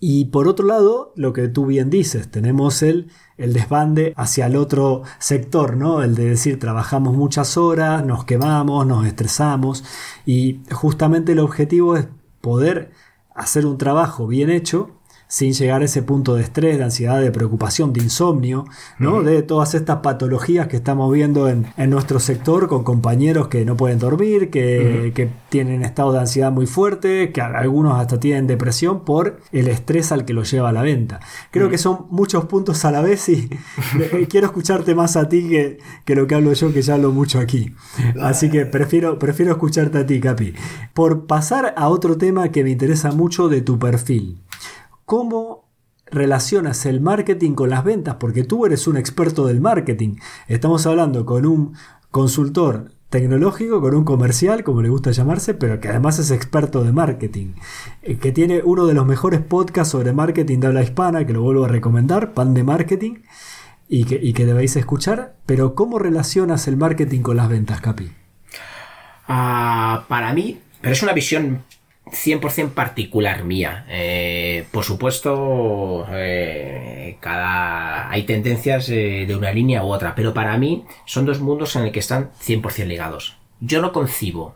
Y 0.00 0.26
por 0.26 0.46
otro 0.46 0.66
lado, 0.66 1.12
lo 1.16 1.32
que 1.32 1.48
tú 1.48 1.66
bien 1.66 1.90
dices, 1.90 2.30
tenemos 2.30 2.82
el, 2.82 3.10
el 3.36 3.52
desbande 3.52 4.14
hacia 4.16 4.46
el 4.46 4.54
otro 4.56 5.02
sector, 5.18 5.76
¿no? 5.76 6.02
El 6.02 6.14
de 6.14 6.26
decir, 6.26 6.60
trabajamos 6.60 7.16
muchas 7.16 7.56
horas, 7.56 8.04
nos 8.04 8.24
quemamos, 8.24 8.86
nos 8.86 9.06
estresamos 9.06 9.84
y 10.24 10.60
justamente 10.70 11.32
el 11.32 11.40
objetivo 11.40 11.96
es 11.96 12.06
poder 12.40 12.92
hacer 13.34 13.66
un 13.66 13.76
trabajo 13.76 14.28
bien 14.28 14.50
hecho 14.50 14.97
sin 15.28 15.52
llegar 15.52 15.82
a 15.82 15.84
ese 15.84 16.02
punto 16.02 16.34
de 16.34 16.42
estrés, 16.42 16.78
de 16.78 16.84
ansiedad, 16.84 17.20
de 17.20 17.30
preocupación, 17.30 17.92
de 17.92 18.02
insomnio, 18.02 18.64
¿no? 18.98 19.22
De 19.22 19.42
todas 19.42 19.74
estas 19.74 19.98
patologías 19.98 20.68
que 20.68 20.76
estamos 20.76 21.12
viendo 21.12 21.48
en, 21.48 21.66
nuestro 21.90 22.18
sector 22.18 22.66
con 22.66 22.82
compañeros 22.82 23.48
que 23.48 23.64
no 23.64 23.76
pueden 23.76 23.98
dormir, 23.98 24.50
que, 24.50 25.12
que, 25.14 25.28
tienen 25.50 25.82
estado 25.82 26.12
de 26.12 26.20
ansiedad 26.20 26.52
muy 26.52 26.66
fuerte, 26.66 27.32
que 27.32 27.40
algunos 27.40 27.98
hasta 27.98 28.20
tienen 28.20 28.46
depresión 28.46 29.04
por 29.04 29.40
el 29.52 29.68
estrés 29.68 30.12
al 30.12 30.24
que 30.24 30.34
lo 30.34 30.42
lleva 30.42 30.70
a 30.70 30.72
la 30.72 30.82
venta. 30.82 31.20
Creo 31.50 31.70
que 31.70 31.78
son 31.78 32.06
muchos 32.10 32.46
puntos 32.46 32.84
a 32.84 32.90
la 32.90 33.00
vez 33.00 33.28
y 33.28 33.48
quiero 34.28 34.46
escucharte 34.46 34.94
más 34.94 35.16
a 35.16 35.28
ti 35.28 35.48
que, 35.48 35.78
que, 36.04 36.14
lo 36.14 36.26
que 36.26 36.34
hablo 36.34 36.52
yo, 36.52 36.72
que 36.72 36.82
ya 36.82 36.94
hablo 36.94 37.12
mucho 37.12 37.38
aquí. 37.38 37.74
Así 38.20 38.50
que 38.50 38.66
prefiero, 38.66 39.18
prefiero 39.18 39.52
escucharte 39.52 39.98
a 39.98 40.06
ti, 40.06 40.20
Capi. 40.20 40.54
Por 40.94 41.26
pasar 41.26 41.74
a 41.76 41.88
otro 41.88 42.16
tema 42.16 42.50
que 42.50 42.64
me 42.64 42.70
interesa 42.70 43.12
mucho 43.12 43.48
de 43.48 43.60
tu 43.60 43.78
perfil 43.78 44.38
cómo 45.08 45.64
relacionas 46.04 46.84
el 46.84 47.00
marketing 47.00 47.52
con 47.54 47.70
las 47.70 47.82
ventas, 47.82 48.16
porque 48.20 48.44
tú 48.44 48.66
eres 48.66 48.86
un 48.86 48.98
experto 48.98 49.46
del 49.46 49.58
marketing. 49.58 50.16
Estamos 50.48 50.86
hablando 50.86 51.24
con 51.24 51.46
un 51.46 51.74
consultor 52.10 52.92
tecnológico, 53.08 53.80
con 53.80 53.94
un 53.94 54.04
comercial, 54.04 54.64
como 54.64 54.82
le 54.82 54.90
gusta 54.90 55.10
llamarse, 55.10 55.54
pero 55.54 55.80
que 55.80 55.88
además 55.88 56.18
es 56.18 56.30
experto 56.30 56.84
de 56.84 56.92
marketing, 56.92 57.54
eh, 58.02 58.18
que 58.18 58.32
tiene 58.32 58.60
uno 58.62 58.84
de 58.84 58.92
los 58.92 59.06
mejores 59.06 59.40
podcasts 59.40 59.92
sobre 59.92 60.12
marketing 60.12 60.60
de 60.60 60.66
habla 60.66 60.82
hispana, 60.82 61.26
que 61.26 61.32
lo 61.32 61.40
vuelvo 61.40 61.64
a 61.64 61.68
recomendar, 61.68 62.34
Pan 62.34 62.52
de 62.52 62.64
Marketing, 62.64 63.22
y 63.88 64.04
que, 64.04 64.44
debéis 64.44 64.76
escuchar, 64.76 65.36
pero 65.46 65.74
¿cómo 65.74 65.98
relacionas 65.98 66.68
el 66.68 66.76
marketing 66.76 67.22
con 67.22 67.38
las 67.38 67.48
ventas, 67.48 67.80
Capi? 67.80 68.10
Ah, 69.26 70.04
para 70.06 70.34
mí, 70.34 70.60
pero 70.82 70.92
es 70.92 71.02
una 71.02 71.14
visión 71.14 71.62
100% 72.10 72.70
particular 72.70 73.44
mía. 73.44 73.86
Eh, 73.88 74.66
por 74.72 74.84
supuesto, 74.84 76.06
eh, 76.10 77.16
cada 77.20 78.10
hay 78.10 78.24
tendencias 78.24 78.88
eh, 78.88 79.24
de 79.26 79.36
una 79.36 79.52
línea 79.52 79.84
u 79.84 79.88
otra, 79.88 80.14
pero 80.14 80.34
para 80.34 80.56
mí 80.56 80.84
son 81.04 81.26
dos 81.26 81.40
mundos 81.40 81.76
en 81.76 81.84
el 81.84 81.92
que 81.92 82.00
están 82.00 82.30
100% 82.40 82.86
ligados. 82.86 83.36
Yo 83.60 83.80
no 83.82 83.92
concibo, 83.92 84.54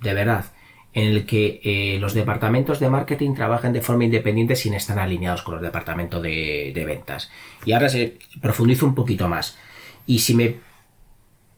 de 0.00 0.14
verdad, 0.14 0.46
en 0.92 1.08
el 1.08 1.26
que 1.26 1.98
los 2.00 2.14
departamentos 2.14 2.80
de 2.80 2.88
marketing 2.88 3.34
trabajen 3.34 3.72
de 3.72 3.82
forma 3.82 4.04
independiente 4.04 4.56
sin 4.56 4.74
estar 4.74 4.98
alineados 4.98 5.42
con 5.42 5.54
los 5.54 5.62
departamentos 5.62 6.22
de, 6.22 6.72
de 6.74 6.84
ventas. 6.84 7.30
Y 7.64 7.72
ahora 7.72 7.88
se 7.88 8.18
profundizo 8.40 8.86
un 8.86 8.94
poquito 8.94 9.28
más. 9.28 9.58
Y 10.06 10.20
si 10.20 10.34
me 10.34 10.65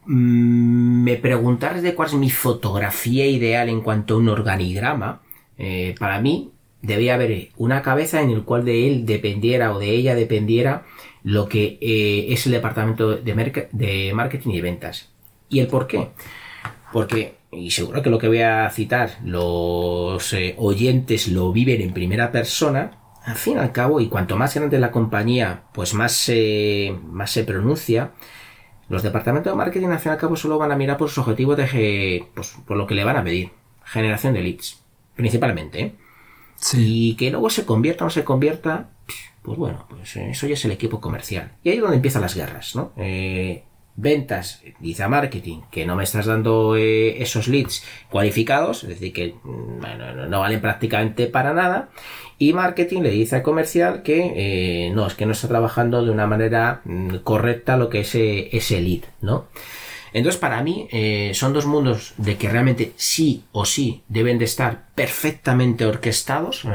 me 0.09 1.16
preguntar 1.16 1.82
de 1.82 1.94
cuál 1.94 2.09
es 2.09 2.14
mi 2.14 2.30
fotografía 2.30 3.26
ideal 3.26 3.68
en 3.68 3.82
cuanto 3.82 4.14
a 4.14 4.16
un 4.16 4.30
organigrama, 4.30 5.20
eh, 5.59 5.94
para 5.98 6.18
mí 6.18 6.50
debía 6.80 7.14
haber 7.14 7.50
una 7.59 7.82
cabeza 7.82 8.22
en 8.22 8.30
el 8.30 8.44
cual 8.44 8.64
de 8.64 8.88
él 8.88 9.04
dependiera 9.04 9.74
o 9.74 9.78
de 9.78 9.90
ella 9.90 10.14
dependiera 10.14 10.84
lo 11.24 11.46
que 11.46 11.76
eh, 11.82 12.26
es 12.30 12.46
el 12.46 12.52
departamento 12.52 13.16
de, 13.16 13.68
de, 13.72 14.12
marketing 14.14 14.50
y 14.52 14.61
ventas. 14.62 15.11
¿Y 15.50 15.59
el 15.59 15.66
por 15.66 15.86
qué? 15.86 16.09
Porque, 16.90 17.34
y 17.52 17.70
seguro 17.70 18.00
que 18.02 18.09
lo 18.09 18.18
que 18.18 18.28
voy 18.28 18.40
a 18.40 18.70
citar, 18.70 19.18
los 19.22 20.32
eh, 20.32 20.54
oyentes 20.56 21.28
lo 21.28 21.52
viven 21.52 21.82
en 21.82 21.92
primera 21.92 22.32
persona, 22.32 22.92
al 23.26 23.36
fin 23.36 23.56
y 23.56 23.59
al 23.59 23.72
cabo, 23.72 24.00
y 24.00 24.09
cuanto 24.09 24.38
más 24.38 24.54
grande 24.54 24.78
la 24.78 24.90
compañía, 24.90 25.64
pues 25.74 25.92
más, 25.92 26.32
más 27.02 27.30
se 27.30 27.44
pronuncia, 27.44 28.12
los 28.89 29.03
departamentos 29.03 29.53
de 29.53 29.57
marketing 29.57 29.89
al 29.89 29.99
fin 29.99 30.11
y 30.11 30.12
al 30.14 30.18
cabo 30.18 30.36
solo 30.36 30.59
van 30.59 30.72
a 30.72 30.76
mirar 30.76 30.97
por 30.97 31.09
sus 31.09 31.18
objetivos 31.18 31.57
de, 31.57 32.26
pues, 32.34 32.57
por 32.66 32.76
lo 32.76 32.86
que 32.86 32.95
le 32.95 33.05
van 33.05 33.16
a 33.16 33.22
medir. 33.22 33.51
Generación 33.84 34.34
de 34.34 34.43
leads, 34.43 34.82
principalmente. 35.14 35.80
¿eh? 35.80 35.95
Sí. 36.57 37.11
Y 37.11 37.16
que 37.16 37.30
luego 37.30 37.51
se 37.51 37.64
convierta 37.64 38.05
o 38.05 38.07
no 38.07 38.11
se 38.11 38.24
convierta, 38.24 38.91
pues 39.43 39.59
bueno, 39.59 39.86
pues 39.89 40.16
eso 40.16 40.47
ya 40.47 40.55
es 40.55 40.64
el 40.64 40.72
equipo 40.72 41.01
comercial. 41.01 41.53
Y 41.62 41.70
ahí 41.70 41.76
es 41.76 41.82
donde 41.82 41.97
empiezan 41.97 42.22
las 42.22 42.34
guerras, 42.34 42.74
¿no? 42.74 42.93
Eh, 42.97 43.64
ventas, 44.01 44.62
dice 44.78 45.03
a 45.03 45.09
marketing, 45.09 45.62
que 45.72 45.84
no 45.84 45.96
me 45.96 46.05
estás 46.05 46.26
dando 46.26 46.76
eh, 46.76 47.20
esos 47.20 47.49
leads 47.49 47.84
cualificados, 48.09 48.84
es 48.84 48.90
decir, 48.90 49.12
que 49.12 49.34
mm, 49.42 50.30
no, 50.30 50.40
valen 50.40 50.61
prácticamente 50.61 51.26
para 51.26 51.53
nada. 51.53 51.88
Y 52.38 52.53
marketing 52.53 53.03
le 53.03 53.11
dice 53.11 53.36
a 53.36 53.42
comercial 53.42 54.03
que 54.05 54.34
eh, 54.36 54.90
no, 54.94 55.09
es 55.09 55.14
que 55.14 55.26
no 55.26 55.32
está 55.32 55.49
trabajando 55.49 56.05
de 56.05 56.12
una 56.12 56.28
manera 56.28 56.80
mm, 56.84 57.16
correcta 57.24 57.76
lo 57.76 57.90
que 57.90 58.01
es 58.01 58.14
ese 58.14 58.80
lead, 58.80 59.03
¿no? 59.20 59.46
Entonces, 60.12 60.40
para 60.40 60.62
mí, 60.62 60.88
son 61.34 61.53
dos 61.53 61.66
mundos 61.66 62.14
de 62.16 62.38
que 62.38 62.49
realmente 62.49 62.92
sí 62.96 63.44
o 63.53 63.66
sí 63.66 64.05
deben 64.09 64.38
de 64.38 64.46
estar 64.46 64.86
perfectamente 64.94 65.84
orquestados, 65.84 66.66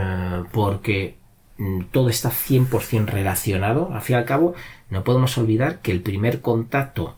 porque 0.52 1.16
Mm, 1.58 1.84
todo 1.92 2.10
está 2.10 2.32
100% 2.32 3.06
relacionado. 3.06 3.90
Al 3.94 4.02
fin 4.02 4.16
y 4.16 4.20
al 4.20 4.26
cabo, 4.26 4.56
no 4.94 5.04
podemos 5.04 5.38
olvidar 5.38 5.82
que 5.82 5.92
el 5.92 6.02
primer 6.02 6.40
contacto, 6.40 7.16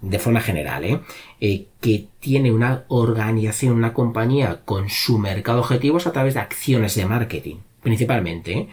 de 0.00 0.18
forma 0.18 0.40
general, 0.40 0.84
¿eh? 0.84 1.00
Eh, 1.40 1.66
que 1.80 2.08
tiene 2.18 2.50
una 2.50 2.84
organización, 2.88 3.74
una 3.74 3.92
compañía 3.92 4.62
con 4.64 4.88
su 4.88 5.18
mercado 5.18 5.60
objetivo 5.60 5.98
es 5.98 6.06
a 6.06 6.12
través 6.12 6.34
de 6.34 6.40
acciones 6.40 6.94
de 6.94 7.04
marketing, 7.04 7.56
principalmente. 7.82 8.52
¿eh? 8.52 8.68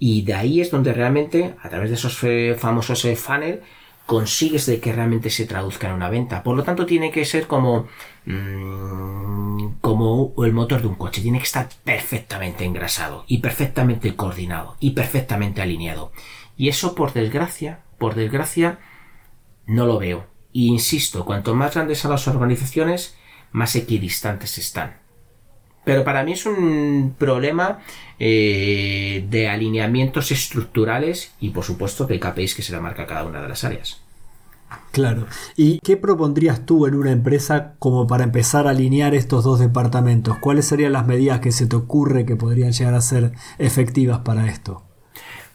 Y 0.00 0.22
de 0.22 0.34
ahí 0.34 0.60
es 0.60 0.72
donde 0.72 0.92
realmente, 0.92 1.54
a 1.62 1.68
través 1.68 1.90
de 1.90 1.94
esos 1.94 2.18
famosos 2.60 3.06
funnel, 3.16 3.60
consigues 4.04 4.66
de 4.66 4.80
que 4.80 4.92
realmente 4.92 5.30
se 5.30 5.46
traduzca 5.46 5.88
en 5.88 5.94
una 5.94 6.10
venta. 6.10 6.42
Por 6.42 6.56
lo 6.56 6.64
tanto, 6.64 6.86
tiene 6.86 7.12
que 7.12 7.24
ser 7.24 7.46
como, 7.46 7.86
mm, 8.26 9.74
como 9.80 10.34
el 10.44 10.52
motor 10.52 10.80
de 10.82 10.88
un 10.88 10.96
coche. 10.96 11.22
Tiene 11.22 11.38
que 11.38 11.44
estar 11.44 11.68
perfectamente 11.84 12.64
engrasado 12.64 13.24
y 13.28 13.38
perfectamente 13.38 14.16
coordinado 14.16 14.76
y 14.80 14.90
perfectamente 14.90 15.62
alineado. 15.62 16.10
Y 16.56 16.68
eso, 16.68 16.94
por 16.94 17.12
desgracia, 17.12 17.80
por 18.02 18.16
desgracia, 18.16 18.80
no 19.64 19.86
lo 19.86 20.00
veo. 20.00 20.26
Y 20.52 20.66
insisto, 20.66 21.24
cuanto 21.24 21.54
más 21.54 21.74
grandes 21.74 22.00
son 22.00 22.10
las 22.10 22.26
organizaciones, 22.26 23.16
más 23.52 23.76
equidistantes 23.76 24.58
están. 24.58 24.96
Pero 25.84 26.02
para 26.02 26.24
mí 26.24 26.32
es 26.32 26.44
un 26.44 27.14
problema 27.16 27.78
eh, 28.18 29.24
de 29.30 29.48
alineamientos 29.48 30.32
estructurales 30.32 31.32
y 31.38 31.50
por 31.50 31.62
supuesto 31.62 32.04
de 32.04 32.18
KPIs 32.18 32.56
que 32.56 32.62
se 32.62 32.72
la 32.72 32.80
marca 32.80 33.06
cada 33.06 33.24
una 33.24 33.40
de 33.40 33.48
las 33.48 33.62
áreas. 33.62 34.02
Claro. 34.90 35.28
¿Y 35.56 35.78
qué 35.78 35.96
propondrías 35.96 36.66
tú 36.66 36.88
en 36.88 36.96
una 36.96 37.12
empresa 37.12 37.74
como 37.78 38.08
para 38.08 38.24
empezar 38.24 38.66
a 38.66 38.70
alinear 38.70 39.14
estos 39.14 39.44
dos 39.44 39.60
departamentos? 39.60 40.38
¿Cuáles 40.38 40.66
serían 40.66 40.94
las 40.94 41.06
medidas 41.06 41.38
que 41.38 41.52
se 41.52 41.68
te 41.68 41.76
ocurre 41.76 42.26
que 42.26 42.34
podrían 42.34 42.72
llegar 42.72 42.94
a 42.94 43.00
ser 43.00 43.30
efectivas 43.58 44.20
para 44.24 44.48
esto? 44.48 44.82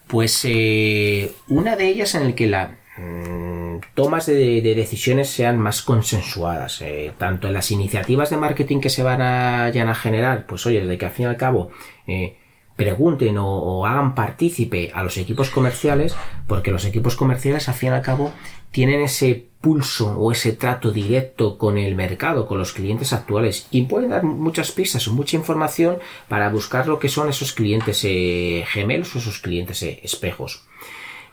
Pues 0.08 0.42
eh, 0.46 1.32
una 1.50 1.76
de 1.76 1.88
ellas 1.88 2.16
en 2.16 2.24
el 2.24 2.36
que 2.36 2.48
la 2.48 2.78
mm, 2.98 3.80
tomas 3.94 4.26
de, 4.26 4.62
decisiones 4.62 5.30
sean 5.30 5.58
más 5.58 5.82
consensuadas, 5.82 6.82
eh, 6.82 7.12
tanto 7.18 7.48
en 7.48 7.54
las 7.54 7.72
iniciativas 7.72 8.30
de 8.30 8.38
marketing 8.38 8.80
que 8.80 8.90
se 8.90 9.04
van 9.04 9.22
a, 9.22 9.66
a 9.66 9.96
generar, 9.96 10.46
pues 10.48 10.66
oye, 10.66 10.86
de 10.86 10.98
que 10.98 11.06
al 11.06 11.12
fin 11.12 11.26
y 11.26 11.30
al 11.30 11.38
cabo 11.38 11.72
eh, 12.08 12.38
pregunten 12.78 13.38
o, 13.40 13.86
hagan 13.86 14.16
partícipe 14.16 14.92
a 14.94 15.04
los 15.04 15.18
equipos 15.18 15.50
comerciales, 15.50 16.16
porque 16.48 16.72
los 16.72 16.86
equipos 16.86 17.18
comerciales 17.18 17.68
al 17.68 17.76
fin 17.76 17.90
y 17.90 17.94
al 17.94 18.02
cabo 18.02 18.32
tienen 18.72 19.02
ese 19.02 19.48
pulso 19.62 20.18
o 20.18 20.32
ese 20.32 20.54
trato 20.54 20.92
directo 20.92 21.58
con 21.58 21.78
el 21.78 21.96
mercado, 21.96 22.48
con 22.48 22.60
los 22.60 22.74
clientes 22.74 23.12
actuales 23.12 23.68
y 23.72 23.84
pueden 23.84 24.12
dar 24.12 24.24
muchas 24.24 24.72
pistas 24.72 25.08
o 25.08 25.14
mucha 25.14 25.36
información 25.36 25.98
para 26.28 26.50
buscar 26.50 26.88
lo 26.88 27.00
que 27.00 27.10
son 27.10 27.30
esos 27.30 27.54
clientes 27.54 28.02
eh, 28.04 28.64
gemelos 28.68 29.16
o 29.16 29.20
esos 29.20 29.40
clientes 29.40 29.82
eh, 29.84 30.00
espejos. 30.04 30.64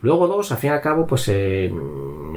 Luego 0.04 0.28
dos, 0.28 0.52
al 0.52 0.58
fin 0.58 0.68
y 0.68 0.72
al 0.74 0.82
cabo, 0.82 1.06
pues 1.06 1.24
eh, 1.28 1.72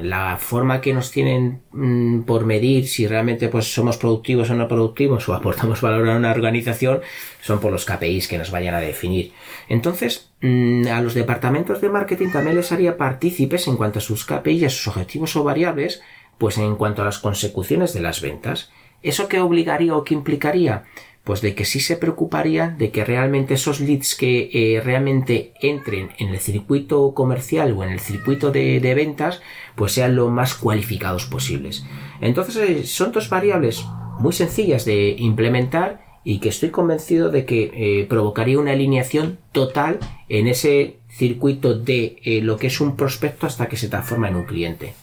la 0.01 0.38
forma 0.38 0.80
que 0.80 0.93
nos 0.93 1.11
tienen 1.11 1.63
mm, 1.74 2.22
por 2.22 2.45
medir 2.45 2.88
si 2.88 3.05
realmente 3.07 3.49
pues 3.49 3.74
somos 3.74 3.97
productivos 3.97 4.49
o 4.49 4.55
no 4.55 4.70
productivos 4.70 5.28
o 5.28 5.34
aportamos 5.34 5.82
valor 5.82 6.07
a 6.07 6.15
una 6.15 6.32
organización 6.32 7.01
son 7.41 7.59
por 7.59 7.74
los 7.74 7.84
KPIs 7.84 8.30
que 8.30 8.38
nos 8.38 8.51
vayan 8.51 8.74
a 8.74 8.80
definir. 8.80 9.34
Entonces, 9.68 10.32
mm, 10.39 10.88
a 10.88 11.01
los 11.01 11.13
departamentos 11.13 11.82
de 11.82 11.89
marketing 11.89 12.30
también 12.30 12.55
les 12.55 12.72
haría 12.72 12.95
partícipes 12.95 13.68
en 13.68 13.76
cuanto 13.76 13.99
a 13.99 14.01
sus 14.01 14.24
KPIs, 14.24 14.63
a 14.63 14.70
sus 14.70 14.88
objetivos 14.88 15.36
o 15.36 15.43
variables, 15.43 16.01
pues 16.38 16.57
en 16.59 16.78
cuanto 16.78 17.01
a 17.01 17.05
las 17.05 17.20
consecuciones 17.20 17.93
de 17.93 17.99
las 17.99 18.22
ventas. 18.22 18.72
¿Eso 19.03 19.28
qué 19.28 19.41
obligaría 19.41 19.93
o 19.93 20.05
qué 20.05 20.13
implicaría? 20.13 20.86
Pues 21.28 21.41
de 21.41 21.55
que 21.55 21.65
sí 21.65 21.82
se 21.82 21.97
preocuparían 21.97 22.78
de 22.78 22.89
que 22.89 23.03
realmente 23.03 23.55
esos 23.55 23.82
leads 23.82 24.15
que 24.15 24.49
eh, 24.53 24.80
realmente 24.80 25.51
entren 25.59 26.11
en 26.19 26.30
el 26.30 26.39
circuito 26.39 27.13
comercial 27.13 27.73
o 27.73 27.84
en 27.84 27.89
el 27.89 27.99
circuito 27.99 28.49
de, 28.49 28.80
ventas, 28.95 29.41
pues 29.75 29.91
sean 29.91 30.15
lo 30.15 30.30
más 30.30 30.53
cualificados 30.53 31.25
posibles. 31.25 31.86
Entonces 32.21 32.55
eh, 32.55 32.86
son 32.86 33.11
dos 33.11 33.30
variables 33.30 33.86
muy 34.19 34.32
sencillas 34.32 34.86
de 34.86 35.17
implementar 35.19 35.99
y 36.23 36.39
que 36.39 36.47
estoy 36.47 36.69
convencido 36.69 37.30
de 37.30 37.43
que 37.43 37.71
eh, 37.73 38.05
provocaría 38.05 38.57
una 38.57 38.71
alineación 38.71 39.38
total 39.51 39.99
en 40.30 40.47
ese 40.47 40.99
circuito 41.09 41.78
de 41.78 42.39
lo 42.41 42.55
que 42.55 42.67
es 42.67 42.80
un 42.80 42.95
prospecto 42.95 43.47
hasta 43.47 43.67
que 43.67 43.75
se 43.75 43.89
transforma 43.89 44.30
en 44.30 44.38
un 44.38 44.45
cliente. 44.45 44.93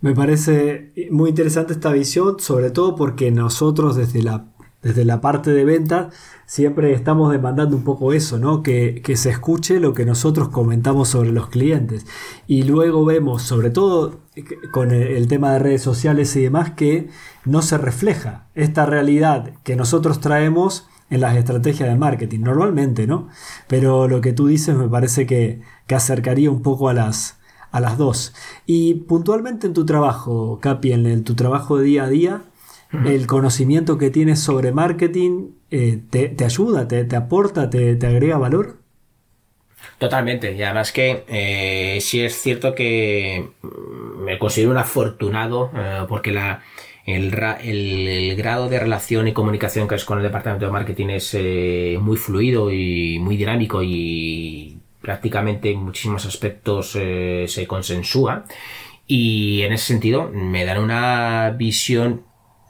Me 0.00 0.14
parece 0.14 0.92
muy 1.10 1.28
interesante 1.30 1.74
esta 1.74 1.92
visión, 1.92 2.40
sobre 2.40 2.70
todo 2.70 2.94
porque 2.94 3.30
nosotros 3.30 3.96
desde 3.96 4.22
la 4.22 4.46
desde 4.84 5.04
la 5.04 5.20
parte 5.20 5.50
de 5.50 5.64
venta, 5.64 6.10
siempre 6.46 6.92
estamos 6.92 7.32
demandando 7.32 7.74
un 7.74 7.84
poco 7.84 8.12
eso, 8.12 8.38
¿no? 8.38 8.62
Que, 8.62 9.02
se 9.16 9.30
escuche 9.30 9.80
lo 9.80 9.94
que 9.94 10.04
nosotros 10.04 10.50
comentamos 10.50 11.08
sobre 11.08 11.32
los 11.32 11.48
clientes. 11.48 12.06
Y 12.46 12.64
luego 12.64 13.04
vemos, 13.04 13.42
sobre 13.42 13.70
todo 13.70 14.20
con 14.72 14.92
el 14.92 15.26
tema 15.26 15.52
de 15.52 15.58
redes 15.58 15.82
sociales 15.82 16.36
y 16.36 16.42
demás, 16.42 16.72
que 16.72 17.08
no 17.46 17.62
se 17.62 17.78
refleja 17.78 18.46
esta 18.54 18.84
realidad 18.84 19.52
que 19.64 19.74
nosotros 19.74 20.20
traemos 20.20 20.86
en 21.10 21.20
las 21.22 21.36
estrategias 21.36 21.88
de 21.88 21.96
marketing, 21.96 22.40
normalmente, 22.40 23.06
¿no? 23.06 23.28
Pero 23.68 24.06
lo 24.06 24.20
que 24.20 24.32
tú 24.32 24.46
dices 24.46 24.76
me 24.76 24.88
parece 24.88 25.26
que, 25.26 25.62
que 25.86 25.94
acercaría 25.94 26.50
un 26.50 26.62
poco 26.62 26.88
a 26.88 26.94
las, 26.94 27.38
a 27.70 27.80
las 27.80 27.96
dos. 27.96 28.34
Y 28.66 28.94
puntualmente 28.94 29.66
en 29.66 29.72
tu 29.72 29.86
trabajo, 29.86 30.58
Capi, 30.60 30.92
en 30.92 31.24
tu 31.24 31.34
trabajo 31.34 31.78
de 31.78 31.84
día 31.84 32.04
a 32.04 32.08
día, 32.08 32.42
el 33.06 33.26
conocimiento 33.26 33.98
que 33.98 34.10
tienes 34.10 34.40
sobre 34.40 34.72
marketing 34.72 35.50
eh, 35.70 36.00
te, 36.10 36.44
ayuda, 36.44 36.86
te, 36.86 37.16
aporta, 37.16 37.68
te, 37.70 37.98
agrega 38.06 38.38
valor. 38.38 38.78
Totalmente, 39.98 40.52
y 40.52 40.62
además 40.62 40.92
que 40.92 41.24
eh, 41.28 41.98
sí 42.00 42.20
es 42.20 42.40
cierto 42.40 42.74
que 42.74 43.50
me 44.18 44.38
considero 44.38 44.70
un 44.70 44.78
afortunado 44.78 45.70
eh, 45.76 46.04
porque 46.08 46.32
la, 46.32 46.62
el, 47.06 48.36
grado 48.36 48.68
de 48.68 48.78
relación 48.78 49.28
y 49.28 49.32
comunicación 49.32 49.86
que 49.88 49.94
es 49.96 50.04
con 50.04 50.18
el 50.18 50.24
departamento 50.24 50.66
de 50.66 50.72
marketing 50.72 51.08
es 51.10 51.36
muy 52.00 52.16
fluido 52.16 52.72
y 52.72 53.18
muy 53.18 53.36
dinámico 53.36 53.82
y 53.82 54.78
prácticamente 55.00 55.70
en 55.70 55.80
muchísimos 55.80 56.24
aspectos 56.24 56.92
se 56.92 57.66
consensúa 57.66 58.46
y 59.06 59.62
en 59.62 59.72
ese 59.72 59.86
sentido 59.86 60.30
me 60.32 60.64
dan 60.64 60.78
una 60.82 61.50
visión 61.50 62.22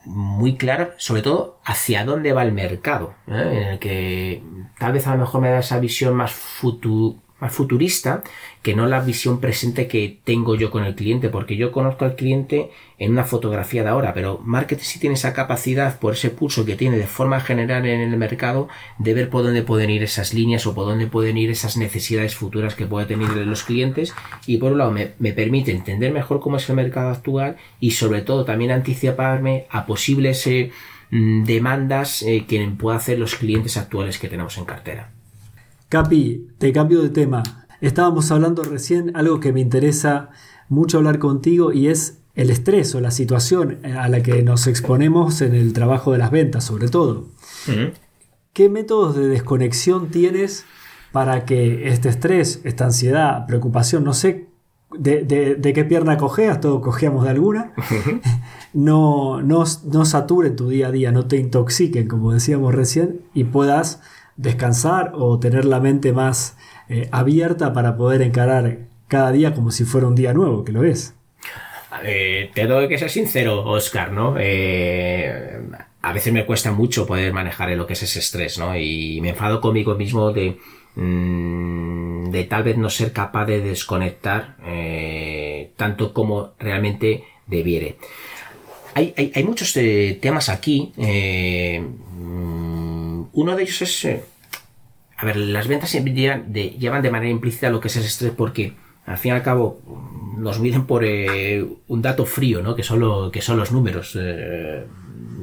muy 0.05 0.57
clara, 0.57 0.95
sobre 0.99 1.23
todo 1.23 1.59
hacia 1.65 2.05
dónde 2.05 2.33
va 2.33 2.43
el 2.43 2.53
mercado, 2.53 3.15
¿eh? 3.27 3.51
en 3.53 3.69
el 3.69 3.79
que 3.79 4.43
tal 4.79 4.93
vez 4.93 5.07
a 5.07 5.13
lo 5.13 5.21
mejor 5.21 5.41
me 5.41 5.51
da 5.51 5.59
esa 5.59 5.79
visión 5.79 6.15
más 6.15 6.33
futuro 6.33 7.17
futurista 7.49 8.23
que 8.65 8.75
no 8.75 8.87
la 8.87 9.01
visión 9.01 9.41
presente 9.41 9.87
que 9.89 10.19
tengo 10.25 10.55
yo 10.55 10.71
con 10.71 10.85
el 10.85 10.95
cliente, 10.95 11.29
porque 11.29 11.59
yo 11.59 11.71
conozco 11.71 12.07
al 12.07 12.17
cliente 12.17 12.71
en 12.99 13.12
una 13.12 13.25
fotografía 13.25 13.83
de 13.83 13.91
ahora, 13.91 14.15
pero 14.15 14.41
marketing 14.43 14.83
sí 14.83 14.99
tiene 14.99 15.17
esa 15.17 15.35
capacidad 15.35 15.99
por 16.01 16.15
ese 16.15 16.31
pulso 16.31 16.65
que 16.65 16.75
tiene 16.75 16.97
de 16.97 17.07
forma 17.07 17.41
general 17.41 17.85
en 17.85 18.01
el 18.01 18.17
mercado 18.17 18.69
de 18.99 19.12
ver 19.12 19.29
por 19.29 19.43
dónde 19.43 19.62
pueden 19.62 19.91
ir 19.91 20.03
esas 20.03 20.33
líneas 20.33 20.67
o 20.67 20.75
por 20.75 20.87
dónde 20.87 21.07
pueden 21.07 21.37
ir 21.37 21.51
esas 21.51 21.77
necesidades 21.77 22.37
futuras 22.37 22.75
que 22.75 22.87
pueda 22.87 23.07
tener 23.07 23.29
los 23.37 23.65
clientes 23.65 24.15
y 24.47 24.57
por 24.57 24.73
un 24.73 24.79
lado 24.79 24.93
me, 24.93 25.33
permite 25.35 25.71
entender 25.71 26.11
mejor 26.11 26.41
cómo 26.41 26.57
es 26.57 26.67
el 26.71 26.77
mercado 26.77 27.11
actual 27.11 27.57
y 27.81 27.91
sobre 27.91 28.23
todo 28.23 28.47
también 28.47 28.71
anticiparme 28.71 29.67
a 29.69 29.85
posibles 29.85 30.47
eh, 30.47 30.73
mm, 31.11 31.45
demandas 31.45 32.23
eh, 32.23 32.47
que 32.49 32.67
puedan 32.79 32.97
hacer 32.97 33.19
los 33.19 33.35
clientes 33.35 33.77
actuales 33.77 34.19
que 34.19 34.29
tenemos 34.29 34.57
en 34.57 34.65
cartera. 34.65 35.11
Capi, 35.91 36.47
te 36.57 36.73
cambio 36.73 37.03
de 37.03 37.11
tema. 37.11 37.43
Estábamos 37.85 38.30
hablando 38.30 38.62
recién 38.62 39.14
algo 39.14 39.41
que 39.41 39.53
me 39.53 39.61
interesa 39.61 40.30
mucho 40.70 40.97
hablar 40.97 41.18
contigo 41.18 41.70
y 41.70 41.89
es 41.89 42.18
el 42.35 42.49
estrés 42.49 42.95
o 42.95 43.01
la 43.03 43.11
situación 43.11 43.80
a 43.85 44.09
la 44.09 44.22
que 44.22 44.43
nos 44.43 44.66
exponemos 44.66 45.43
en 45.43 45.55
el 45.55 45.74
trabajo 45.74 46.11
de 46.11 46.16
las 46.16 46.30
ventas, 46.30 46.64
sobre 46.64 46.89
todo. 46.89 47.26
¿Qué 48.55 48.70
métodos 48.70 49.16
de 49.16 49.28
desconexión 49.28 50.09
tienes 50.09 50.64
para 51.12 51.45
que 51.45 51.89
este 51.89 52.09
estrés, 52.09 52.62
esta 52.64 52.87
ansiedad, 52.87 53.45
preocupación, 53.47 54.03
no 54.03 54.14
sé 54.14 54.49
de, 54.99 55.72
qué 55.74 55.85
pierna 55.85 56.16
cojeas, 56.16 56.62
todos 56.62 56.80
cojeamos 56.80 57.24
de 57.24 57.30
alguna, 57.32 57.74
no, 58.72 59.43
no, 59.43 59.64
no 59.93 60.05
saturen 60.07 60.57
tu 60.57 60.70
día 60.70 60.87
a 60.87 60.91
día, 60.91 61.12
no 61.12 61.26
te 61.26 61.37
intoxiquen, 61.37 62.09
como 62.09 62.32
decíamos 62.32 62.74
recién, 62.74 63.20
y 63.35 63.45
puedas 63.45 64.01
descansar 64.37 65.12
o 65.14 65.39
tener 65.39 65.66
la 65.66 65.80
mente 65.80 66.14
más 66.14 66.57
eh, 66.89 67.09
abierta 67.12 67.72
para 67.72 67.97
poder 67.97 68.22
encarar 68.22 68.78
cada 69.09 69.32
día 69.32 69.55
como 69.55 69.70
si 69.70 69.85
fuera 69.85 70.07
un 70.07 70.14
día 70.14 70.32
nuevo, 70.32 70.64
que 70.64 70.72
lo 70.72 70.85
es. 70.85 71.14
Eh, 72.03 72.51
tengo 72.55 72.87
que 72.89 72.99
ser 72.99 73.11
sincero, 73.11 73.64
Oscar, 73.64 74.12
¿no? 74.12 74.35
Eh, 74.39 75.61
a 76.03 76.12
veces 76.12 76.32
me 76.32 76.45
cuesta 76.45 76.72
mucho 76.72 77.07
poder 77.07 77.32
manejar 77.32 77.70
lo 77.70 77.87
que 77.87 77.93
es 77.95 78.03
ese 78.03 78.18
estrés, 78.18 78.59
¿no? 78.59 78.76
Y 78.76 79.20
me 79.20 79.30
enfado 79.30 79.61
conmigo 79.61 79.95
mismo 79.95 80.32
de, 80.32 80.59
mm, 80.97 82.32
tal 82.49 82.62
vez 82.62 82.76
no 82.76 82.91
ser 82.91 83.12
capaz 83.12 83.47
de 83.47 83.61
desconectar 83.61 84.57
eh, 84.66 85.70
tanto 85.76 86.12
como 86.12 86.53
realmente 86.59 87.24
debiere. 87.47 87.97
Hay, 88.95 89.14
hay, 89.16 89.45
muchos 89.45 89.72
temas 90.20 90.49
aquí. 90.49 90.93
Mm, 90.97 91.85
uno 93.32 93.57
de 93.57 93.62
ellos 93.62 93.82
es... 93.82 94.07
a 95.25 95.27
ver, 95.27 95.39
las 95.39 95.68
ventas 95.68 95.91
de, 95.91 96.77
llevan 96.79 97.01
de 97.01 97.11
manera 97.11 97.31
implícita 97.31 97.70
lo 97.70 97.81
que 97.81 97.89
es 97.89 97.97
ese 97.97 98.09
estrés 98.09 98.33
porque 98.37 98.75
al 99.07 99.16
fin 99.16 99.31
y 99.31 99.35
al 99.35 99.43
cabo 99.43 99.81
nos 100.37 100.61
miden 100.61 100.85
por 100.87 101.03
eh, 101.03 101.64
un 101.89 102.03
dato 102.03 102.27
frío, 102.27 102.62
¿no? 102.62 102.77
Que 102.77 102.83
son, 102.83 103.31
que 103.31 103.41
son 103.41 103.57
los 103.57 103.72
números. 103.72 104.18
Eh, 104.20 104.85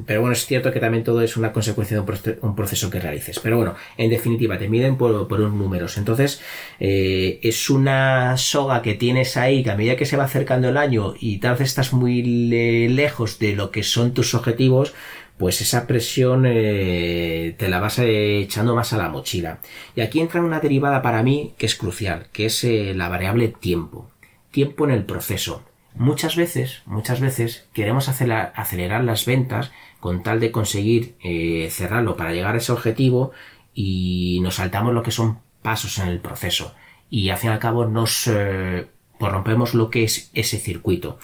pero 0.05 0.21
bueno, 0.21 0.33
es 0.33 0.45
cierto 0.45 0.71
que 0.71 0.79
también 0.79 1.03
todo 1.03 1.23
es 1.23 1.35
una 1.35 1.51
consecuencia 1.51 1.99
de 1.99 2.37
un, 2.41 2.55
proceso 2.55 2.91
que 2.91 2.99
realices. 2.99 3.39
Pero 3.39 3.57
bueno, 3.57 3.75
en 3.97 4.11
definitiva, 4.11 4.59
te 4.59 4.69
miden 4.69 4.97
por, 4.97 5.27
por 5.27 5.39
unos 5.39 5.53
números. 5.53 5.97
Entonces, 5.97 6.41
eh, 6.79 7.39
es 7.41 7.69
una 7.69 8.37
soga 8.37 8.83
que 8.83 8.93
tienes 8.93 9.35
ahí 9.35 9.63
que 9.63 9.71
a 9.71 9.75
medida 9.75 9.95
que 9.95 10.05
se 10.05 10.17
va 10.17 10.25
acercando 10.25 10.69
el 10.69 10.77
año 10.77 11.15
y 11.19 11.39
tal 11.39 11.53
vez 11.53 11.69
estás 11.69 11.91
muy 11.91 12.21
lejos 12.21 13.39
de 13.39 13.55
lo 13.55 13.71
que 13.71 13.81
son 13.81 14.13
tus 14.13 14.35
objetivos, 14.35 14.93
pues 15.41 15.59
esa 15.59 15.87
presión 15.87 16.45
eh, 16.45 17.55
te 17.57 17.67
la 17.67 17.79
vas 17.79 17.97
echando 17.97 18.75
más 18.75 18.93
a 18.93 18.97
la 18.97 19.09
mochila. 19.09 19.57
Y 19.95 20.01
aquí 20.01 20.19
entra 20.19 20.39
una 20.39 20.59
derivada 20.59 21.01
para 21.01 21.23
mí 21.23 21.55
que 21.57 21.65
es 21.65 21.75
crucial, 21.75 22.27
que 22.31 22.45
es 22.45 22.63
eh, 22.63 22.93
la 22.95 23.09
variable 23.09 23.47
tiempo. 23.47 24.11
Tiempo 24.51 24.85
en 24.85 24.91
el 24.91 25.03
proceso. 25.03 25.63
Muchas 25.95 26.35
veces, 26.35 26.83
muchas 26.85 27.21
veces 27.21 27.67
queremos 27.73 28.07
acelerar 28.07 29.03
las 29.03 29.25
ventas 29.25 29.71
con 29.99 30.21
tal 30.21 30.39
de 30.39 30.51
conseguir 30.51 31.15
eh, 31.23 31.69
cerrarlo 31.71 32.15
para 32.15 32.33
llegar 32.33 32.53
a 32.53 32.59
ese 32.59 32.71
objetivo 32.71 33.31
y 33.73 34.41
nos 34.43 34.57
saltamos 34.57 34.93
lo 34.93 35.01
que 35.01 35.09
son 35.09 35.39
pasos 35.63 35.97
en 35.97 36.09
el 36.09 36.19
proceso. 36.19 36.75
Y 37.09 37.29
al 37.29 37.39
fin 37.39 37.49
y 37.49 37.53
al 37.53 37.59
cabo 37.59 37.87
nos 37.87 38.25
pues 38.25 39.31
rompemos 39.31 39.73
lo 39.73 39.89
que 39.89 40.03
es 40.03 40.29
ese 40.35 40.59
circuito. 40.59 41.17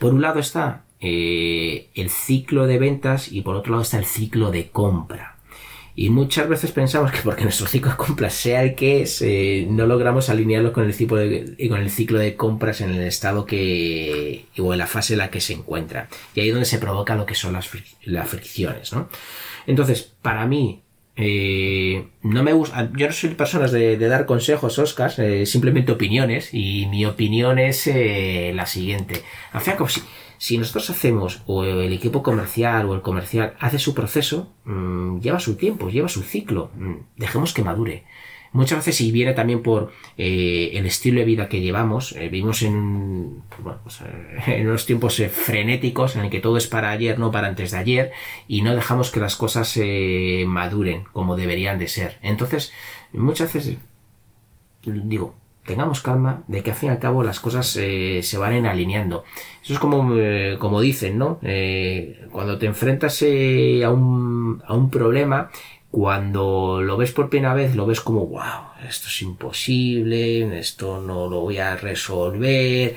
por 0.00 0.12
un 0.12 0.22
lado 0.22 0.40
está 0.40 0.87
eh, 1.00 1.88
el 1.94 2.10
ciclo 2.10 2.66
de 2.66 2.78
ventas 2.78 3.30
y 3.30 3.42
por 3.42 3.56
otro 3.56 3.72
lado 3.72 3.82
está 3.82 3.98
el 3.98 4.04
ciclo 4.04 4.50
de 4.50 4.68
compra. 4.70 5.36
Y 5.94 6.10
muchas 6.10 6.48
veces 6.48 6.70
pensamos 6.70 7.10
que 7.10 7.22
porque 7.22 7.42
nuestro 7.42 7.66
ciclo 7.66 7.90
de 7.90 7.96
compras 7.96 8.32
sea 8.32 8.62
el 8.62 8.76
que 8.76 9.02
es, 9.02 9.20
eh, 9.20 9.66
no 9.68 9.84
logramos 9.84 10.28
alinearlo 10.28 10.72
con 10.72 10.84
el, 10.84 10.94
ciclo 10.94 11.16
de, 11.16 11.56
con 11.68 11.80
el 11.80 11.90
ciclo 11.90 12.20
de 12.20 12.36
compras 12.36 12.80
en 12.80 12.90
el 12.90 13.02
estado 13.02 13.44
que, 13.44 14.44
o 14.58 14.72
en 14.72 14.78
la 14.78 14.86
fase 14.86 15.14
en 15.14 15.18
la 15.18 15.30
que 15.30 15.40
se 15.40 15.54
encuentra. 15.54 16.08
Y 16.36 16.40
ahí 16.40 16.48
es 16.48 16.54
donde 16.54 16.66
se 16.66 16.78
provoca 16.78 17.16
lo 17.16 17.26
que 17.26 17.34
son 17.34 17.52
las, 17.52 17.68
las 18.04 18.28
fricciones, 18.28 18.92
¿no? 18.92 19.08
Entonces, 19.66 20.14
para 20.22 20.46
mí, 20.46 20.82
eh, 21.18 22.08
no 22.22 22.42
me 22.42 22.52
gusta, 22.52 22.90
yo 22.96 23.08
no 23.08 23.12
soy 23.12 23.30
personas 23.30 23.72
de, 23.72 23.98
dar 23.98 24.24
consejos, 24.24 24.78
Oscar, 24.78 25.12
simplemente 25.44 25.92
opiniones, 25.92 26.54
y 26.54 26.86
mi 26.86 27.04
opinión 27.04 27.58
es 27.58 27.90
la 28.54 28.66
siguiente. 28.66 29.22
Al 29.52 29.60
fin, 29.60 29.74
si, 29.88 30.02
si 30.38 30.56
nosotros 30.56 30.88
hacemos, 30.90 31.42
o 31.46 31.64
el 31.64 31.92
equipo 31.92 32.22
comercial 32.22 32.88
o 32.88 32.94
el 32.94 33.02
comercial 33.02 33.54
hace 33.58 33.80
su 33.80 33.92
proceso, 33.92 34.52
mm, 34.64 35.18
lleva 35.18 35.40
su 35.40 35.56
tiempo, 35.56 35.90
lleva 35.90 36.08
su 36.08 36.22
ciclo, 36.22 36.70
mm, 36.76 36.94
dejemos 37.16 37.52
que 37.52 37.64
madure. 37.64 38.04
Muchas 38.52 38.78
veces, 38.78 39.00
y 39.02 39.12
viene 39.12 39.34
también 39.34 39.62
por 39.62 39.92
eh, 40.16 40.70
el 40.74 40.86
estilo 40.86 41.20
de 41.20 41.26
vida 41.26 41.48
que 41.48 41.60
llevamos, 41.60 42.12
eh, 42.12 42.28
vivimos 42.28 42.62
en, 42.62 43.42
pues, 43.82 44.00
eh, 44.00 44.42
en 44.60 44.68
unos 44.68 44.86
tiempos 44.86 45.22
frenéticos 45.30 46.16
en 46.16 46.24
el 46.24 46.30
que 46.30 46.40
todo 46.40 46.56
es 46.56 46.66
para 46.66 46.90
ayer, 46.90 47.18
no 47.18 47.30
para 47.30 47.48
antes 47.48 47.72
de 47.72 47.78
ayer, 47.78 48.12
y 48.46 48.62
no 48.62 48.74
dejamos 48.74 49.10
que 49.10 49.20
las 49.20 49.36
cosas 49.36 49.78
maduren 50.46 51.04
como 51.12 51.36
deberían 51.36 51.78
de 51.78 51.88
ser. 51.88 52.18
Entonces, 52.22 52.72
muchas 53.12 53.52
veces, 53.52 53.76
digo, 54.82 55.34
tengamos 55.64 56.00
calma 56.00 56.44
de 56.48 56.62
que 56.62 56.70
al 56.70 56.76
fin 56.76 56.88
y 56.88 56.92
al 56.92 56.98
cabo 56.98 57.22
las 57.22 57.40
cosas 57.40 57.66
se 57.66 58.38
van 58.38 58.64
alineando. 58.64 59.24
Eso 59.62 59.74
es 59.74 59.78
como, 59.78 60.14
como 60.58 60.80
dicen, 60.80 61.18
¿no? 61.18 61.38
Cuando 62.32 62.58
te 62.58 62.66
enfrentas 62.66 63.22
a, 63.22 63.90
un, 63.90 64.62
a 64.66 64.74
un 64.74 64.90
problema, 64.90 65.50
cuando 65.90 66.82
lo 66.82 66.96
ves 66.96 67.12
por 67.12 67.30
primera 67.30 67.54
vez, 67.54 67.74
lo 67.74 67.86
ves 67.86 68.00
como, 68.00 68.26
wow, 68.26 68.72
esto 68.86 69.08
es 69.08 69.22
imposible, 69.22 70.58
esto 70.58 71.00
no 71.00 71.28
lo 71.28 71.40
voy 71.40 71.58
a 71.58 71.76
resolver. 71.76 72.96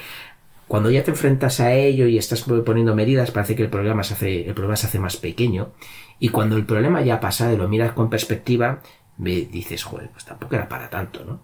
Cuando 0.67 0.91
ya 0.91 1.03
te 1.03 1.11
enfrentas 1.11 1.59
a 1.59 1.73
ello 1.73 2.07
y 2.07 2.17
estás 2.17 2.43
poniendo 2.43 2.95
medidas, 2.95 3.31
parece 3.31 3.55
que 3.55 3.63
el 3.63 3.69
problema 3.69 4.03
se 4.03 4.13
hace, 4.13 4.47
el 4.47 4.53
problema 4.53 4.75
se 4.75 4.87
hace 4.87 4.99
más 4.99 5.17
pequeño. 5.17 5.71
Y 6.19 6.29
cuando 6.29 6.55
el 6.57 6.65
problema 6.65 7.01
ya 7.01 7.15
ha 7.15 7.19
pasado 7.19 7.53
y 7.53 7.57
lo 7.57 7.67
miras 7.67 7.93
con 7.93 8.09
perspectiva, 8.09 8.81
dices, 9.17 9.83
joder, 9.83 10.09
pues 10.11 10.25
tampoco 10.25 10.55
era 10.55 10.69
para 10.69 10.89
tanto, 10.89 11.23
¿no? 11.25 11.41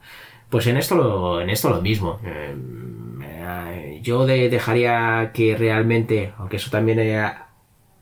Pues 0.49 0.67
en 0.67 0.77
esto 0.77 0.95
lo, 0.95 1.41
en 1.41 1.49
esto 1.49 1.69
lo 1.69 1.81
mismo. 1.81 2.19
Eh, 2.23 3.99
yo 4.01 4.25
dejaría 4.25 5.31
que 5.33 5.55
realmente, 5.57 6.33
aunque 6.37 6.57
eso 6.57 6.69
también 6.69 6.99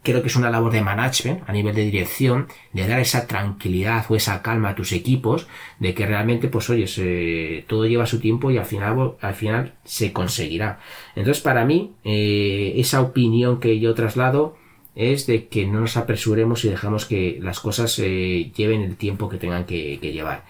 creo 0.05 0.21
que 0.21 0.29
es 0.29 0.37
una 0.37 0.49
labor 0.49 0.71
de 0.71 0.81
management 0.81 1.41
a 1.47 1.51
nivel 1.51 1.75
de 1.75 1.83
dirección, 1.83 2.47
de 2.71 2.87
dar 2.87 3.01
esa 3.01 3.27
tranquilidad 3.27 4.05
o 4.07 4.15
esa 4.15 4.41
calma 4.41 4.69
a 4.69 4.75
tus 4.75 4.93
equipos, 4.93 5.47
de 5.79 5.93
que 5.93 6.05
realmente, 6.05 6.47
pues 6.47 6.69
oye, 6.69 7.65
todo 7.67 7.85
lleva 7.85 8.05
su 8.05 8.21
tiempo 8.21 8.51
y 8.51 8.57
al 8.57 8.65
final, 8.65 9.15
al 9.19 9.33
final 9.33 9.73
se 9.83 10.13
conseguirá. 10.13 10.79
Entonces, 11.15 11.43
para 11.43 11.65
mí, 11.65 11.91
eh, 12.05 12.73
esa 12.77 13.01
opinión 13.01 13.59
que 13.59 13.79
yo 13.79 13.93
traslado 13.93 14.55
es 14.95 15.27
de 15.27 15.47
que 15.47 15.65
no 15.65 15.81
nos 15.81 15.97
apresuremos 15.97 16.63
y 16.63 16.69
dejamos 16.69 17.05
que 17.05 17.37
las 17.41 17.59
cosas 17.59 17.99
eh, 17.99 18.51
lleven 18.55 18.81
el 18.81 18.95
tiempo 18.95 19.27
que 19.27 19.37
tengan 19.37 19.65
que 19.65 19.97
llevar. 19.97 20.45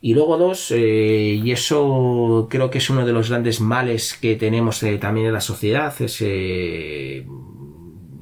Y 0.00 0.14
luego 0.14 0.38
dos, 0.38 0.70
eh, 0.70 1.40
y 1.42 1.50
eso 1.50 2.46
creo 2.48 2.70
que 2.70 2.78
es 2.78 2.88
uno 2.88 3.04
de 3.04 3.12
los 3.12 3.30
grandes 3.30 3.60
males 3.60 4.16
que 4.20 4.36
tenemos 4.36 4.80
eh, 4.84 4.96
también 4.98 5.26
en 5.26 5.32
la 5.32 5.40
sociedad, 5.40 5.92
es 6.00 6.22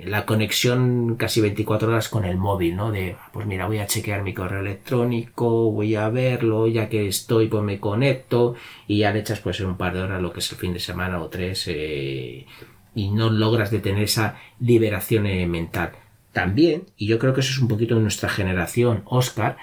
la 0.07 0.25
conexión 0.27 1.17
casi 1.17 1.41
24 1.41 1.89
horas 1.89 2.09
con 2.09 2.25
el 2.25 2.37
móvil, 2.37 2.77
¿no? 2.77 2.93
De, 2.93 3.17
pues 3.33 3.47
mira, 3.47 3.67
voy 3.67 3.79
a 3.79 3.87
chequear 3.87 4.23
mi 4.23 4.35
correo 4.35 4.61
electrónico, 4.61 5.71
voy 5.71 5.95
a 5.97 6.09
verlo, 6.09 6.67
ya 6.67 6.89
que 6.89 7.09
estoy, 7.09 7.49
pues 7.49 7.63
me 7.63 7.81
conecto, 7.81 8.55
y 8.87 8.99
ya 8.99 9.13
le 9.13 9.21
echas 9.21 9.41
pues 9.41 9.61
un 9.61 9.77
par 9.77 9.95
de 9.95 10.03
horas 10.03 10.23
lo 10.23 10.33
que 10.33 10.41
es 10.41 10.51
el 10.53 10.59
fin 10.59 10.73
de 10.73 10.81
semana 10.81 11.21
o 11.21 11.29
tres, 11.29 11.69
y 11.69 13.11
no 13.11 13.31
logras 13.31 13.71
detener 13.71 14.05
esa 14.05 14.39
liberación 14.61 15.25
mental. 15.51 15.93
También, 16.33 16.85
y 16.97 17.07
yo 17.07 17.19
creo 17.19 17.33
que 17.35 17.41
eso 17.41 17.53
es 17.53 17.59
un 17.59 17.69
poquito 17.69 17.95
de 17.95 18.03
nuestra 18.03 18.29
generación, 18.29 19.03
Oscar, 19.07 19.57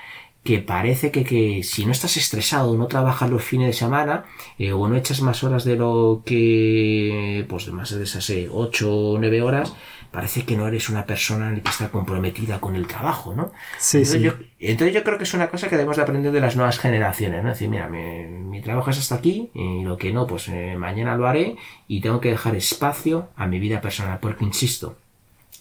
que 0.44 0.60
parece 0.60 1.12
que, 1.12 1.24
que, 1.24 1.64
si 1.64 1.86
no 1.86 1.92
estás 1.92 2.18
estresado, 2.18 2.76
no 2.76 2.88
trabajas 2.88 3.30
los 3.30 3.44
fines 3.44 3.68
de 3.68 3.74
semana, 3.74 4.26
eh, 4.60 4.74
o 4.74 4.88
no 4.88 4.98
echas 4.98 5.22
más 5.22 5.44
horas 5.44 5.64
de 5.64 5.78
lo 5.78 6.24
que, 6.26 7.46
pues 7.48 7.66
de 7.66 7.72
más 7.72 7.92
de 7.96 8.04
esas 8.04 8.32
8 8.52 8.92
o 8.92 9.18
9 9.20 9.42
horas, 9.42 9.74
parece 10.14 10.46
que 10.46 10.56
no 10.56 10.68
eres 10.68 10.90
una 10.90 11.06
persona 11.08 11.52
que 11.56 11.70
está 11.70 11.90
comprometida 11.90 12.62
con 12.62 12.76
el 12.76 12.86
trabajo, 12.86 13.34
¿no? 13.34 13.52
Sí, 13.80 13.98
entonces, 13.98 14.22
sí. 14.22 14.24
Yo, 14.24 14.34
entonces 14.60 14.94
yo 14.94 15.04
creo 15.04 15.18
que 15.18 15.24
es 15.24 15.34
una 15.34 15.50
cosa 15.50 15.68
que 15.68 15.76
debemos 15.76 15.98
de 15.98 16.04
aprender 16.04 16.32
de 16.32 16.40
las 16.40 16.56
nuevas 16.56 16.78
generaciones, 16.78 17.44
¿no? 17.44 17.50
Es 17.50 17.56
decir, 17.56 17.68
mira, 17.68 17.90
mi, 17.90 18.28
mi 18.28 18.62
trabajo 18.62 18.92
es 18.92 19.00
hasta 19.00 19.16
aquí, 19.16 19.50
y 19.56 19.84
lo 19.84 19.98
que 19.98 20.14
no, 20.14 20.28
pues 20.28 20.48
eh, 20.50 20.76
mañana 20.78 21.18
lo 21.18 21.28
haré, 21.28 21.58
y 21.88 22.00
tengo 22.00 22.22
que 22.22 22.30
dejar 22.30 22.56
espacio 22.56 23.30
a 23.36 23.48
mi 23.48 23.60
vida 23.60 23.82
personal, 23.82 24.20
porque 24.22 24.46
insisto, 24.46 24.98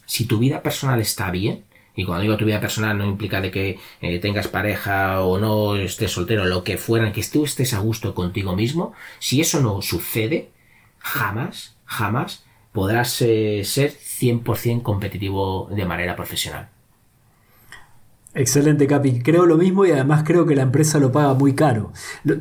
si 0.05 0.27
tu 0.27 0.39
vida 0.39 0.61
personal 0.61 1.01
está 1.01 1.31
bien, 1.31 1.65
y 1.97 2.05
cuando 2.05 2.23
digo 2.23 2.37
tu 2.37 2.45
vida 2.45 2.61
personal 2.61 2.97
no 2.99 3.07
implica 3.07 3.41
de 3.41 3.51
que 3.51 3.79
eh, 4.03 4.19
tengas 4.19 4.49
pareja 4.49 5.23
o 5.23 5.39
no 5.39 5.77
estés 5.77 6.13
soltero, 6.13 6.45
lo 6.45 6.63
que 6.63 6.77
fuera, 6.77 7.11
que 7.11 7.25
tú 7.25 7.45
estés 7.45 7.73
a 7.73 7.79
gusto 7.79 8.15
contigo 8.15 8.55
mismo. 8.55 8.93
Si 9.19 9.41
eso 9.41 9.61
no 9.61 9.83
sucede, 9.83 10.51
jamás, 10.99 11.77
jamás 11.85 12.45
podrás 12.73 13.21
eh, 13.23 13.63
ser 13.65 13.93
100% 13.93 14.83
competitivo 14.83 15.69
de 15.71 15.85
manera 15.85 16.17
profesional. 16.17 16.69
Excelente, 18.35 18.87
Capi. 18.87 19.21
Creo 19.21 19.45
lo 19.45 19.59
mismo 19.59 19.85
y 19.85 19.91
además 19.91 20.23
creo 20.25 20.47
que 20.47 20.57
la 20.57 20.63
empresa 20.63 20.99
lo 20.99 21.13
paga 21.13 21.35
muy 21.35 21.55
caro. 21.55 21.93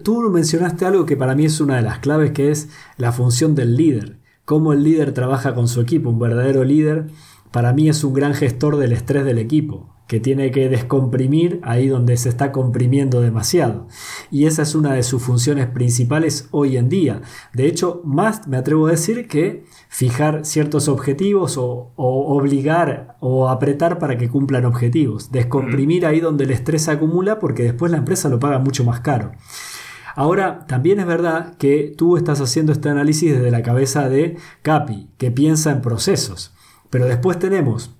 Tú 0.03 0.21
mencionaste 0.29 0.85
algo 0.85 1.05
que 1.05 1.17
para 1.17 1.35
mí 1.35 1.45
es 1.45 1.59
una 1.59 1.75
de 1.75 1.81
las 1.81 1.99
claves, 1.99 2.31
que 2.31 2.49
es 2.49 2.69
la 2.97 3.11
función 3.11 3.55
del 3.55 3.75
líder. 3.75 4.17
Cómo 4.45 4.71
el 4.71 4.83
líder 4.83 5.13
trabaja 5.13 5.53
con 5.53 5.67
su 5.67 5.81
equipo. 5.81 6.09
Un 6.09 6.19
verdadero 6.19 6.63
líder 6.63 7.07
para 7.51 7.73
mí 7.73 7.89
es 7.89 8.03
un 8.05 8.13
gran 8.13 8.33
gestor 8.33 8.77
del 8.77 8.93
estrés 8.93 9.25
del 9.25 9.37
equipo, 9.37 9.90
que 10.11 10.19
tiene 10.19 10.51
que 10.51 10.67
descomprimir 10.67 11.61
ahí 11.63 11.87
donde 11.87 12.17
se 12.17 12.27
está 12.27 12.51
comprimiendo 12.51 13.21
demasiado. 13.21 13.87
Y 14.29 14.43
esa 14.43 14.63
es 14.63 14.75
una 14.75 14.93
de 14.93 15.03
sus 15.03 15.23
funciones 15.23 15.67
principales 15.67 16.49
hoy 16.51 16.75
en 16.75 16.89
día. 16.89 17.21
De 17.53 17.65
hecho, 17.65 18.01
más 18.03 18.45
me 18.45 18.57
atrevo 18.57 18.87
a 18.87 18.91
decir 18.91 19.29
que 19.29 19.63
fijar 19.87 20.43
ciertos 20.43 20.89
objetivos 20.89 21.57
o, 21.57 21.93
obligar 21.95 23.15
o 23.21 23.47
apretar 23.47 23.99
para 23.99 24.17
que 24.17 24.27
cumplan 24.27 24.65
objetivos. 24.65 25.31
Descomprimir 25.31 26.05
ahí 26.05 26.19
donde 26.19 26.43
el 26.43 26.51
estrés 26.51 26.81
se 26.81 26.91
acumula 26.91 27.39
porque 27.39 27.63
después 27.63 27.89
la 27.89 27.99
empresa 27.99 28.27
lo 28.27 28.37
paga 28.37 28.59
mucho 28.59 28.83
más 28.83 28.99
caro. 28.99 29.31
Ahora, 30.17 30.65
también 30.67 30.99
es 30.99 31.05
verdad 31.05 31.55
que 31.55 31.93
tú 31.97 32.17
estás 32.17 32.41
haciendo 32.41 32.73
este 32.73 32.89
análisis 32.89 33.31
desde 33.31 33.49
la 33.49 33.63
cabeza 33.63 34.09
de 34.09 34.35
Capi, 34.61 35.09
que 35.17 35.31
piensa 35.31 35.71
en 35.71 35.79
procesos. 35.79 36.53
Pero 36.89 37.05
después 37.05 37.39
tenemos 37.39 37.95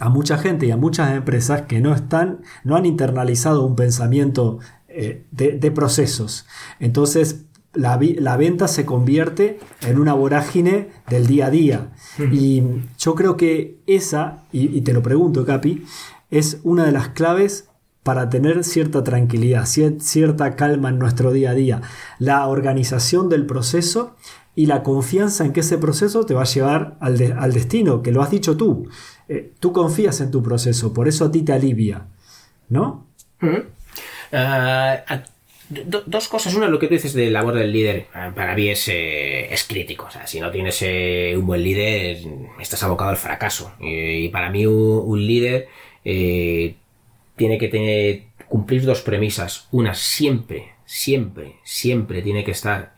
a 0.00 0.08
mucha 0.08 0.38
gente 0.38 0.66
y 0.66 0.70
a 0.70 0.76
muchas 0.76 1.14
empresas 1.14 1.62
que 1.62 1.80
no 1.80 1.94
están, 1.94 2.40
no 2.64 2.76
han 2.76 2.86
internalizado 2.86 3.64
un 3.64 3.76
pensamiento 3.76 4.58
eh, 4.88 5.24
de, 5.30 5.70
procesos. 5.70 6.46
Entonces, 6.78 7.46
la, 7.72 7.96
venta 8.36 8.68
se 8.68 8.84
convierte 8.84 9.58
en 9.82 9.98
una 9.98 10.14
vorágine 10.14 10.90
del 11.08 11.26
día 11.26 11.46
a 11.46 11.50
día. 11.50 11.92
Y 12.30 12.62
yo 12.98 13.14
creo 13.14 13.36
que 13.36 13.80
esa, 13.86 14.44
y, 14.52 14.80
te 14.82 14.92
lo 14.92 15.02
pregunto, 15.02 15.44
Capi, 15.44 15.84
es 16.30 16.60
una 16.62 16.84
de 16.84 16.92
las 16.92 17.08
claves 17.08 17.68
para 18.04 18.28
tener 18.28 18.62
cierta 18.64 19.02
tranquilidad, 19.02 19.66
cierta 19.66 20.56
calma 20.56 20.90
en 20.90 20.98
nuestro 20.98 21.32
día 21.32 21.50
a 21.50 21.54
día. 21.54 21.82
La 22.18 22.46
organización 22.46 23.28
del 23.28 23.46
proceso 23.46 24.14
y 24.56 24.66
la 24.66 24.82
confianza 24.82 25.44
en 25.44 25.52
que 25.52 25.60
ese 25.60 25.78
proceso 25.78 26.24
te 26.26 26.34
va 26.34 26.42
a 26.42 26.46
llevar 26.46 26.96
al, 27.00 27.36
al 27.38 27.52
destino, 27.52 28.02
que 28.02 28.12
lo 28.12 28.22
has 28.22 28.30
dicho 28.30 28.56
tú. 28.56 28.88
Eh, 29.28 29.52
tú 29.58 29.72
confías 29.72 30.20
en 30.20 30.30
tu 30.30 30.42
proceso, 30.42 30.92
por 30.92 31.08
eso 31.08 31.24
a 31.24 31.30
ti 31.30 31.42
te 31.42 31.52
alivia, 31.52 32.06
¿no? 32.68 33.06
Ah, 34.32 35.02
dos 35.68 36.28
cosas. 36.28 36.54
Una, 36.54 36.68
lo 36.68 36.78
que 36.78 36.88
tú 36.88 36.94
dices 36.94 37.14
de 37.14 37.30
labor 37.30 37.54
del 37.54 37.72
líder, 37.72 38.06
ah, 38.12 38.32
para 38.34 38.54
mí 38.54 38.68
es, 38.68 38.86
eh, 38.88 39.52
es 39.52 39.64
crítico. 39.64 40.06
O 40.06 40.10
sea, 40.10 40.26
si 40.26 40.40
no 40.40 40.50
tienes 40.50 40.80
eh, 40.82 41.34
un 41.36 41.46
buen 41.46 41.62
líder, 41.62 42.18
estás 42.60 42.82
abocado 42.82 43.10
al 43.10 43.16
fracaso. 43.16 43.72
Y, 43.80 44.28
para 44.28 44.50
mí 44.50 44.66
un, 44.66 45.26
líder 45.26 45.68
tiene 46.02 47.58
que 47.58 48.26
cumplir 48.48 48.84
dos 48.84 49.00
premisas. 49.00 49.68
Una, 49.72 49.94
siempre, 49.94 50.73
siempre, 50.84 51.56
siempre 51.64 52.22
tiene 52.22 52.44
que 52.44 52.50
estar 52.52 52.94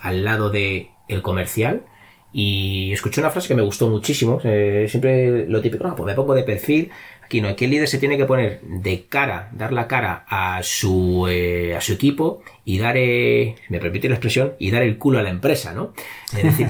al 0.00 0.24
lado 0.24 0.50
de 0.50 0.90
el 1.08 1.22
comercial 1.22 1.84
y 2.32 2.92
escuché 2.92 3.20
una 3.20 3.30
frase 3.30 3.48
que 3.48 3.54
me 3.54 3.62
gustó 3.62 3.88
muchísimo. 3.88 4.40
Eh, 4.44 4.86
siempre 4.88 5.46
lo 5.46 5.60
típico, 5.60 5.86
no, 5.86 5.96
pues 5.96 6.06
me 6.06 6.14
pongo 6.14 6.34
de 6.34 6.44
perfil. 6.44 6.90
Aquí 7.24 7.40
no, 7.40 7.48
aquí 7.48 7.64
el 7.64 7.70
líder 7.70 7.86
se 7.86 7.98
tiene 7.98 8.16
que 8.16 8.24
poner 8.24 8.60
de 8.60 9.06
cara, 9.06 9.50
dar 9.52 9.72
la 9.72 9.86
cara 9.86 10.24
a 10.28 10.64
su, 10.64 11.28
eh, 11.28 11.76
a 11.76 11.80
su 11.80 11.92
equipo 11.92 12.42
y 12.64 12.78
dar, 12.78 12.96
eh, 12.96 13.54
me 13.68 13.78
permite 13.78 14.08
la 14.08 14.16
expresión, 14.16 14.54
y 14.58 14.72
dar 14.72 14.82
el 14.82 14.98
culo 14.98 15.20
a 15.20 15.22
la 15.22 15.30
empresa, 15.30 15.72
¿no? 15.72 15.92
Es 16.36 16.42
decir, 16.42 16.68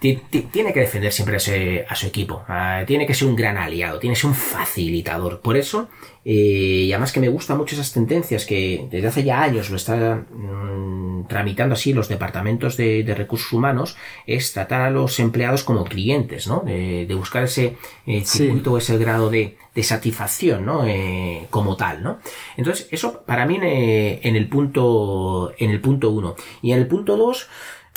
tiene 0.52 0.72
que 0.74 0.80
defender 0.80 1.10
siempre 1.10 1.36
a, 1.36 1.38
ese, 1.38 1.86
a 1.88 1.94
su 1.94 2.06
equipo. 2.06 2.44
Ah, 2.48 2.84
tiene 2.86 3.06
que 3.06 3.14
ser 3.14 3.28
un 3.28 3.36
gran 3.36 3.56
aliado, 3.56 3.98
tiene 3.98 4.14
que 4.14 4.20
ser 4.20 4.28
un 4.28 4.36
facilitador. 4.36 5.40
Por 5.40 5.56
eso, 5.56 5.88
y 6.24 6.92
además 6.92 7.12
que 7.12 7.20
me 7.20 7.28
gustan 7.28 7.56
mucho 7.56 7.74
esas 7.74 7.92
tendencias 7.92 8.44
que 8.44 8.86
desde 8.90 9.08
hace 9.08 9.24
ya 9.24 9.42
años 9.42 9.70
lo 9.70 9.76
está 9.76 10.26
mm, 10.30 11.26
tramitando 11.28 11.74
así 11.74 11.92
los 11.92 12.08
departamentos 12.08 12.76
de, 12.76 13.14
recursos 13.16 13.52
humanos, 13.52 13.96
es 14.26 14.52
tratar 14.52 14.82
a 14.82 14.90
los 14.90 15.20
empleados 15.20 15.62
como 15.62 15.84
clientes, 15.84 16.48
¿no? 16.48 16.62
De, 16.64 17.06
buscar 17.14 17.44
ese 17.44 17.76
eh, 18.06 18.24
circuito 18.24 18.72
o 18.72 18.78
ese 18.78 18.98
grado 18.98 19.30
de, 19.30 19.56
satisfacción, 19.82 20.66
¿no? 20.66 20.84
Eh, 20.84 21.46
como 21.50 21.76
tal, 21.76 22.02
¿no? 22.02 22.18
Entonces, 22.56 22.88
eso 22.90 23.22
para 23.24 23.46
mí 23.46 23.58
eh, 23.62 24.18
en, 24.22 24.34
el 24.34 24.48
punto, 24.48 25.52
en 25.56 25.70
el 25.70 25.80
punto 25.80 26.10
uno. 26.10 26.34
Y 26.62 26.72
en 26.72 26.80
el 26.80 26.88
punto 26.88 27.16
dos, 27.16 27.48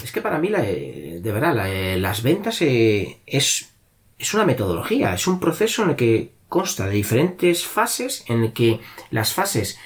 es 0.04 0.12
que 0.12 0.22
para 0.22 0.38
mí, 0.38 0.50
de 0.50 1.32
verdad, 1.32 1.56
las 1.98 2.22
ventas 2.22 2.62
es, 2.62 3.74
es 4.18 4.34
una 4.34 4.46
metodología, 4.46 5.14
es 5.14 5.26
un 5.26 5.40
proceso 5.40 5.84
en 5.84 5.90
el 5.92 5.96
que 5.96 6.41
consta 6.52 6.86
de 6.86 6.95
diferentes 6.95 7.66
fases 7.66 8.26
en 8.28 8.43
el 8.43 8.52
que 8.52 8.82
las 9.10 9.34
fases 9.34 9.80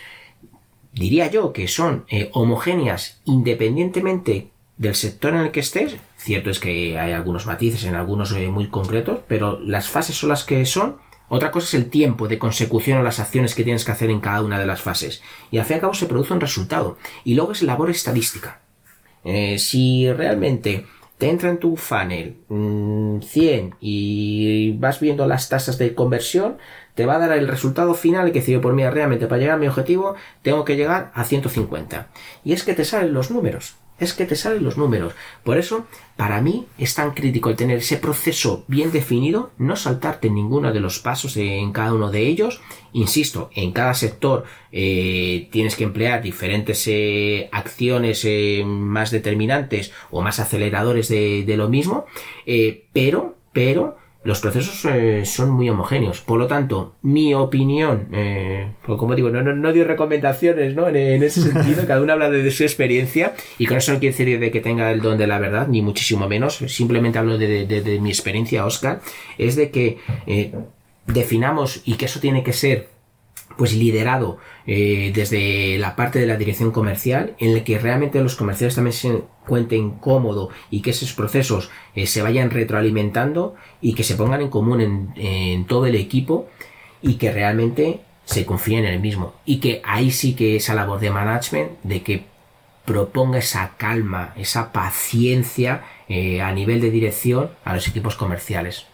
diría 0.93 1.29
yo 1.29 1.53
que 1.53 1.67
son 1.67 2.05
eh, 2.09 2.31
homogéneas 2.33 3.21
independientemente 3.23 4.49
del 4.75 4.95
sector 4.95 5.35
en 5.35 5.41
el 5.41 5.51
que 5.51 5.59
estés. 5.59 5.97
Cierto 6.17 6.49
es 6.49 6.59
que 6.59 6.97
hay 6.97 7.11
algunos 7.11 7.45
matices 7.45 7.83
en 7.83 7.93
algunos 7.93 8.31
eh, 8.31 8.47
muy 8.47 8.67
concretos, 8.69 9.19
pero 9.27 9.59
las 9.59 9.89
fases 9.89 10.17
son 10.17 10.29
las 10.29 10.43
que 10.43 10.65
son. 10.65 10.97
Otra 11.29 11.51
cosa 11.51 11.67
es 11.67 11.73
el 11.75 11.91
tiempo 11.91 12.27
de 12.27 12.39
consecución 12.39 12.97
a 12.97 13.03
las 13.03 13.19
acciones 13.19 13.53
que 13.53 13.63
tienes 13.63 13.85
que 13.85 13.91
hacer 13.91 14.09
en 14.09 14.19
cada 14.19 14.41
una 14.41 14.59
de 14.59 14.65
las 14.65 14.81
fases. 14.81 15.21
Y 15.51 15.59
al 15.59 15.65
fin 15.65 15.73
y 15.73 15.75
al 15.75 15.81
cabo 15.81 15.93
se 15.93 16.07
produce 16.07 16.33
un 16.33 16.41
resultado. 16.41 16.97
Y 17.23 17.35
luego 17.35 17.51
es 17.51 17.61
labor 17.61 17.91
estadística. 17.91 18.61
Eh, 19.23 19.59
si 19.59 20.11
realmente 20.11 20.87
te 21.17 21.29
entra 21.29 21.49
en 21.49 21.59
tu 21.59 21.77
funnel 21.77 22.37
100 22.47 23.65
mm, 23.67 23.73
y 23.79 24.73
vas 24.77 24.99
viendo 24.99 25.27
las 25.27 25.49
tasas 25.49 25.77
de 25.77 25.95
conversión, 25.95 26.57
te 26.93 27.05
va 27.05 27.15
a 27.15 27.19
dar 27.19 27.31
el 27.37 27.47
resultado 27.47 27.93
final 27.93 28.31
que 28.31 28.39
decir, 28.39 28.59
por 28.61 28.73
mí 28.73 28.87
realmente 28.87 29.27
para 29.27 29.39
llegar 29.39 29.55
a 29.55 29.59
mi 29.59 29.67
objetivo 29.67 30.15
tengo 30.41 30.65
que 30.65 30.75
llegar 30.75 31.11
a 31.13 31.23
150. 31.23 32.07
Y 32.43 32.53
es 32.53 32.63
que 32.63 32.73
te 32.73 32.85
salen 32.85 33.13
los 33.13 33.31
números 33.31 33.75
es 33.99 34.13
que 34.13 34.25
te 34.25 34.35
salen 34.35 34.63
los 34.63 34.77
números. 34.77 35.13
Por 35.43 35.57
eso, 35.57 35.85
para 36.17 36.41
mí 36.41 36.65
es 36.77 36.95
tan 36.95 37.13
crítico 37.13 37.49
el 37.49 37.55
tener 37.55 37.77
ese 37.77 37.97
proceso 37.97 38.63
bien 38.67 38.91
definido, 38.91 39.51
no 39.57 39.75
saltarte 39.75 40.29
ninguno 40.29 40.73
de 40.73 40.79
los 40.79 40.99
pasos 40.99 41.37
en 41.37 41.71
cada 41.71 41.93
uno 41.93 42.11
de 42.11 42.27
ellos. 42.27 42.61
Insisto, 42.93 43.49
en 43.55 43.71
cada 43.71 43.93
sector 43.93 44.45
eh, 44.71 45.47
tienes 45.51 45.75
que 45.75 45.85
emplear 45.85 46.21
diferentes 46.21 46.85
eh, 46.87 47.49
acciones 47.51 48.23
eh, 48.25 48.63
más 48.65 49.11
determinantes 49.11 49.91
o 50.11 50.21
más 50.21 50.39
aceleradores 50.39 51.07
de, 51.07 51.43
de 51.45 51.57
lo 51.57 51.69
mismo, 51.69 52.05
pero, 52.93 53.35
pero, 53.53 53.97
los 54.25 54.41
procesos 54.41 54.83
eh, 54.85 55.23
son 55.23 55.51
muy 55.51 55.69
homogéneos. 55.69 56.19
Por 56.19 56.39
lo 56.39 56.47
tanto, 56.47 56.95
mi 57.03 57.35
opinión, 57.35 58.07
eh, 58.11 58.71
como 58.83 59.15
digo, 59.15 59.29
no, 59.29 59.43
no, 59.43 59.55
no 59.55 59.71
dio 59.71 59.85
recomendaciones 59.85 60.75
¿no? 60.75 60.87
En, 60.87 61.21
ese 61.21 61.43
sentido, 61.43 61.85
cada 61.87 62.01
uno 62.01 62.13
habla 62.13 62.31
de, 62.31 62.49
su 62.49 62.63
experiencia 62.63 63.35
y 63.59 63.67
con 63.67 63.77
eso 63.77 63.93
no 63.93 63.99
quiere 63.99 64.17
decir 64.17 64.39
de 64.39 64.49
que 64.49 64.61
tenga 64.61 64.91
el 64.91 65.01
don 65.01 65.19
de 65.19 65.27
la 65.27 65.37
verdad, 65.37 65.67
ni 65.67 65.83
muchísimo 65.83 66.27
menos, 66.27 66.55
simplemente 66.55 67.19
hablo 67.19 67.37
de, 67.37 67.99
mi 68.01 68.09
experiencia, 68.09 68.65
Oscar, 68.65 68.99
es 69.37 69.55
de 69.55 69.69
que 69.69 69.99
eh, 70.25 70.53
definamos 71.05 71.83
y 71.85 71.93
que 71.93 72.05
eso 72.05 72.19
tiene 72.19 72.43
que 72.43 72.53
ser 72.53 72.94
pues 73.57 73.73
liderado 73.73 74.37
eh, 74.67 75.11
desde 75.13 75.77
la 75.77 75.95
parte 75.95 76.19
de 76.19 76.25
la 76.25 76.37
dirección 76.37 76.71
comercial 76.71 77.35
en 77.39 77.51
el 77.51 77.63
que 77.63 77.79
realmente 77.79 78.21
los 78.21 78.35
comerciales 78.35 78.75
también 78.75 78.93
se 78.93 79.07
encuentren 79.09 79.91
cómodo 79.91 80.49
y 80.69 80.81
que 80.81 80.91
esos 80.91 81.13
procesos 81.13 81.69
eh, 81.95 82.07
se 82.07 82.21
vayan 82.21 82.51
retroalimentando 82.51 83.55
y 83.81 83.93
que 83.93 84.03
se 84.03 84.15
pongan 84.15 84.41
en 84.41 84.49
común 84.49 84.81
en, 84.81 85.13
en, 85.15 85.65
todo 85.65 85.85
el 85.85 85.95
equipo 85.95 86.47
y 87.01 87.15
que 87.15 87.31
realmente 87.31 88.01
se 88.25 88.45
confíen 88.45 88.85
en 88.85 88.93
el 88.93 88.99
mismo 88.99 89.35
y 89.45 89.59
que 89.59 89.81
ahí 89.85 90.11
sí 90.11 90.35
que 90.35 90.55
esa 90.55 90.73
labor 90.73 90.99
de 90.99 91.11
management 91.11 91.71
de 91.83 92.01
que 92.01 92.25
proponga 92.85 93.39
esa 93.39 93.73
calma, 93.77 94.33
esa 94.37 94.71
paciencia 94.71 95.83
eh, 96.07 96.41
a 96.41 96.51
nivel 96.51 96.81
de 96.81 96.91
dirección 96.91 97.49
a 97.63 97.73
los 97.73 97.87
equipos 97.87 98.15
comerciales. 98.15 98.85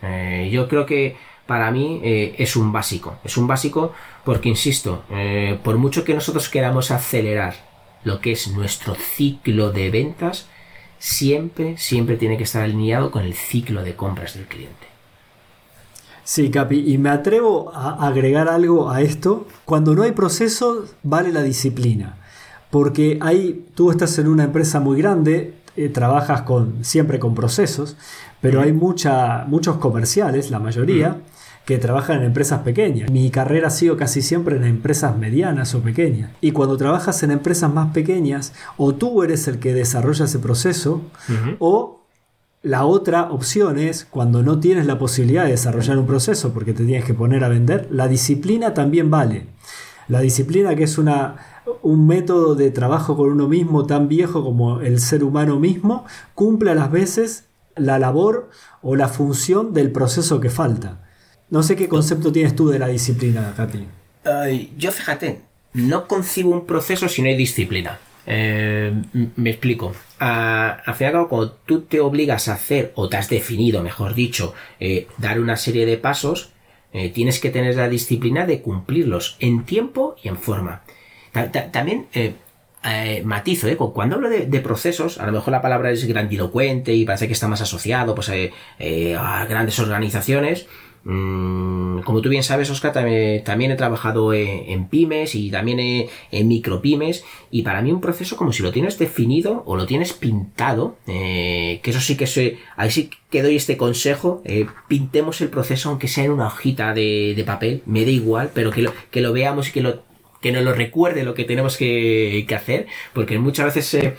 yo 0.49 0.69
creo 0.69 0.85
que 0.85 1.17
para 1.47 1.71
mí 1.71 1.99
es 2.03 2.55
un 2.55 2.71
básico, 2.71 3.17
es 3.23 3.35
un 3.37 3.47
básico 3.47 3.93
porque, 4.23 4.49
insisto, 4.49 5.03
eh, 5.09 5.59
por 5.63 5.77
mucho 5.77 6.03
que 6.03 6.13
nosotros 6.13 6.49
queramos 6.49 6.91
acelerar 6.91 7.55
lo 8.03 8.19
que 8.19 8.31
es 8.31 8.47
nuestro 8.49 8.95
ciclo 8.95 9.71
de 9.71 9.89
ventas, 9.89 10.47
siempre, 10.99 11.77
siempre 11.77 12.17
tiene 12.17 12.37
que 12.37 12.43
estar 12.43 12.63
alineado 12.63 13.11
con 13.11 13.23
el 13.23 13.33
ciclo 13.33 13.83
de 13.83 13.95
compras 13.95 14.35
del 14.35 14.45
cliente. 14.45 14.87
Sí, 16.23 16.49
Capi, 16.51 16.91
y 16.93 16.97
me 16.97 17.09
atrevo 17.09 17.71
a 17.73 18.07
agregar 18.07 18.47
algo 18.47 18.91
a 18.91 19.01
esto. 19.01 19.47
Cuando 19.65 19.95
no 19.95 20.03
hay 20.03 20.11
proceso, 20.11 20.85
vale 21.03 21.31
la 21.31 21.41
disciplina. 21.41 22.17
Porque 22.69 23.17
ahí 23.21 23.65
tú 23.75 23.91
estás 23.91 24.17
en 24.19 24.27
una 24.27 24.45
empresa 24.45 24.79
muy 24.79 25.01
grande, 25.01 25.55
eh, 25.75 25.89
trabajas 25.89 26.43
con, 26.43 26.85
siempre 26.85 27.19
con 27.19 27.35
procesos, 27.35 27.97
pero 28.41 28.61
hay 28.61 28.73
mucha, 28.73 29.45
muchos 29.47 29.77
comerciales, 29.77 30.51
la 30.51 30.59
mayoría, 30.59 31.17
que 31.65 31.77
trabajan 31.77 32.17
en 32.17 32.23
empresas 32.25 32.61
pequeñas. 32.61 33.11
Mi 33.11 33.29
carrera 33.29 33.67
ha 33.67 33.71
sido 33.71 33.95
casi 33.95 34.21
siempre 34.21 34.57
en 34.57 34.63
empresas 34.63 35.15
medianas 35.17 35.75
o 35.75 35.81
pequeñas. 35.81 36.31
Y 36.41 36.51
cuando 36.51 36.75
trabajas 36.75 37.21
en 37.23 37.31
empresas 37.31 37.71
más 37.71 37.93
pequeñas, 37.93 38.53
o 38.77 38.95
tú 38.95 39.21
eres 39.23 39.47
el 39.47 39.59
que 39.59 39.73
desarrolla 39.73 40.25
ese 40.25 40.39
proceso, 40.39 41.01
o 41.59 42.01
la 42.63 42.85
otra 42.85 43.31
opción 43.31 43.77
es 43.79 44.05
cuando 44.05 44.43
no 44.43 44.59
tienes 44.59 44.85
la 44.85 44.99
posibilidad 44.99 45.45
de 45.45 45.51
desarrollar 45.51 45.97
un 45.97 46.05
proceso 46.05 46.51
porque 46.53 46.73
te 46.73 46.85
tienes 46.85 47.05
que 47.05 47.13
poner 47.13 47.43
a 47.43 47.49
vender, 47.49 47.87
la 47.91 48.07
disciplina 48.07 48.73
también 48.73 49.09
vale. 49.09 49.47
La 50.07 50.19
disciplina 50.19 50.75
que 50.75 50.83
es 50.83 50.97
una, 50.97 51.37
un 51.81 52.05
método 52.05 52.55
de 52.55 52.69
trabajo 52.71 53.15
con 53.15 53.29
uno 53.29 53.47
mismo 53.47 53.85
tan 53.85 54.07
viejo 54.07 54.43
como 54.43 54.81
el 54.81 54.99
ser 54.99 55.23
humano 55.23 55.59
mismo, 55.59 56.05
cumple 56.35 56.71
a 56.71 56.75
las 56.75 56.91
veces 56.91 57.45
la 57.75 57.99
labor 57.99 58.49
o 58.81 58.95
la 58.95 59.07
función 59.07 59.73
del 59.73 59.91
proceso 59.91 60.39
que 60.39 60.49
falta. 60.49 61.07
No 61.49 61.63
sé 61.63 61.75
qué 61.75 61.87
concepto 61.87 62.31
tienes 62.31 62.55
tú 62.55 62.69
de 62.69 62.79
la 62.79 62.87
disciplina, 62.87 63.53
Katy. 63.55 63.85
yo 64.77 64.91
fíjate, 64.91 65.41
no 65.73 66.07
concibo 66.07 66.51
un 66.51 66.65
proceso 66.65 67.09
si 67.09 67.21
no 67.21 67.27
hay 67.27 67.35
disciplina. 67.35 67.99
Eh, 68.25 68.93
me 69.35 69.49
explico. 69.49 69.93
al 70.19 70.95
fin 70.95 71.05
y 71.05 71.07
al 71.07 71.11
cabo, 71.13 71.27
cuando 71.27 71.51
tú 71.65 71.81
te 71.81 71.99
obligas 71.99 72.47
a 72.47 72.53
hacer, 72.53 72.91
o 72.95 73.09
te 73.09 73.17
has 73.17 73.29
definido, 73.29 73.81
mejor 73.81 74.13
dicho, 74.13 74.53
eh, 74.79 75.07
dar 75.17 75.39
una 75.39 75.57
serie 75.57 75.85
de 75.85 75.97
pasos, 75.97 76.51
eh, 76.93 77.09
tienes 77.09 77.39
que 77.39 77.49
tener 77.49 77.75
la 77.75 77.89
disciplina 77.89 78.45
de 78.45 78.61
cumplirlos 78.61 79.37
en 79.39 79.65
tiempo 79.65 80.15
y 80.23 80.27
en 80.27 80.37
forma. 80.37 80.83
también 81.71 82.07
matizo, 83.23 83.67
cuando 83.93 84.15
hablo 84.15 84.29
de, 84.29 84.59
procesos, 84.59 85.19
a 85.19 85.25
lo 85.25 85.31
mejor 85.31 85.51
la 85.51 85.61
palabra 85.61 85.91
es 85.91 86.05
grandilocuente 86.05 86.93
y 86.93 87.05
parece 87.05 87.27
que 87.27 87.33
está 87.33 87.47
más 87.47 87.61
asociado 87.61 88.15
pues, 88.15 88.29
a 88.29 89.45
grandes 89.45 89.79
organizaciones. 89.79 90.67
Mm, 91.03 92.01
como 92.01 92.21
tú 92.21 92.29
bien 92.29 92.43
sabes, 92.43 92.69
Oscar, 92.69 92.93
también, 92.93 93.71
he 93.71 93.75
trabajado 93.75 94.33
en, 94.33 94.87
pymes 94.87 95.35
y 95.35 95.49
también 95.49 96.09
en 96.31 96.47
micropymes. 96.47 97.23
Y 97.49 97.63
para 97.63 97.81
mí 97.81 97.91
un 97.91 98.01
proceso 98.01 98.37
como 98.37 98.53
si 98.53 98.63
lo 98.63 98.71
tienes 98.71 98.97
definido 98.97 99.63
o 99.65 99.75
lo 99.75 99.85
tienes 99.85 100.13
pintado, 100.13 100.97
eh, 101.07 101.79
que 101.83 101.91
eso 101.91 101.99
sí 101.99 102.17
que 102.17 102.27
soy, 102.27 102.59
ahí 102.75 102.91
sí 102.91 103.09
que 103.29 103.41
doy 103.41 103.55
este 103.55 103.77
consejo, 103.77 104.41
eh, 104.45 104.67
pintemos 104.87 105.41
el 105.41 105.49
proceso 105.49 105.89
aunque 105.89 106.07
sea 106.07 106.25
en 106.25 106.31
una 106.31 106.47
hojita 106.47 106.93
de, 106.93 107.41
papel, 107.45 107.81
me 107.85 108.05
da 108.05 108.11
igual, 108.11 108.51
pero 108.53 108.71
que 108.71 108.81
lo, 108.81 108.93
que 109.09 109.21
lo 109.21 109.33
veamos 109.33 109.69
y 109.69 109.71
que 109.71 109.81
lo, 109.81 110.03
que 110.41 110.51
nos 110.51 110.63
lo 110.63 110.73
recuerde 110.73 111.23
lo 111.23 111.33
que 111.33 111.45
tenemos 111.45 111.77
que, 111.77 112.45
hacer, 112.55 112.87
porque 113.13 113.39
muchas 113.39 113.73
veces 113.73 113.93
eh, 113.93 114.15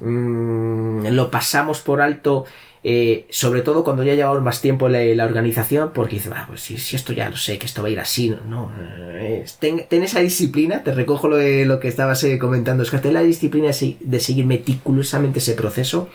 mm, 0.00 1.06
lo 1.08 1.30
pasamos 1.30 1.80
por 1.80 2.00
alto 2.00 2.44
eh, 2.84 3.26
sobre 3.30 3.62
todo 3.62 3.84
cuando 3.84 4.02
ya 4.02 4.14
llevamos 4.14 4.42
más 4.42 4.60
tiempo 4.60 4.88
en 4.88 5.16
la, 5.16 5.24
organización, 5.24 5.92
porque 5.94 6.16
dices, 6.16 6.32
ah, 6.34 6.46
pues 6.48 6.62
si, 6.62 6.74
esto 6.74 7.12
ya 7.12 7.30
lo 7.30 7.36
sé, 7.36 7.56
que 7.56 7.66
esto 7.66 7.80
va 7.80 7.88
a 7.88 7.90
ir 7.92 8.00
así, 8.00 8.34
no, 8.48 8.72
eh, 9.14 9.44
ten, 9.60 10.02
esa 10.02 10.18
disciplina, 10.18 10.82
te 10.82 10.92
recojo 10.92 11.28
lo, 11.28 11.36
de, 11.36 11.64
lo 11.64 11.78
que 11.78 11.86
estabas 11.86 12.24
eh, 12.24 12.40
comentando, 12.40 12.82
es 12.82 12.90
que 12.90 12.98
ten 12.98 13.14
la 13.14 13.22
disciplina 13.22 13.68
de, 13.68 14.20
seguir 14.20 14.46
meticulosamente 14.46 15.38
ese 15.38 15.54
proceso, 15.54 16.08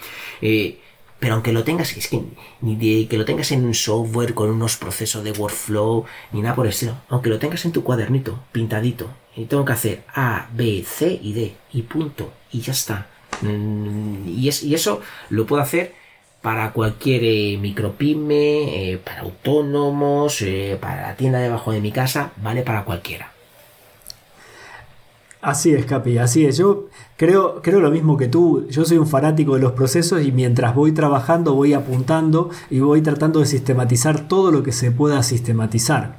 pero 1.19 1.35
aunque 1.35 1.53
lo 1.53 1.63
tengas, 1.63 1.95
es 1.95 2.09
que 2.09 2.21
ni 2.61 3.07
que 3.07 3.17
lo 3.17 3.23
tengas 3.23 3.51
en 3.53 3.63
un 3.63 3.73
software 3.73 4.33
con 4.33 4.49
unos 4.49 4.75
procesos 4.75 5.23
de 5.23 5.31
workflow, 5.31 6.03
ni 6.33 6.41
nada 6.41 6.53
por 6.53 6.65
el 6.65 6.73
estilo, 6.73 6.95
aunque 7.07 7.29
lo 7.29 7.39
tengas 7.39 7.63
en 7.63 7.71
tu 7.71 7.83
cuadernito, 7.83 8.43
pintadito, 8.51 9.09
y 9.37 9.45
tengo 9.45 9.63
que 9.63 9.73
hacer 9.73 10.03
A, 10.13 10.47
B, 10.51 10.83
C 10.85 11.19
y 11.21 11.33
D, 11.33 11.55
y 11.71 11.83
punto, 11.83 12.33
y 12.51 12.61
ya 12.61 12.73
está. 12.73 13.07
Mm, 13.41 14.27
y, 14.27 14.49
es, 14.49 14.63
y 14.63 14.73
eso 14.73 14.99
lo 15.29 15.45
puedo 15.45 15.61
hacer 15.61 15.93
para 16.41 16.71
cualquier 16.73 17.23
eh, 17.23 17.57
micropyme, 17.59 18.93
eh, 18.93 18.97
para 18.97 19.21
autónomos, 19.21 20.41
eh, 20.41 20.77
para 20.81 21.03
la 21.03 21.15
tienda 21.15 21.39
debajo 21.39 21.71
de 21.71 21.81
mi 21.81 21.91
casa, 21.91 22.31
vale 22.37 22.63
para 22.63 22.83
cualquiera. 22.83 23.31
Así 25.39 25.71
es, 25.71 25.85
Capi, 25.85 26.17
así 26.17 26.45
es. 26.45 26.57
Yo 26.57 26.87
creo, 27.15 27.61
creo 27.61 27.79
lo 27.79 27.91
mismo 27.91 28.17
que 28.17 28.27
tú. 28.27 28.67
Yo 28.69 28.85
soy 28.85 28.97
un 28.97 29.07
fanático 29.07 29.53
de 29.53 29.61
los 29.61 29.73
procesos 29.73 30.23
y 30.23 30.31
mientras 30.31 30.73
voy 30.73 30.93
trabajando 30.93 31.53
voy 31.53 31.73
apuntando 31.73 32.49
y 32.71 32.79
voy 32.79 33.01
tratando 33.01 33.39
de 33.39 33.45
sistematizar 33.45 34.27
todo 34.27 34.51
lo 34.51 34.63
que 34.63 34.71
se 34.71 34.91
pueda 34.91 35.21
sistematizar. 35.21 36.17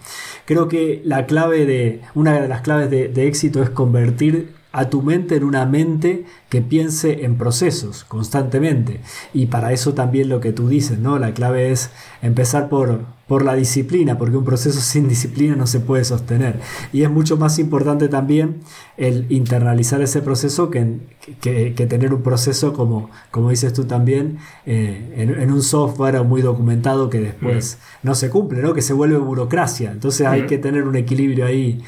Creo 0.49 0.67
que 0.67 1.03
la 1.05 1.27
clave 1.27 1.67
de, 1.67 2.01
una 2.15 2.41
de 2.41 2.49
las 2.49 2.63
claves 2.63 2.89
de 2.91 3.27
éxito 3.29 3.63
es 3.63 3.69
convertir 3.69 4.57
a 4.73 4.89
tu 4.89 5.03
mente 5.03 5.37
en 5.37 5.45
una 5.45 5.67
mente 5.67 6.25
que 6.49 6.63
piense 6.63 7.27
en 7.27 7.37
procesos 7.37 8.05
constantemente. 8.05 9.01
Y 9.35 9.47
para 9.47 9.73
eso 9.73 9.93
también 9.93 10.31
lo 10.31 10.41
que 10.41 10.53
tú 10.53 10.69
dices, 10.69 10.99
¿no? 10.99 11.19
La 11.19 11.35
clave 11.35 11.71
es 11.71 11.91
empezar 12.23 12.71
por, 12.71 13.03
por 13.29 13.45
la 13.45 13.55
disciplina, 13.55 14.17
porque 14.17 14.37
un 14.37 14.45
proceso 14.45 14.81
sin 14.81 15.07
disciplina 15.07 15.55
no 15.55 15.67
se 15.67 15.81
puede 15.81 16.03
sostener. 16.05 16.61
Y 16.93 17.03
es 17.03 17.11
mucho 17.11 17.37
más 17.37 17.59
importante 17.59 18.09
también 18.09 18.61
el 18.97 19.27
internalizar 19.29 20.01
ese 20.01 20.23
proceso 20.23 20.71
que, 20.71 20.97
que, 21.41 21.87
tener 21.87 22.15
un 22.15 22.23
proceso 22.23 22.73
como, 22.73 23.11
como 23.31 23.51
dices 23.51 23.75
tú 23.75 23.85
también, 23.85 24.39
eh, 24.65 25.15
en, 25.17 25.53
un 25.53 25.63
software 25.63 26.25
muy 26.25 26.41
documentado 26.41 27.11
que 27.11 27.21
después 27.21 27.79
mm. 27.79 28.07
no 28.07 28.15
se 28.15 28.31
cumple, 28.31 28.63
¿no? 28.63 28.73
Que 28.73 28.83
se 28.83 28.95
vuelve 28.95 29.19
burocracia. 29.19 29.93
Entonces 29.93 30.27
hay 30.27 30.43
mm. 30.43 30.47
que 30.47 30.59
tener 30.59 30.85
un 30.85 30.97
equilibrio 30.97 31.45
ahí 31.45 31.83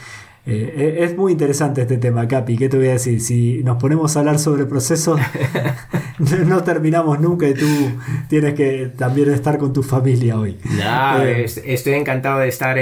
eh, 0.47 0.74
eh, 0.74 1.05
es 1.05 1.16
muy 1.16 1.32
interesante 1.32 1.82
este 1.82 1.99
tema, 1.99 2.26
Capi. 2.26 2.57
¿Qué 2.57 2.68
te 2.68 2.78
voy 2.78 2.88
a 2.88 2.93
decir? 2.93 3.20
Si 3.20 3.62
nos 3.62 3.76
ponemos 3.76 4.16
a 4.16 4.20
hablar 4.20 4.38
sobre 4.38 4.64
procesos, 4.64 5.20
no 6.47 6.62
terminamos 6.64 7.20
nunca 7.20 7.47
y 7.47 7.55
tú 7.55 7.66
tienes 8.28 8.55
que 8.55 8.91
también 8.97 9.30
estar 9.30 9.59
con 9.59 9.72
tu 9.72 9.82
familia 9.82 10.38
hoy. 10.38 10.57
Eh, 11.22 11.47
estoy 11.66 11.93
encantado 11.95 12.41
de 12.41 12.49
estar 12.49 12.78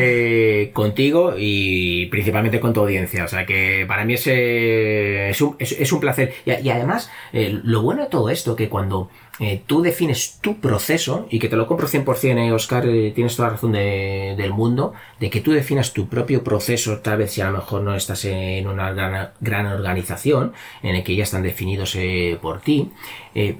contigo 0.72 1.34
y 1.36 2.06
principalmente 2.06 2.60
con 2.60 2.72
tu 2.72 2.80
audiencia. 2.80 3.24
O 3.24 3.28
sea 3.28 3.44
que 3.44 3.84
para 3.88 4.04
mí 4.04 4.14
es, 4.14 4.26
es, 4.28 5.40
un, 5.40 5.56
es, 5.58 5.92
un, 5.92 6.00
placer. 6.00 6.34
Y, 6.46 6.70
además, 6.70 7.10
lo 7.32 7.82
bueno 7.82 8.02
de 8.02 8.08
todo 8.08 8.30
esto, 8.30 8.54
que 8.54 8.68
cuando 8.68 9.10
eh, 9.40 9.62
tú 9.66 9.82
defines 9.82 10.38
tu 10.40 10.58
proceso, 10.60 11.26
y 11.30 11.38
que 11.38 11.48
te 11.48 11.56
lo 11.56 11.66
compro 11.66 11.86
100%, 11.86 12.38
eh, 12.38 12.52
Oscar, 12.52 12.86
eh, 12.86 13.12
tienes 13.14 13.36
toda 13.36 13.48
la 13.48 13.54
razón 13.54 13.72
del 13.72 14.52
mundo, 14.52 14.94
de 15.20 15.30
que 15.30 15.40
tú 15.40 15.52
definas 15.52 15.92
tu 15.92 16.08
propio 16.08 16.42
proceso, 16.42 16.98
tal 16.98 17.18
vez 17.18 17.32
si 17.32 17.40
a 17.40 17.50
lo 17.50 17.58
mejor 17.58 17.82
no 17.82 17.94
estás 17.94 18.24
en 18.24 18.66
una 18.66 18.92
gran, 19.40 19.66
organización, 19.66 20.52
en 20.82 20.96
el 20.96 21.04
que 21.04 21.16
ya 21.16 21.24
están 21.24 21.42
definidos 21.42 21.96
por 22.40 22.60
ti, 22.60 22.90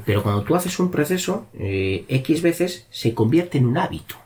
pero 0.04 0.22
cuando 0.22 0.42
tú 0.42 0.54
haces 0.54 0.78
un 0.78 0.90
proceso, 0.90 1.46
X 1.54 2.42
veces 2.42 2.86
se 2.90 3.14
convierte 3.14 3.58
en 3.58 3.66
un 3.66 3.78
hábito. 3.78 4.16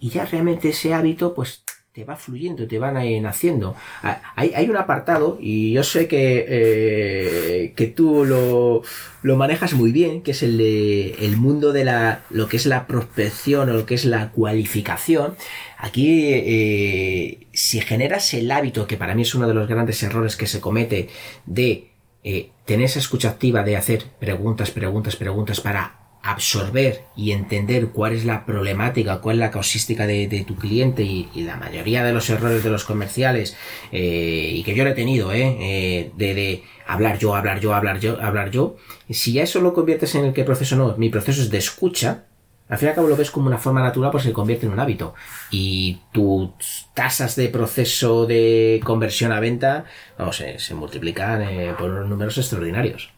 Y 0.00 0.10
ya 0.10 0.24
realmente 0.24 0.70
ese 0.70 0.94
hábito, 0.94 1.34
pues 1.34 1.64
te 1.92 2.04
va 2.04 2.16
fluyendo, 2.16 2.66
te 2.66 2.78
van 2.78 2.94
naciendo. 3.22 3.76
Ah, 4.02 4.32
hay, 4.34 4.66
un 4.70 4.78
apartado, 4.78 5.36
y 5.38 5.72
yo 5.72 5.84
sé 5.84 6.08
que, 6.08 6.46
eh, 6.48 7.72
que 7.76 7.86
tú 7.86 8.24
lo, 8.24 8.82
lo, 9.22 9.36
manejas 9.36 9.74
muy 9.74 9.92
bien, 9.92 10.22
que 10.22 10.30
es 10.30 10.42
el 10.42 10.58
el 10.58 11.36
mundo 11.36 11.72
de 11.72 11.84
la, 11.84 12.22
lo 12.30 12.48
que 12.48 12.56
es 12.56 12.64
la 12.64 12.86
prospección 12.86 13.68
o 13.68 13.74
lo 13.74 13.84
que 13.84 13.94
es 13.94 14.06
la 14.06 14.30
cualificación. 14.30 15.34
Aquí, 15.76 16.30
eh, 16.32 17.46
si 17.52 17.80
generas 17.82 18.32
el 18.32 18.50
hábito, 18.50 18.86
que 18.86 18.96
para 18.96 19.14
mí 19.14 19.22
es 19.22 19.34
uno 19.34 19.46
de 19.46 19.54
los 19.54 19.68
grandes 19.68 20.02
errores 20.02 20.36
que 20.36 20.46
se 20.46 20.60
comete, 20.60 21.08
de 21.44 21.90
eh, 22.24 22.52
tener 22.64 22.86
esa 22.86 23.00
escucha 23.00 23.28
activa 23.28 23.64
de 23.64 23.76
hacer 23.76 24.04
preguntas, 24.18 24.70
preguntas, 24.70 25.16
preguntas 25.16 25.60
para 25.60 26.01
absorber 26.22 27.04
y 27.16 27.32
entender 27.32 27.88
cuál 27.88 28.12
es 28.12 28.24
la 28.24 28.46
problemática, 28.46 29.20
cuál 29.20 29.36
es 29.36 29.40
la 29.40 29.50
causística 29.50 30.06
de, 30.06 30.44
tu 30.46 30.56
cliente 30.56 31.02
y, 31.02 31.28
la 31.42 31.56
mayoría 31.56 32.04
de 32.04 32.12
los 32.12 32.30
errores 32.30 32.62
de 32.62 32.70
los 32.70 32.84
comerciales 32.84 33.56
eh, 33.90 34.52
y 34.54 34.62
que 34.62 34.74
yo 34.74 34.84
lo 34.84 34.90
he 34.90 34.94
tenido, 34.94 35.32
eh, 35.32 35.56
eh, 35.60 36.12
de, 36.16 36.62
hablar 36.86 37.18
yo, 37.18 37.34
hablar 37.34 37.60
yo, 37.60 37.74
hablar 37.74 37.98
yo, 37.98 38.20
hablar 38.22 38.50
yo, 38.50 38.76
si 39.10 39.32
ya 39.32 39.42
eso 39.42 39.60
lo 39.60 39.74
conviertes 39.74 40.14
en 40.14 40.26
el 40.26 40.32
que 40.32 40.44
proceso 40.44 40.76
no, 40.76 40.96
mi 40.96 41.08
proceso 41.08 41.42
es 41.42 41.50
de 41.50 41.58
escucha, 41.58 42.24
al 42.68 42.78
fin 42.78 42.86
y 42.86 42.90
al 42.90 42.94
cabo 42.94 43.08
lo 43.08 43.16
ves 43.16 43.30
como 43.30 43.48
una 43.48 43.58
forma 43.58 43.82
natural, 43.82 44.12
pues 44.12 44.22
se 44.22 44.32
convierte 44.32 44.64
en 44.64 44.72
un 44.72 44.80
hábito. 44.80 45.14
Y 45.50 46.00
tus 46.10 46.88
tasas 46.94 47.36
de 47.36 47.48
proceso 47.50 48.24
de 48.24 48.80
conversión 48.82 49.30
a 49.30 49.40
venta, 49.40 49.84
sé, 50.32 50.58
se 50.58 50.74
multiplican 50.74 51.44
por 51.76 51.90
unos 51.90 52.08
números 52.08 52.38
extraordinarios. 52.38 53.11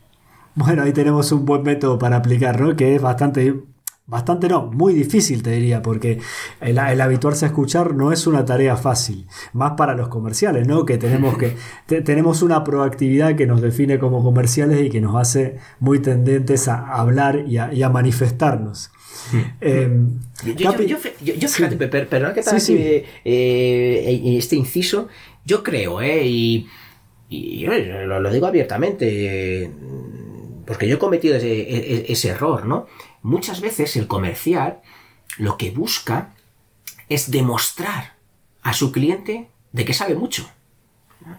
Bueno, 0.57 0.83
ahí 0.83 0.93
tenemos 0.93 1.33
un 1.33 1.45
buen 1.45 1.63
método 1.63 1.99
para 1.99 2.17
aplicar, 2.17 2.61
¿no? 2.61 2.77
Que 2.77 2.95
es 2.95 3.03
bastante, 3.03 3.55
bastante 4.07 4.49
no, 4.49 4.67
muy 4.67 4.95
difícil 4.95 5.43
te 5.43 5.51
diría, 5.51 5.83
porque 5.83 6.21
el, 6.61 6.79
habituarse 6.79 7.45
a 7.45 7.49
escuchar 7.49 7.95
no 7.95 8.13
es 8.13 8.29
una 8.29 8.45
tarea 8.45 8.77
fácil, 8.77 9.27
más 9.53 9.73
para 9.73 9.95
los 9.95 10.09
comerciales, 10.09 10.69
¿no? 10.69 10.85
Que 10.85 10.97
tenemos 10.97 11.37
que, 11.39 11.57
tenemos 12.03 12.43
una 12.43 12.63
proactividad 12.63 13.35
que 13.35 13.47
nos 13.47 13.63
define 13.63 13.99
como 13.99 14.23
comerciales 14.23 14.81
y 14.81 14.91
que 14.91 15.01
nos 15.01 15.17
hace 15.17 15.57
muy 15.81 15.99
tendentes 15.99 16.69
a 16.69 16.95
hablar 16.95 17.45
y 17.49 17.59
a, 17.59 17.89
manifestarnos. 17.89 18.93
yo, 20.57 20.99
fíjate, 21.49 21.77
perdón 21.89 22.33
que 22.33 22.43
tal 22.43 22.63
eh, 22.69 24.37
este 24.39 24.55
inciso, 24.55 25.09
yo 25.45 25.65
creo, 25.65 26.01
¿eh? 26.01 26.25
Y, 26.25 26.69
y 27.29 27.67
lo, 27.67 28.21
lo 28.21 28.33
digo 28.33 28.47
abiertamente 28.47 29.73
porque 30.67 30.89
yo 30.89 30.97
he 30.97 30.99
cometido 30.99 31.37
ese, 31.37 31.53
e, 31.53 31.77
e, 31.77 32.13
ese, 32.13 32.29
error, 32.31 32.67
¿no? 32.67 32.87
Muchas 33.23 33.61
veces 33.61 33.97
el 33.97 34.07
comercial 34.07 34.81
lo 35.39 35.57
que 35.57 35.71
busca 35.71 36.35
es 37.09 37.31
demostrar 37.31 38.15
a 38.63 38.73
su 38.73 38.93
cliente 38.93 39.49
de 39.73 39.85
que 39.85 39.95
sabe 39.95 40.15
mucho. 40.15 40.49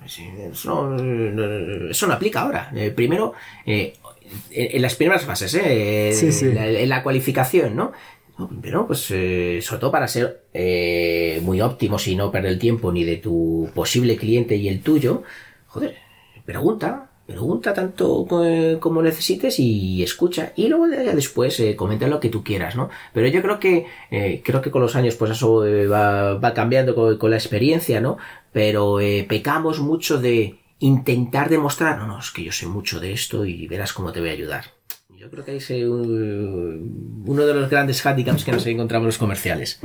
Eso, 0.06 0.88
no 0.88 2.14
aplica 2.14 2.42
ahora. 2.42 2.72
Eh, 2.76 2.92
primero, 2.92 3.34
eh, 3.66 3.94
en 4.52 4.82
las 4.82 4.96
primeras 4.96 5.24
fases, 5.26 5.54
¿eh? 5.56 6.12
En, 6.12 6.90
la, 6.90 7.04
cualificación, 7.04 7.76
¿no? 7.76 7.92
Pero, 8.62 8.88
pues, 8.88 9.00
sobre 9.00 9.80
todo 9.80 9.92
para 9.92 10.08
ser 10.08 10.44
muy 11.42 11.62
óptimo 11.62 11.98
y 12.06 12.16
no 12.16 12.32
perder 12.32 12.54
el 12.54 12.60
tiempo 12.60 12.92
ni 12.92 13.04
de 13.04 13.18
tu 13.18 13.70
posible 13.74 14.18
cliente 14.18 14.56
y 14.56 14.68
el 14.68 14.82
tuyo, 14.82 15.24
joder, 15.68 15.96
pregunta, 16.46 17.12
pregunta 17.26 17.74
tanto 17.74 18.26
como 18.80 19.02
necesites 19.02 19.60
y 19.60 20.04
escucha 20.04 20.54
y 20.56 20.68
luego 20.68 20.88
ya 20.88 21.16
después 21.16 21.60
eh, 21.60 21.76
comenta 21.76 22.08
lo 22.08 22.20
que 22.20 22.30
tú 22.30 22.44
quieras, 22.44 22.76
¿no? 22.76 22.90
Pero 23.14 23.28
yo 23.28 23.42
creo 23.42 23.60
que 23.60 23.88
eh, 24.12 24.42
creo 24.44 24.62
que 24.62 24.72
con 24.72 24.82
los 24.82 24.96
años 24.96 25.16
pues 25.16 25.32
eso 25.32 25.66
eh, 25.66 25.88
va, 25.88 26.36
va, 26.36 26.54
cambiando 26.54 26.94
con, 26.94 27.30
la 27.30 27.38
experiencia, 27.38 28.00
¿no? 28.00 28.18
Pero 28.52 29.00
pecamos 29.28 29.80
mucho 29.80 30.20
de 30.20 30.60
intentar 30.80 31.50
demostrar, 31.50 31.98
no, 31.98 32.08
no, 32.08 32.20
es 32.20 32.32
que 32.32 32.44
yo 32.44 32.52
sé 32.52 32.68
mucho 32.68 33.00
de 33.00 33.12
esto 33.12 33.46
y 33.46 33.68
verás 33.68 33.92
cómo 33.92 34.12
te 34.12 34.20
voy 34.20 34.30
a 34.30 34.34
ayudar. 34.34 34.66
Yo 35.18 35.30
creo 35.30 35.44
que 35.44 35.56
es 35.56 35.70
uno 35.70 37.46
de 37.46 37.54
los 37.54 37.70
grandes 37.70 38.06
handicaps 38.06 38.46
que 38.46 38.52
nos 38.52 38.66
encontramos 38.68 39.08
los 39.08 39.18
comerciales. 39.18 39.80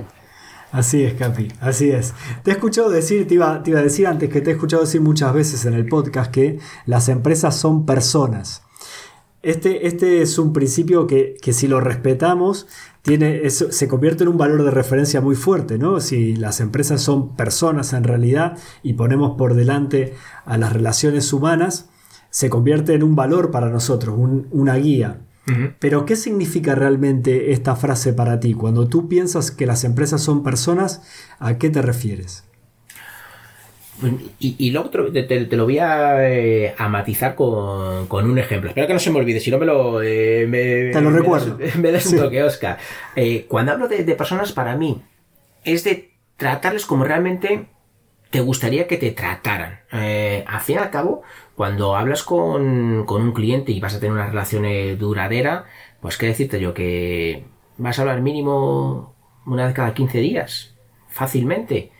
Así 0.72 1.02
es, 1.02 1.14
Capi, 1.14 1.48
así 1.60 1.90
es. 1.90 2.14
Te 2.44 2.50
he 2.50 2.54
escuchado 2.54 2.90
decir, 2.90 3.26
te 3.26 3.34
iba, 3.34 3.62
te 3.62 3.70
iba 3.70 3.80
a 3.80 3.82
decir 3.82 4.06
antes 4.06 4.30
que 4.30 4.40
te 4.40 4.50
he 4.50 4.52
escuchado 4.52 4.82
decir 4.82 5.00
muchas 5.00 5.34
veces 5.34 5.64
en 5.64 5.74
el 5.74 5.88
podcast 5.88 6.30
que 6.30 6.58
las 6.86 7.08
empresas 7.08 7.56
son 7.56 7.86
personas. 7.86 8.62
Este, 9.42 9.86
este 9.86 10.20
es 10.20 10.38
un 10.38 10.52
principio 10.52 11.06
que, 11.06 11.34
que 11.40 11.52
si 11.52 11.66
lo 11.66 11.80
respetamos, 11.80 12.68
tiene, 13.02 13.48
se 13.48 13.88
convierte 13.88 14.24
en 14.24 14.28
un 14.28 14.36
valor 14.36 14.62
de 14.62 14.70
referencia 14.70 15.20
muy 15.20 15.34
fuerte, 15.34 15.78
¿no? 15.78 16.00
Si 16.00 16.36
las 16.36 16.60
empresas 16.60 17.00
son 17.00 17.34
personas 17.36 17.92
en 17.94 18.04
realidad 18.04 18.58
y 18.82 18.92
ponemos 18.92 19.36
por 19.38 19.54
delante 19.54 20.14
a 20.44 20.58
las 20.58 20.72
relaciones 20.72 21.32
humanas, 21.32 21.88
se 22.28 22.50
convierte 22.50 22.94
en 22.94 23.02
un 23.02 23.16
valor 23.16 23.50
para 23.50 23.70
nosotros, 23.70 24.14
una 24.50 24.76
guía. 24.76 25.22
Pero 25.80 26.06
¿qué 26.06 26.14
significa 26.14 26.76
realmente 26.76 27.52
esta 27.52 27.74
frase 27.74 28.12
para 28.12 28.38
ti? 28.38 28.54
Cuando 28.54 28.88
tú 28.88 29.08
piensas 29.08 29.50
que 29.50 29.66
las 29.66 29.82
empresas 29.82 30.22
son 30.22 30.44
personas, 30.44 31.02
¿a 31.40 31.58
qué 31.58 31.70
te 31.70 31.82
refieres? 31.82 32.44
Y, 34.38 34.56
y 34.58 34.70
luego 34.70 34.90
te, 34.90 35.56
lo 35.56 35.64
voy 35.64 35.78
a, 35.78 36.28
eh, 36.28 36.74
matizar 36.88 37.34
con, 37.34 38.08
un 38.10 38.38
ejemplo. 38.38 38.70
Espero 38.70 38.86
que 38.86 38.92
no 38.92 38.98
se 38.98 39.10
me 39.10 39.18
olvide, 39.18 39.40
si 39.40 39.50
no 39.50 39.58
me 39.58 39.66
lo... 39.66 40.02
Eh, 40.02 40.90
te 40.92 41.00
lo 41.00 41.10
recuerdo. 41.10 41.58
Me 41.78 41.92
des 41.92 42.06
un 42.06 42.18
toque, 42.18 42.42
Oscar. 42.42 42.78
Eh, 43.14 43.44
cuando 43.48 43.72
hablo 43.72 43.88
de, 43.88 44.02
personas, 44.14 44.52
para 44.52 44.76
mí, 44.76 45.02
es 45.64 45.84
de 45.84 46.12
tratarles 46.36 46.86
como 46.86 47.04
realmente 47.04 47.66
te 48.30 48.40
gustaría 48.40 48.86
que 48.86 48.96
te 48.96 49.10
trataran. 49.10 49.80
al 49.90 50.60
fin 50.60 50.76
y 50.76 50.78
al 50.78 50.90
cabo, 50.90 51.22
cuando 51.60 51.94
hablas 51.94 52.22
con, 52.22 53.06
un 53.06 53.32
cliente 53.34 53.70
y 53.70 53.80
vas 53.80 53.94
a 53.94 54.00
tener 54.00 54.14
una 54.14 54.28
relación 54.28 54.64
eh, 54.64 54.96
duradera, 54.96 55.66
pues 56.00 56.16
qué 56.16 56.24
decirte 56.24 56.58
yo 56.58 56.72
que 56.72 57.44
vas 57.76 57.98
a 57.98 58.00
hablar 58.02 58.22
mínimo 58.22 59.14
una 59.44 59.66
vez 59.66 59.74
cada 59.74 59.92
15 59.92 60.20
días, 60.20 60.74
fácilmente. 61.10 61.92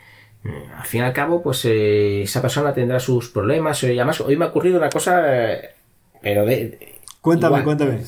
Mm, 0.45 0.73
al 0.79 0.87
fin 0.87 1.03
y 1.03 1.05
al 1.05 1.13
cabo, 1.13 1.43
pues 1.43 1.63
eh, 1.67 2.23
esa 2.23 2.41
persona 2.41 2.73
tendrá 2.73 3.01
sus 3.01 3.29
problemas. 3.29 3.83
Y 3.83 3.89
además, 3.89 4.23
hoy 4.23 4.35
me 4.39 4.47
ha 4.47 4.49
ocurrido 4.49 4.79
una 4.79 4.89
cosa, 4.89 5.27
pero 6.23 6.47
de, 6.47 7.00
Cuéntame, 7.21 7.63
cuéntame. 7.63 8.01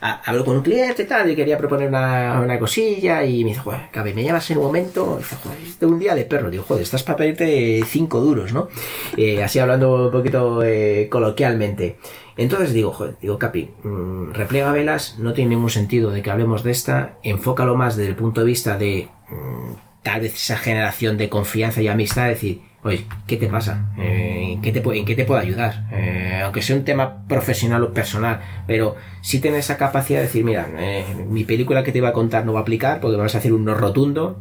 Hablo 0.00 0.44
con 0.44 0.56
un 0.56 0.62
cliente 0.62 1.02
y 1.02 1.06
tal, 1.06 1.28
y 1.30 1.34
quería 1.34 1.58
proponer 1.58 1.88
una, 1.88 2.58
cosilla, 2.60 3.24
y 3.24 3.42
me 3.42 3.50
dice, 3.50 3.60
joder, 3.60 3.90
cabe, 3.90 4.14
me 4.14 4.22
llamas 4.22 4.48
en 4.52 4.58
un 4.58 4.64
momento, 4.64 5.16
y 5.16 5.18
dice, 5.18 5.36
joder, 5.42 5.58
es 5.64 5.80
de 5.80 5.86
un 5.86 5.98
día 5.98 6.14
de 6.14 6.24
perro. 6.24 6.48
Digo, 6.48 6.62
joder, 6.62 6.82
estás 6.82 7.02
para 7.02 7.16
pedirte 7.16 7.82
cinco 7.84 8.20
duros, 8.20 8.52
¿no? 8.52 8.68
Eh, 9.16 9.42
así 9.42 9.58
hablando 9.58 10.06
un 10.06 10.12
poquito 10.12 10.62
eh, 10.62 11.08
coloquialmente. 11.10 11.98
Entonces 12.36 12.72
digo, 12.72 12.92
joder, 12.92 13.16
digo, 13.20 13.36
Capi, 13.36 13.70
mmm, 13.82 14.30
replega 14.32 14.70
velas, 14.70 15.18
no 15.18 15.32
tiene 15.32 15.50
ningún 15.50 15.70
sentido 15.70 16.10
de 16.10 16.22
que 16.22 16.30
hablemos 16.30 16.62
de 16.62 16.70
esta, 16.70 17.18
enfócalo 17.24 17.74
más 17.74 17.96
desde 17.96 18.10
el 18.10 18.16
punto 18.16 18.42
de 18.42 18.46
vista 18.46 18.78
de 18.78 19.08
mm, 19.28 19.72
tal 20.04 20.20
vez 20.20 20.34
esa 20.34 20.56
generación 20.56 21.18
de 21.18 21.28
confianza 21.28 21.82
y 21.82 21.88
amistad, 21.88 22.30
es 22.30 22.36
decir, 22.36 22.69
oye, 22.82 23.06
¿qué 23.26 23.36
te 23.36 23.46
pasa? 23.46 23.92
Eh, 23.98 24.52
¿en, 24.52 24.62
qué 24.62 24.72
te, 24.72 24.80
¿En 24.96 25.04
qué 25.04 25.14
te 25.14 25.24
puedo 25.24 25.40
ayudar? 25.40 25.86
Eh, 25.92 26.40
aunque 26.42 26.62
sea 26.62 26.76
un 26.76 26.84
tema 26.84 27.26
profesional 27.26 27.82
o 27.82 27.92
personal, 27.92 28.40
pero 28.66 28.96
si 29.20 29.40
tienes 29.40 29.66
esa 29.66 29.76
capacidad 29.76 30.20
de 30.20 30.26
decir, 30.26 30.44
mira, 30.44 30.68
eh, 30.78 31.04
mi 31.28 31.44
película 31.44 31.82
que 31.84 31.92
te 31.92 31.98
iba 31.98 32.08
a 32.08 32.12
contar 32.12 32.44
no 32.46 32.52
va 32.52 32.60
a 32.60 32.62
aplicar 32.62 33.00
porque 33.00 33.16
vas 33.16 33.34
a 33.34 33.38
hacer 33.38 33.52
un 33.52 33.64
no 33.64 33.74
rotundo, 33.74 34.38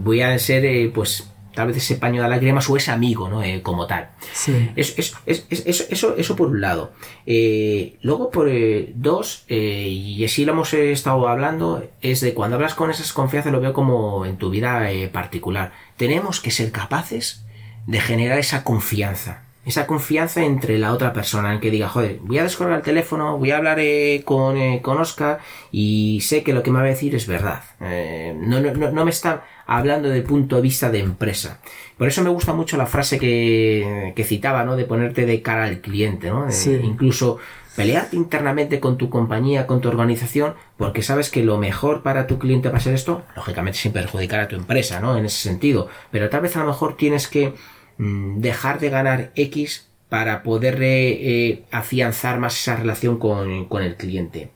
voy 0.00 0.22
a 0.22 0.38
ser, 0.38 0.92
pues, 0.92 1.28
tal 1.54 1.66
vez 1.66 1.76
ese 1.76 1.96
paño 1.96 2.22
de 2.22 2.28
lágrimas 2.28 2.70
o 2.70 2.76
ese 2.76 2.92
amigo, 2.92 3.28
¿no? 3.28 3.42
como 3.62 3.86
tal. 3.86 4.10
Sí. 4.32 4.70
Es, 4.76 4.96
eso, 4.96 6.16
eso 6.16 6.36
por 6.36 6.48
un 6.48 6.60
lado. 6.60 6.92
luego, 7.26 8.30
por 8.30 8.48
dos, 8.94 9.44
y 9.48 10.24
así 10.24 10.44
lo 10.44 10.52
hemos 10.52 10.72
estado 10.72 11.28
hablando, 11.28 11.84
es 12.00 12.20
de 12.20 12.32
cuando 12.32 12.56
hablas 12.56 12.74
con 12.74 12.90
esas 12.90 13.12
confianzas, 13.12 13.52
lo 13.52 13.60
veo 13.60 13.72
como 13.72 14.24
en 14.24 14.36
tu 14.36 14.50
vida 14.50 14.88
particular. 15.10 15.72
Tenemos 15.96 16.40
que 16.40 16.52
ser 16.52 16.70
capaces 16.70 17.44
de 17.86 18.00
generar 18.00 18.38
esa 18.38 18.64
confianza. 18.64 19.42
Esa 19.64 19.86
confianza 19.86 20.42
entre 20.42 20.76
la 20.78 20.92
otra 20.92 21.12
persona, 21.12 21.52
en 21.54 21.60
que 21.60 21.70
diga, 21.70 21.88
joder, 21.88 22.18
voy 22.22 22.38
a 22.38 22.42
descolgar 22.42 22.78
el 22.78 22.82
teléfono, 22.82 23.38
voy 23.38 23.52
a 23.52 23.58
hablar 23.58 23.78
eh, 23.78 24.22
con, 24.24 24.56
eh, 24.56 24.80
con 24.82 24.98
Oscar 24.98 25.38
y 25.70 26.20
sé 26.22 26.42
que 26.42 26.52
lo 26.52 26.64
que 26.64 26.72
me 26.72 26.80
va 26.80 26.84
a 26.84 26.88
decir 26.88 27.14
es 27.14 27.28
verdad. 27.28 27.62
Eh, 27.80 28.34
no, 28.36 28.58
no, 28.58 28.72
no, 28.90 29.04
me 29.04 29.10
está 29.10 29.44
hablando 29.66 30.08
del 30.08 30.22
punto 30.22 30.56
de 30.56 30.62
vista 30.62 30.90
de 30.90 31.00
empresa. 31.00 31.60
Por 31.98 32.08
eso 32.08 32.22
me 32.22 32.30
gusta 32.30 32.52
mucho 32.52 32.76
la 32.76 32.86
frase 32.86 33.18
que, 33.18 34.12
que 34.16 34.24
citaba, 34.24 34.64
¿no? 34.64 34.76
De 34.76 34.84
ponerte 34.84 35.26
de 35.26 35.42
cara 35.42 35.64
al 35.64 35.80
cliente, 35.80 36.30
¿no? 36.30 36.46
Incluso 36.82 37.38
pelearte 37.76 38.16
internamente 38.16 38.80
con 38.80 38.98
tu 38.98 39.08
compañía, 39.08 39.66
con 39.66 39.80
tu 39.80 39.88
organización, 39.88 40.54
porque 40.76 41.02
sabes 41.02 41.30
que 41.30 41.42
lo 41.42 41.58
mejor 41.58 42.02
para 42.02 42.26
tu 42.26 42.38
cliente 42.38 42.68
va 42.68 42.78
a 42.78 42.80
ser 42.80 42.94
esto, 42.94 43.22
lógicamente 43.34 43.78
sin 43.78 43.92
perjudicar 43.92 44.40
a 44.40 44.48
tu 44.48 44.56
empresa, 44.56 45.00
¿no? 45.00 45.16
En 45.16 45.24
ese 45.24 45.38
sentido. 45.38 45.88
Pero 46.10 46.28
tal 46.28 46.42
vez 46.42 46.56
a 46.56 46.60
lo 46.60 46.66
mejor 46.66 46.96
tienes 46.96 47.28
que 47.28 47.54
mm, 47.98 48.40
dejar 48.40 48.78
de 48.78 48.90
ganar 48.90 49.32
X 49.34 49.88
para 50.12 50.42
poder 50.42 50.78
eh, 50.82 51.64
afianzar 51.70 52.38
más 52.38 52.60
esa 52.60 52.76
relación 52.76 53.18
con, 53.18 53.82
el 53.82 53.96
cliente. 53.96 54.50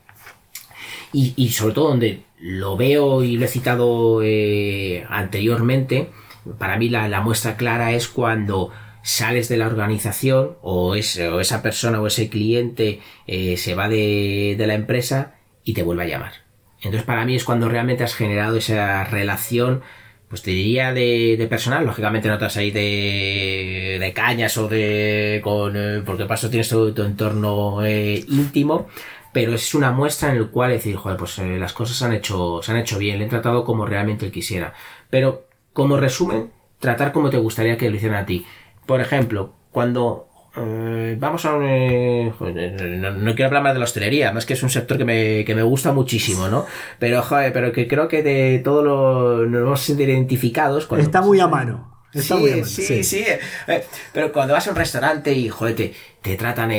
Y, 1.11 1.49
sobre 1.49 1.73
todo 1.73 1.87
donde 1.87 2.25
lo 2.39 2.77
veo 2.77 3.23
y 3.23 3.37
lo 3.37 3.45
he 3.45 3.49
citado 3.49 4.21
eh, 4.23 5.05
anteriormente, 5.09 6.09
para 6.57 6.77
mí 6.77 6.89
la 6.89 7.21
muestra 7.21 7.57
clara 7.57 7.91
es 7.91 8.07
cuando 8.07 8.71
sales 9.07 9.47
de 9.47 9.55
la 9.55 9.67
organización 9.67 10.57
o, 10.61 10.93
esa 10.95 11.61
persona 11.61 12.01
o 12.01 12.07
ese 12.07 12.27
cliente 12.29 12.99
eh, 13.25 13.55
se 13.55 13.73
va 13.73 13.87
de, 13.87 14.55
la 14.59 14.73
empresa 14.73 15.35
y 15.63 15.73
te 15.73 15.83
vuelve 15.83 16.03
a 16.03 16.07
llamar. 16.07 16.33
Entonces 16.81 17.03
para 17.03 17.23
mí 17.23 17.33
es 17.33 17.45
cuando 17.45 17.69
realmente 17.69 18.03
has 18.03 18.15
generado 18.15 18.57
esa 18.57 19.05
relación, 19.05 19.81
pues 20.27 20.41
te 20.41 20.51
diría 20.51 20.91
de, 20.91 21.47
personal, 21.49 21.85
lógicamente 21.85 22.27
no 22.27 22.37
te 22.37 22.43
vas 22.43 22.57
a 22.57 22.63
ir 22.63 22.73
de, 22.73 24.11
cañas 24.13 24.57
o 24.57 24.67
de... 24.67 25.39
Con, 25.41 25.77
eh, 25.77 26.03
porque 26.05 26.25
paso 26.25 26.49
tienes 26.49 26.67
tu, 26.67 26.93
tu 26.93 27.03
entorno 27.03 27.85
eh, 27.85 28.25
íntimo, 28.27 28.89
pero 29.37 29.53
es 29.53 29.75
una 29.75 29.91
muestra 29.91 30.31
en 30.31 30.41
la 30.41 30.47
cual 30.47 30.71
decir, 30.71 30.95
joder, 30.95 31.15
pues 31.15 31.37
las 31.37 31.71
cosas 31.71 31.95
se 31.95 32.03
han 32.03 32.13
hecho, 32.13 32.59
se 32.63 32.71
han 32.71 32.79
hecho 32.79 32.97
bien, 32.97 33.19
le 33.19 33.25
he 33.25 33.29
tratado 33.29 33.63
como 33.63 33.85
realmente 33.85 34.25
él 34.25 34.31
quisiera. 34.31 34.73
Pero 35.11 35.45
como 35.73 35.95
resumen, 35.95 36.49
tratar 36.79 37.11
como 37.11 37.29
te 37.29 37.37
gustaría 37.37 37.77
que 37.77 37.87
lo 37.87 37.97
hicieran 37.97 38.23
a 38.23 38.25
ti. 38.25 38.47
Por 38.87 38.99
ejemplo, 38.99 39.53
cuando 39.69 40.27
eh, 40.55 41.15
vamos 41.19 41.45
a 41.45 41.53
un... 41.53 41.65
Eh, 41.67 42.33
no, 42.39 43.35
quiero 43.35 43.45
hablar 43.45 43.61
más 43.61 43.73
de 43.73 43.79
la 43.79 43.85
hostelería, 43.85 44.31
más 44.31 44.47
que 44.47 44.53
es 44.53 44.63
un 44.63 44.71
sector 44.71 44.97
que 44.97 45.05
me, 45.05 45.45
que 45.45 45.53
me 45.53 45.61
gusta 45.61 45.91
muchísimo, 45.91 46.47
¿no? 46.47 46.65
Pero, 46.97 47.21
joder, 47.21 47.53
pero 47.53 47.71
que 47.71 47.87
creo 47.87 48.07
que 48.07 48.23
de 48.23 48.57
todo 48.63 48.81
lo 48.81 49.45
nos 49.45 49.63
vamos 49.65 49.81
a 49.83 49.85
sentir 49.85 50.09
identificados. 50.09 50.87
Está 50.97 51.21
muy 51.21 51.39
a 51.39 51.47
mano. 51.47 51.96
Está 52.13 52.35
sí, 52.35 52.41
muy 52.41 52.51
a 52.51 52.55
mano. 52.55 52.65
sí, 52.65 53.03
sí, 53.03 53.25
eh, 53.67 53.83
pero 54.13 54.31
cuando 54.31 54.53
vas 54.53 54.67
a 54.67 54.71
un 54.71 54.77
restaurante 54.77 55.33
y, 55.33 55.49
joder, 55.49 55.75
te, 56.21 56.37
tratan, 56.37 56.69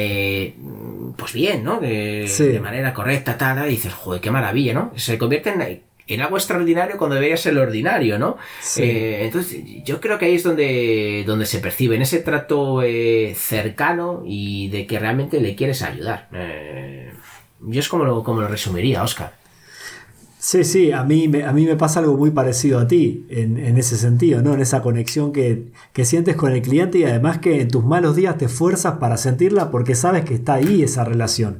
pues 1.16 1.32
bien, 1.32 1.64
¿no? 1.64 1.80
De, 1.80 2.58
manera 2.62 2.92
correcta, 2.92 3.36
tal, 3.36 3.66
y 3.66 3.70
dices, 3.70 3.92
joder, 3.94 4.20
qué 4.20 4.30
maravilla, 4.30 4.74
¿no? 4.74 4.92
Se 4.96 5.16
convierte 5.18 5.50
en 5.50 5.60
en 6.08 6.22
algo 6.22 6.38
extraordinario 6.38 6.96
cuando 6.96 7.14
debería 7.14 7.36
ser 7.36 7.52
lo 7.52 7.62
ordinario, 7.62 8.18
¿no? 8.18 8.38
Eh, 8.78 9.20
entonces, 9.24 9.62
yo 9.84 10.00
creo 10.00 10.18
que 10.18 10.24
ahí 10.24 10.34
es 10.36 10.42
donde, 10.42 11.22
donde 11.26 11.44
se 11.44 11.58
percibe, 11.58 11.96
en 11.96 12.02
ese 12.02 12.20
trato 12.20 12.82
eh, 12.82 13.34
cercano 13.36 14.22
y 14.26 14.68
de 14.68 14.86
que 14.86 14.98
realmente 14.98 15.38
le 15.38 15.54
quieres 15.54 15.82
ayudar. 15.82 16.28
Eh, 16.32 17.12
yo 17.60 17.80
es 17.80 17.88
como 17.88 18.04
lo, 18.04 18.24
como 18.24 18.40
lo 18.40 18.48
resumiría, 18.48 19.02
Oscar. 19.02 19.34
Sí, 20.50 20.64
sí, 20.64 20.92
a 20.92 21.04
mí, 21.04 21.28
me, 21.28 21.44
a 21.44 21.52
mí 21.52 21.66
me 21.66 21.76
pasa 21.76 22.00
algo 22.00 22.16
muy 22.16 22.30
parecido 22.30 22.78
a 22.78 22.88
ti 22.88 23.26
en, 23.28 23.58
ese 23.76 23.98
sentido, 23.98 24.40
¿no? 24.40 24.54
En 24.54 24.62
esa 24.62 24.80
conexión 24.80 25.30
que, 25.30 25.72
que, 25.92 26.06
sientes 26.06 26.36
con 26.36 26.52
el 26.52 26.62
cliente 26.62 26.96
y 27.00 27.04
además 27.04 27.36
que 27.36 27.60
en 27.60 27.68
tus 27.68 27.84
malos 27.84 28.16
días 28.16 28.38
te 28.38 28.46
esfuerzas 28.46 28.94
para 28.94 29.18
sentirla 29.18 29.70
porque 29.70 29.94
sabes 29.94 30.24
que 30.24 30.32
está 30.32 30.54
ahí 30.54 30.82
esa 30.82 31.04
relación. 31.04 31.58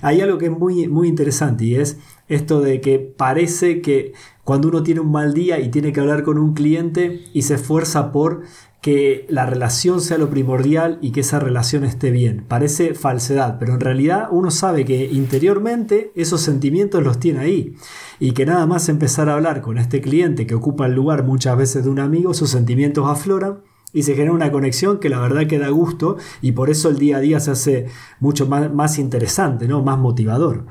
Hay 0.00 0.22
algo 0.22 0.38
que 0.38 0.46
es 0.46 0.52
muy, 0.52 0.88
muy 0.88 1.08
interesante 1.08 1.64
y 1.66 1.74
es 1.74 1.98
esto 2.28 2.62
de 2.62 2.80
que 2.80 2.98
parece 2.98 3.82
que 3.82 4.14
cuando 4.42 4.68
uno 4.68 4.82
tiene 4.82 5.00
un 5.00 5.12
mal 5.12 5.34
día 5.34 5.60
y 5.60 5.68
tiene 5.68 5.92
que 5.92 6.00
hablar 6.00 6.22
con 6.22 6.38
un 6.38 6.54
cliente 6.54 7.20
y 7.34 7.42
se 7.42 7.56
esfuerza 7.56 8.10
por 8.10 8.44
que 8.80 9.26
la 9.28 9.44
relación 9.44 10.00
sea 10.00 10.16
lo 10.16 10.30
primordial 10.30 10.98
y 11.02 11.12
que 11.12 11.20
esa 11.20 11.38
relación 11.38 11.84
esté 11.84 12.10
bien. 12.10 12.44
Parece 12.48 12.94
falsedad, 12.94 13.58
pero 13.58 13.74
en 13.74 13.80
realidad 13.80 14.28
uno 14.30 14.50
sabe 14.50 14.84
que 14.84 15.04
interiormente 15.04 16.12
esos 16.14 16.40
sentimientos 16.40 17.02
los 17.02 17.18
tiene 17.18 17.40
ahí 17.40 17.74
y 18.18 18.32
que 18.32 18.46
nada 18.46 18.66
más 18.66 18.88
empezar 18.88 19.28
a 19.28 19.34
hablar 19.34 19.60
con 19.60 19.76
este 19.76 20.00
cliente 20.00 20.46
que 20.46 20.54
ocupa 20.54 20.86
el 20.86 20.94
lugar 20.94 21.24
muchas 21.24 21.56
veces 21.58 21.84
de 21.84 21.90
un 21.90 22.00
amigo, 22.00 22.32
esos 22.32 22.50
sentimientos 22.50 23.06
afloran 23.06 23.60
y 23.92 24.04
se 24.04 24.14
genera 24.14 24.32
una 24.32 24.50
conexión 24.50 24.98
que 24.98 25.08
la 25.08 25.20
verdad 25.20 25.46
que 25.46 25.58
da 25.58 25.68
gusto 25.68 26.16
y 26.40 26.52
por 26.52 26.70
eso 26.70 26.88
el 26.88 26.98
día 26.98 27.18
a 27.18 27.20
día 27.20 27.40
se 27.40 27.50
hace 27.50 27.86
mucho 28.18 28.46
más, 28.46 28.72
más 28.72 28.98
interesante, 28.98 29.68
¿no? 29.68 29.82
Más 29.82 29.98
motivador. 29.98 30.66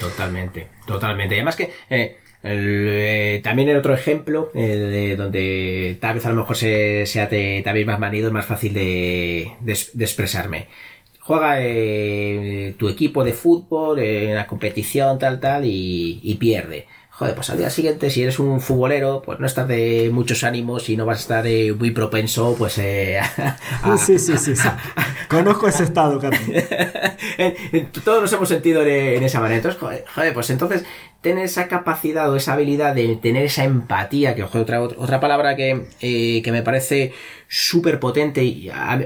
Totalmente, 0.00 0.68
totalmente. 0.84 1.36
Además 1.36 1.56
que 1.56 1.70
eh, 1.88 2.16
eh, 2.42 3.40
también 3.42 3.68
el 3.68 3.76
otro 3.76 3.94
ejemplo 3.94 4.50
eh, 4.54 4.66
de 4.66 5.16
donde 5.16 5.98
tal 6.00 6.14
vez 6.14 6.26
a 6.26 6.30
lo 6.30 6.36
mejor 6.36 6.56
se, 6.56 7.06
sea 7.06 7.28
también 7.28 7.86
más 7.86 7.98
manido, 7.98 8.28
es 8.28 8.32
más 8.32 8.46
fácil 8.46 8.74
de, 8.74 9.52
expresarme. 9.98 10.68
Juega 11.20 11.56
tu 12.78 12.88
equipo 12.88 13.24
de 13.24 13.32
fútbol 13.32 13.98
en 13.98 14.34
la 14.36 14.46
competición 14.46 15.18
tal 15.18 15.40
tal 15.40 15.64
y 15.64 16.36
pierde 16.38 16.86
joder, 17.16 17.34
pues 17.34 17.48
al 17.48 17.56
día 17.56 17.70
siguiente, 17.70 18.10
si 18.10 18.22
eres 18.22 18.38
un 18.38 18.60
futbolero, 18.60 19.22
pues 19.24 19.40
no 19.40 19.46
estás 19.46 19.66
de 19.66 20.10
muchos 20.12 20.44
ánimos 20.44 20.90
y 20.90 20.98
no 20.98 21.06
vas 21.06 21.16
a 21.16 21.20
estar 21.22 21.46
eh, 21.46 21.72
muy 21.72 21.90
propenso, 21.90 22.54
pues 22.58 22.76
eh, 22.76 23.20
sí, 23.98 24.18
sí, 24.18 24.36
sí, 24.36 24.54
sí, 24.54 24.68
Conozco 25.28 25.66
ese 25.66 25.84
estado. 25.84 26.20
Todos 28.04 28.20
nos 28.20 28.32
hemos 28.34 28.48
sentido 28.48 28.82
en, 28.82 29.22
esa 29.22 29.40
manera. 29.40 29.56
Entonces, 29.56 30.04
joder, 30.14 30.34
pues 30.34 30.50
entonces 30.50 30.84
tener 31.22 31.46
esa 31.46 31.68
capacidad 31.68 32.30
o 32.30 32.36
esa 32.36 32.52
habilidad 32.52 32.94
de 32.94 33.16
tener 33.16 33.46
esa 33.46 33.64
empatía, 33.64 34.34
que 34.34 34.44
otra, 34.44 34.82
otra 34.82 35.18
palabra 35.18 35.56
que, 35.56 35.86
eh, 36.02 36.42
que 36.42 36.52
me 36.52 36.62
parece 36.62 37.14
súper 37.48 38.00
potente 38.00 38.42
y 38.42 38.68
a, 38.70 38.96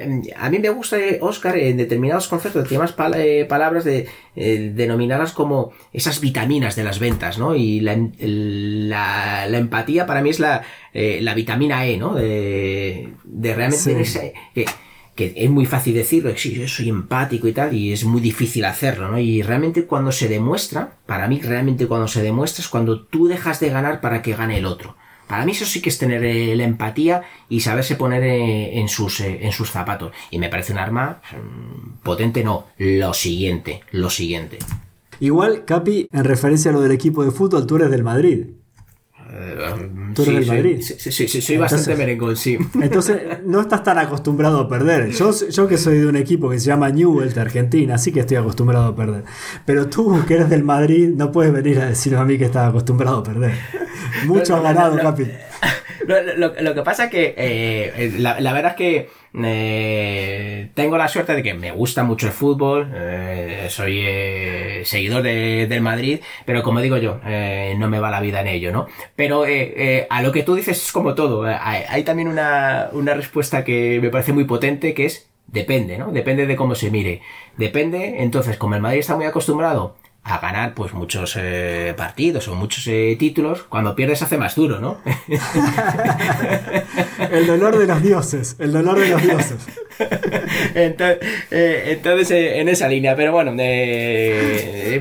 mí 0.50 0.58
me 0.58 0.70
gusta, 0.70 0.96
Oscar, 1.20 1.58
en 1.58 1.76
determinados 1.76 2.28
conceptos, 2.28 2.66
tiene 2.68 2.84
más 2.84 2.94
eh, 3.16 3.46
palabras 3.48 3.84
de 3.84 4.08
eh, 4.34 4.72
denominarlas 4.74 5.32
como 5.32 5.72
esas 5.92 6.20
vitaminas 6.20 6.76
de 6.76 6.84
las 6.84 6.98
ventas, 6.98 7.38
¿no? 7.38 7.54
Y 7.54 7.80
la, 7.80 9.46
la, 9.46 9.58
empatía 9.58 10.06
para 10.06 10.22
mí 10.22 10.30
es 10.30 10.40
la, 10.40 10.62
la 10.92 11.34
vitamina 11.34 11.86
E, 11.86 11.96
¿no? 11.96 12.14
De, 12.14 13.12
de 13.24 13.54
realmente 13.54 14.00
ese, 14.00 14.34
que 15.20 15.34
es 15.36 15.50
muy 15.50 15.66
fácil 15.66 15.94
decirlo, 15.94 16.32
sí, 16.36 16.54
yo 16.54 16.66
soy 16.66 16.88
empático 16.88 17.46
y 17.46 17.52
tal, 17.52 17.74
y 17.74 17.92
es 17.92 18.04
muy 18.04 18.20
difícil 18.20 18.64
hacerlo, 18.64 19.08
¿no? 19.08 19.18
Y 19.18 19.42
realmente 19.42 19.84
cuando 19.84 20.12
se 20.12 20.28
demuestra, 20.28 20.94
para 21.04 21.28
mí 21.28 21.40
realmente 21.42 21.86
cuando 21.86 22.08
se 22.08 22.22
demuestra 22.22 22.62
es 22.62 22.68
cuando 22.68 23.02
tú 23.04 23.28
dejas 23.28 23.60
de 23.60 23.68
ganar 23.68 24.00
para 24.00 24.22
que 24.22 24.34
gane 24.34 24.56
el 24.56 24.64
otro. 24.66 24.96
Para 25.30 25.44
mí 25.44 25.52
eso 25.52 25.64
sí 25.64 25.80
que 25.80 25.90
es 25.90 25.98
tener 25.98 26.24
eh, 26.24 26.56
la 26.56 26.64
empatía 26.64 27.22
y 27.48 27.60
saberse 27.60 27.94
poner 27.94 28.24
eh, 28.24 28.80
en 28.80 28.88
sus, 28.88 29.20
eh, 29.20 29.38
en 29.42 29.52
sus 29.52 29.70
zapatos. 29.70 30.10
Y 30.32 30.40
me 30.40 30.48
parece 30.48 30.72
un 30.72 30.80
arma 30.80 31.20
mm, 31.30 32.02
potente, 32.02 32.42
no, 32.42 32.66
lo 32.78 33.14
siguiente, 33.14 33.82
lo 33.92 34.10
siguiente. 34.10 34.58
Igual, 35.20 35.64
Capi, 35.64 36.08
en 36.10 36.24
referencia 36.24 36.72
a 36.72 36.74
lo 36.74 36.80
del 36.80 36.90
equipo 36.90 37.24
de 37.24 37.30
fútbol, 37.30 37.64
tú 37.64 37.76
eres 37.76 37.92
del 37.92 38.02
Madrid. 38.02 38.46
Tú 40.14 40.22
eres 40.22 40.34
del 40.34 40.46
Madrid. 40.46 40.82
Sí, 40.82 41.12
sí, 41.12 41.28
sí, 41.28 41.40
soy 41.40 41.56
bastante 41.56 41.94
merengón, 41.94 42.36
sí. 42.36 42.58
Entonces, 42.80 43.20
no 43.44 43.60
estás 43.60 43.82
tan 43.82 43.98
acostumbrado 43.98 44.60
a 44.60 44.68
perder. 44.68 45.10
Yo, 45.10 45.30
yo 45.48 45.68
que 45.68 45.78
soy 45.78 45.98
de 45.98 46.06
un 46.06 46.16
equipo 46.16 46.50
que 46.50 46.58
se 46.58 46.66
llama 46.66 46.90
Newell 46.90 47.32
de 47.32 47.40
Argentina, 47.40 47.98
sí 47.98 48.12
que 48.12 48.20
estoy 48.20 48.36
acostumbrado 48.36 48.86
a 48.86 48.96
perder. 48.96 49.24
Pero 49.64 49.88
tú, 49.88 50.24
que 50.26 50.34
eres 50.34 50.50
del 50.50 50.64
Madrid, 50.64 51.10
no 51.14 51.32
puedes 51.32 51.52
venir 51.52 51.80
a 51.80 51.86
decirme 51.86 52.18
a 52.18 52.24
mí 52.24 52.38
que 52.38 52.46
estás 52.46 52.68
acostumbrado 52.68 53.18
a 53.18 53.22
perder. 53.22 53.54
Mucho 54.26 54.56
has 54.56 54.62
ganado, 54.62 54.96
Capi. 54.98 55.26
Lo, 56.06 56.74
que 56.74 56.82
pasa 56.82 57.04
es 57.04 57.10
que 57.10 57.34
eh, 57.36 58.14
la, 58.18 58.52
verdad 58.52 58.72
es 58.72 58.76
que 58.76 59.08
eh, 59.42 60.70
tengo 60.74 60.96
la 60.96 61.08
suerte 61.08 61.34
de 61.34 61.42
que 61.42 61.54
me 61.54 61.72
gusta 61.72 62.04
mucho 62.04 62.26
el 62.26 62.32
fútbol, 62.32 62.90
eh, 62.94 63.66
soy 63.68 64.84
seguidor 64.84 65.22
del 65.22 65.80
Madrid, 65.80 66.20
pero 66.44 66.62
como 66.62 66.80
digo 66.80 66.96
yo, 66.96 67.20
no 67.76 67.88
me 67.88 68.00
va 68.00 68.10
la 68.10 68.20
vida 68.20 68.40
en 68.40 68.48
ello, 68.48 68.72
¿no? 68.72 68.86
Pero 69.16 69.44
a 69.44 70.22
lo 70.22 70.32
que 70.32 70.42
tú 70.42 70.54
dices 70.54 70.82
es 70.82 70.92
como 70.92 71.14
todo. 71.14 71.44
Hay, 71.44 72.02
también 72.04 72.28
una, 72.28 72.88
una 72.92 73.14
respuesta 73.14 73.64
que 73.64 74.00
me 74.00 74.10
parece 74.10 74.32
muy 74.32 74.44
potente, 74.44 74.94
que 74.94 75.06
es 75.06 75.28
depende, 75.46 75.98
¿no? 75.98 76.12
Depende 76.12 76.46
de 76.46 76.56
cómo 76.56 76.74
se 76.74 76.90
mire. 76.90 77.22
Depende, 77.56 78.22
entonces, 78.22 78.56
como 78.56 78.76
el 78.76 78.80
Madrid 78.80 79.00
está 79.00 79.16
muy 79.16 79.26
acostumbrado 79.26 79.96
a 80.22 80.38
ganar 80.38 80.74
pues 80.74 80.92
muchos 80.92 81.34
eh, 81.38 81.94
partidos 81.96 82.46
o 82.48 82.54
muchos 82.54 82.86
eh, 82.86 83.16
títulos, 83.18 83.62
cuando 83.64 83.94
pierdes 83.94 84.22
hace 84.22 84.36
más 84.36 84.54
duro, 84.54 84.80
¿no? 84.80 84.98
el 87.30 87.46
dolor 87.46 87.78
de 87.78 87.86
los 87.86 88.02
dioses, 88.02 88.56
el 88.58 88.72
dolor 88.72 88.98
de 88.98 89.08
los 89.08 89.22
dioses. 89.22 89.66
entonces, 90.74 92.30
eh, 92.30 92.60
en 92.60 92.68
esa 92.68 92.88
línea, 92.88 93.16
pero 93.16 93.32
bueno, 93.32 93.52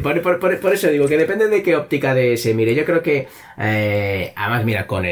por, 0.02 0.74
eso 0.74 0.88
digo 0.89 1.08
que 1.08 1.18
depende 1.18 1.47
de 1.47 1.64
qué 1.64 1.76
óptica 1.76 2.14
de 2.14 2.38
se 2.38 2.54
mire. 2.54 2.76
Yo 2.76 2.86
creo 2.86 3.02
que, 3.02 3.28
además, 3.58 4.66
mira, 4.66 4.88
con, 4.88 5.04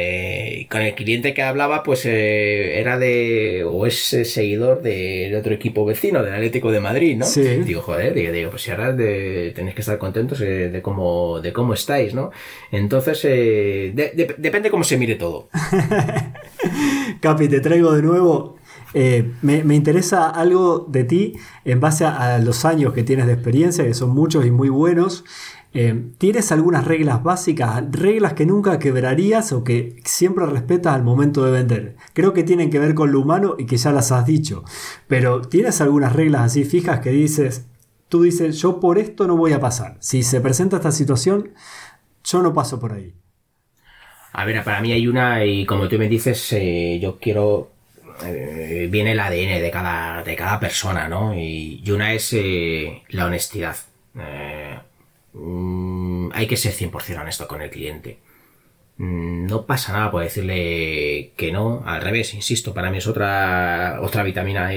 con 0.70 0.82
el 0.82 0.96
cliente 0.96 1.34
que 1.34 1.44
hablaba, 1.44 1.84
pues 1.84 2.06
era 2.06 2.98
de, 2.98 3.64
o 3.66 3.86
es 3.86 3.96
seguidor 3.98 4.82
de, 4.82 5.36
otro 5.38 5.54
equipo 5.54 5.86
vecino, 5.86 6.24
del 6.24 6.34
Atlético 6.34 6.72
de 6.72 6.80
Madrid, 6.80 7.18
¿no? 7.18 7.26
Sí. 7.26 7.42
Digo, 7.42 7.82
joder, 7.82 8.14
digo, 8.14 8.50
pues 8.50 8.64
si 8.64 8.72
ahora 8.72 8.94
de, 8.94 9.52
tenéis 9.56 9.76
que 9.76 9.82
estar 9.82 9.98
contentos 9.98 10.42
eh, 10.42 10.70
de, 10.70 10.82
cómo, 10.82 11.40
de 11.42 11.54
cómo 11.54 11.74
estáis, 11.74 12.14
¿no? 12.14 12.32
Entonces, 12.72 13.22
eh, 13.24 13.94
depende 14.38 14.70
cómo 14.70 14.84
se 14.84 14.98
mire 14.98 15.16
todo. 15.16 15.50
Capi, 17.22 17.48
te 17.48 17.60
traigo 17.60 17.94
de 17.94 18.02
nuevo. 18.02 18.57
Eh, 19.00 19.32
me, 19.44 19.76
interesa 19.76 20.28
algo 20.28 20.88
de 20.90 21.04
ti 21.04 21.34
en 21.66 21.80
base 21.80 22.04
a, 22.04 22.40
los 22.40 22.66
años 22.66 22.94
que 22.94 23.04
tienes 23.04 23.28
de 23.28 23.34
experiencia, 23.34 23.84
que 23.84 23.94
son 23.94 24.10
muchos 24.10 24.46
y 24.46 24.52
muy 24.52 24.70
buenos. 24.70 25.24
¿Tienes 26.18 26.52
algunas 26.52 26.86
reglas 26.86 27.22
básicas, 27.22 27.84
reglas 27.92 28.34
que 28.34 28.48
nunca 28.48 28.80
quebrarías 28.80 29.52
o 29.52 29.64
que 29.64 29.98
siempre 30.04 30.48
respetas 30.48 30.96
al 30.96 31.04
momento 31.04 31.46
de 31.46 31.52
vender? 31.52 31.96
Creo 32.14 32.34
que 32.34 32.42
tienen 32.42 32.72
que 32.72 32.80
ver 32.80 32.96
con 32.96 33.12
lo 33.12 33.20
humano 33.20 33.56
y 33.60 33.68
que 33.68 33.78
ya 33.78 33.92
las 33.92 34.12
has 34.12 34.26
dicho, 34.26 34.64
pero 35.08 35.42
¿tienes 35.42 35.80
algunas 35.80 36.14
reglas 36.14 36.42
así 36.42 36.66
fijas 36.66 37.02
que 37.02 37.12
dices, 37.12 37.68
tú 38.10 38.24
dices, 38.24 38.60
yo 38.60 38.80
por 38.80 38.98
esto 38.98 39.28
no 39.28 39.38
voy 39.38 39.54
a 39.54 39.60
pasar. 39.60 39.98
Si 40.00 40.24
se 40.24 40.42
presenta 40.42 40.78
esta 40.78 40.92
situación, 40.92 41.52
yo 42.24 42.42
no 42.42 42.54
paso 42.54 42.80
por 42.80 42.94
ahí. 42.94 43.14
A 44.34 44.46
ver, 44.46 44.64
para 44.64 44.82
mí 44.82 44.92
hay 44.92 45.08
una, 45.08 45.46
y 45.46 45.66
como 45.66 45.88
tú 45.88 45.98
me 45.98 46.08
dices, 46.08 46.54
eh, 46.54 47.00
yo 47.02 47.18
quiero. 47.20 47.72
Eh, 48.26 48.88
viene 48.90 49.12
el 49.12 49.20
ADN 49.20 49.62
de 49.62 49.72
cada, 49.72 50.24
de 50.24 50.36
cada 50.36 50.60
persona, 50.60 51.08
¿no? 51.08 51.34
Y, 51.36 51.84
una 51.92 52.14
es 52.14 52.34
eh, 52.34 53.04
la 53.10 53.26
honestidad. 53.26 53.78
Mm, 55.34 56.32
hay 56.34 56.48
que 56.48 56.58
ser 56.58 56.74
100% 56.74 57.22
honesto 57.22 57.48
con 57.48 57.62
el 57.62 57.70
cliente. 57.70 58.20
Mm, 58.98 59.46
no 59.48 59.66
pasa 59.66 59.94
nada 59.94 60.12
por 60.12 60.24
decirle 60.24 61.34
que 61.38 61.52
no, 61.52 61.84
al 61.86 62.02
revés, 62.02 62.34
insisto, 62.34 62.74
para 62.74 62.90
mí 62.92 62.98
es 62.98 63.08
otra, 63.08 64.00
otra 64.02 64.24
vitamina 64.24 64.72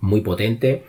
muy 0.00 0.20
potente 0.22 0.84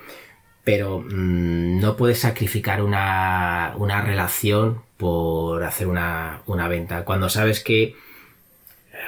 pero 0.65 0.99
mm, 0.99 1.79
no 1.79 1.95
puedes 1.95 2.19
sacrificar 2.19 2.81
una, 2.81 3.75
una, 3.77 4.01
relación 4.01 4.81
por 4.97 5.63
hacer 5.63 5.87
una, 5.87 6.41
una 6.47 6.67
venta. 6.67 7.05
Cuando 7.05 7.29
sabes 7.29 7.63
que, 7.63 7.83
eh, 7.83 7.95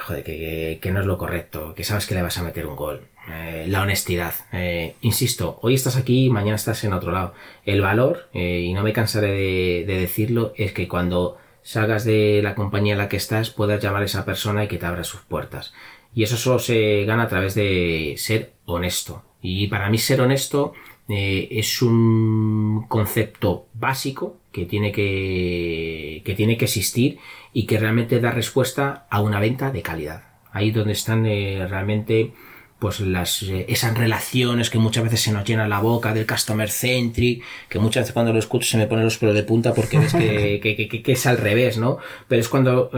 joder, 0.08 0.24
que, 0.24 0.92
no 0.92 1.02
es 1.02 1.06
lo 1.06 1.18
correcto, 1.18 1.74
que 1.76 1.84
sabes 1.84 2.08
que 2.08 2.16
le 2.16 2.22
vas 2.22 2.38
a 2.38 2.44
meter 2.44 2.66
un 2.66 2.78
gol. 2.78 3.08
Eh, 3.30 3.66
la 3.68 3.82
honestidad. 3.82 4.34
Eh, 4.54 4.96
insisto, 5.02 5.60
hoy 5.62 5.74
estás 5.74 5.98
aquí, 5.98 6.30
mañana 6.30 6.56
estás 6.56 6.84
en 6.86 6.94
otro 6.94 7.12
lado. 7.12 7.34
El 7.66 7.82
valor, 7.82 8.30
y 8.34 8.74
no 8.74 8.84
me 8.84 8.94
cansaré 8.94 9.32
de, 9.32 9.84
de, 9.86 10.00
decirlo, 10.00 10.54
es 10.56 10.72
que 10.72 10.88
cuando 10.88 11.38
salgas 11.62 12.06
de 12.06 12.40
la 12.42 12.56
compañía 12.56 12.94
en 12.94 13.00
la 13.00 13.10
que 13.10 13.18
estás 13.18 13.50
puedas 13.50 13.84
llamar 13.84 14.04
a 14.04 14.06
esa 14.06 14.24
persona 14.24 14.64
y 14.64 14.68
que 14.70 14.78
te 14.78 14.86
abra 14.86 15.04
sus 15.04 15.22
puertas. 15.22 15.74
Y 16.16 16.24
eso 16.24 16.38
solo 16.38 16.60
se 16.60 17.04
gana 17.04 17.24
a 17.24 17.28
través 17.28 17.54
de 17.54 18.16
ser 18.18 18.54
honesto. 18.66 19.24
Y 19.42 19.68
para 19.68 19.90
mí 19.90 19.98
ser 19.98 20.22
honesto 20.22 20.74
eh, 21.10 21.48
es 21.52 21.82
un 21.82 22.86
concepto 22.90 23.68
básico 23.74 24.38
que 24.52 24.66
tiene 24.66 24.92
que, 24.92 26.22
que 26.26 26.36
tiene 26.36 26.58
que 26.58 26.66
existir 26.66 27.20
y 27.54 27.66
que 27.66 27.80
realmente 27.80 28.20
da 28.20 28.32
respuesta 28.32 29.08
a 29.10 29.22
una 29.22 29.40
venta 29.40 29.72
de 29.72 29.82
calidad. 29.82 30.24
Ahí 30.52 30.72
donde 30.72 30.94
están 30.94 31.26
eh, 31.26 31.66
realmente 31.70 32.34
pues 32.80 33.00
las 33.00 33.42
eh, 33.44 33.66
esas 33.70 33.98
relaciones 33.98 34.70
que 34.70 34.80
muchas 34.80 35.06
veces 35.06 35.22
se 35.22 35.32
nos 35.32 35.46
llena 35.46 35.68
la 35.68 35.80
boca 35.80 36.14
del 36.14 36.28
customer 36.28 36.70
centric, 36.70 37.42
que 37.70 37.80
muchas 37.80 38.04
veces 38.04 38.14
cuando 38.14 38.34
lo 38.34 38.40
escucho 38.40 38.68
se 38.68 38.78
me 38.78 38.88
ponen 38.88 39.06
los 39.06 39.18
pelos 39.18 39.34
de 39.34 39.44
punta 39.44 39.74
porque 39.74 40.00
ves 40.00 40.14
que, 40.14 40.60
que, 40.62 41.04
que, 41.04 41.12
es 41.12 41.26
al 41.26 41.38
revés, 41.38 41.78
¿no? 41.78 42.00
Pero 42.28 42.42
es 42.42 42.50
cuando 42.50 42.92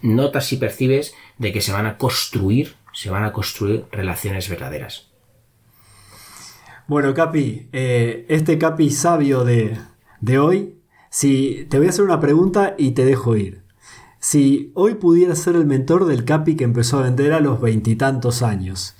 notas 0.00 0.52
y 0.52 0.56
percibes 0.56 1.14
de 1.38 1.52
que 1.52 1.60
se 1.60 1.72
van 1.72 1.86
a 1.86 1.96
construir, 1.96 2.74
se 2.92 3.10
van 3.10 3.24
a 3.24 3.32
construir 3.32 3.84
relaciones 3.92 4.48
verdaderas. 4.48 5.11
Bueno, 6.88 7.14
Capi, 7.14 7.68
eh, 7.72 8.26
este 8.28 8.58
Capi 8.58 8.90
sabio 8.90 9.44
de, 9.44 9.78
hoy, 10.38 10.74
si 11.10 11.66
te 11.70 11.78
voy 11.78 11.86
a 11.86 11.90
hacer 11.90 12.04
una 12.04 12.18
pregunta 12.18 12.74
y 12.76 12.90
te 12.90 13.04
dejo 13.04 13.36
ir. 13.36 13.62
Si 14.18 14.72
hoy 14.74 14.94
pudieras 14.94 15.38
ser 15.38 15.54
el 15.54 15.64
mentor 15.64 16.06
del 16.06 16.24
Capi 16.24 16.56
que 16.56 16.64
empezó 16.64 16.98
a 16.98 17.02
vender 17.02 17.32
a 17.32 17.40
los 17.40 17.60
veintitantos 17.60 18.42
años, 18.42 18.96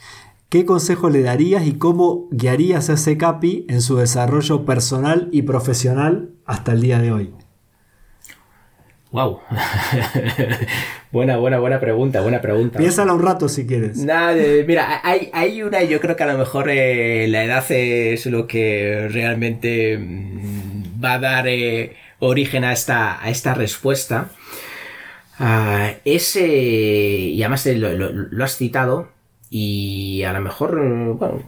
¿qué 0.49 0.65
consejo 0.65 1.11
le 1.11 1.23
darías 1.23 1.67
y 1.67 1.73
cómo 1.73 2.29
guiarías 2.31 2.89
a 2.89 2.95
ese 2.95 3.17
Capi 3.17 3.67
en 3.69 3.83
su 3.83 3.97
desarrollo 3.97 4.65
personal 4.65 5.29
y 5.33 5.43
profesional 5.43 6.31
hasta 6.45 6.73
el 6.73 6.83
día 6.83 7.01
de 7.01 7.13
hoy? 7.13 7.35
Wow. 9.13 9.41
buena, 11.13 11.37
buena, 11.37 11.59
buena 11.59 11.79
pregunta, 11.79 12.23
buena 12.23 12.41
pregunta. 12.41 12.79
Piénsala 12.79 13.13
un 13.13 13.23
rato 13.23 13.47
si 13.47 13.67
quieres. 13.67 13.99
Mira, 13.99 15.03
hay, 15.05 15.29
hay 15.35 15.63
una 15.63 15.83
y 15.83 15.89
yo 15.89 16.01
creo 16.01 16.17
que 16.17 16.23
a 16.23 16.33
lo 16.33 16.39
mejor 16.39 16.71
eh, 16.71 17.29
la 17.29 17.45
edad 17.45 17.71
es 17.71 18.25
lo 18.25 18.47
que 18.47 19.09
realmente 19.11 19.99
mm, 19.99 21.05
va 21.05 21.15
a 21.15 21.19
dar 21.19 21.47
eh, 21.47 21.95
origen 22.21 22.65
a 22.65 22.73
esta, 22.73 23.23
a 23.23 23.29
esta 23.29 23.53
respuesta. 23.53 24.31
Uh, 25.39 25.93
ese, 26.07 26.47
y 26.47 27.43
además 27.43 27.67
lo, 27.67 27.93
lo, 27.93 28.45
has 28.45 28.57
citado, 28.57 29.12
y 29.55 30.23
a 30.23 30.33
lo 30.33 30.41
mejor, 30.41 30.81
bueno, 31.19 31.43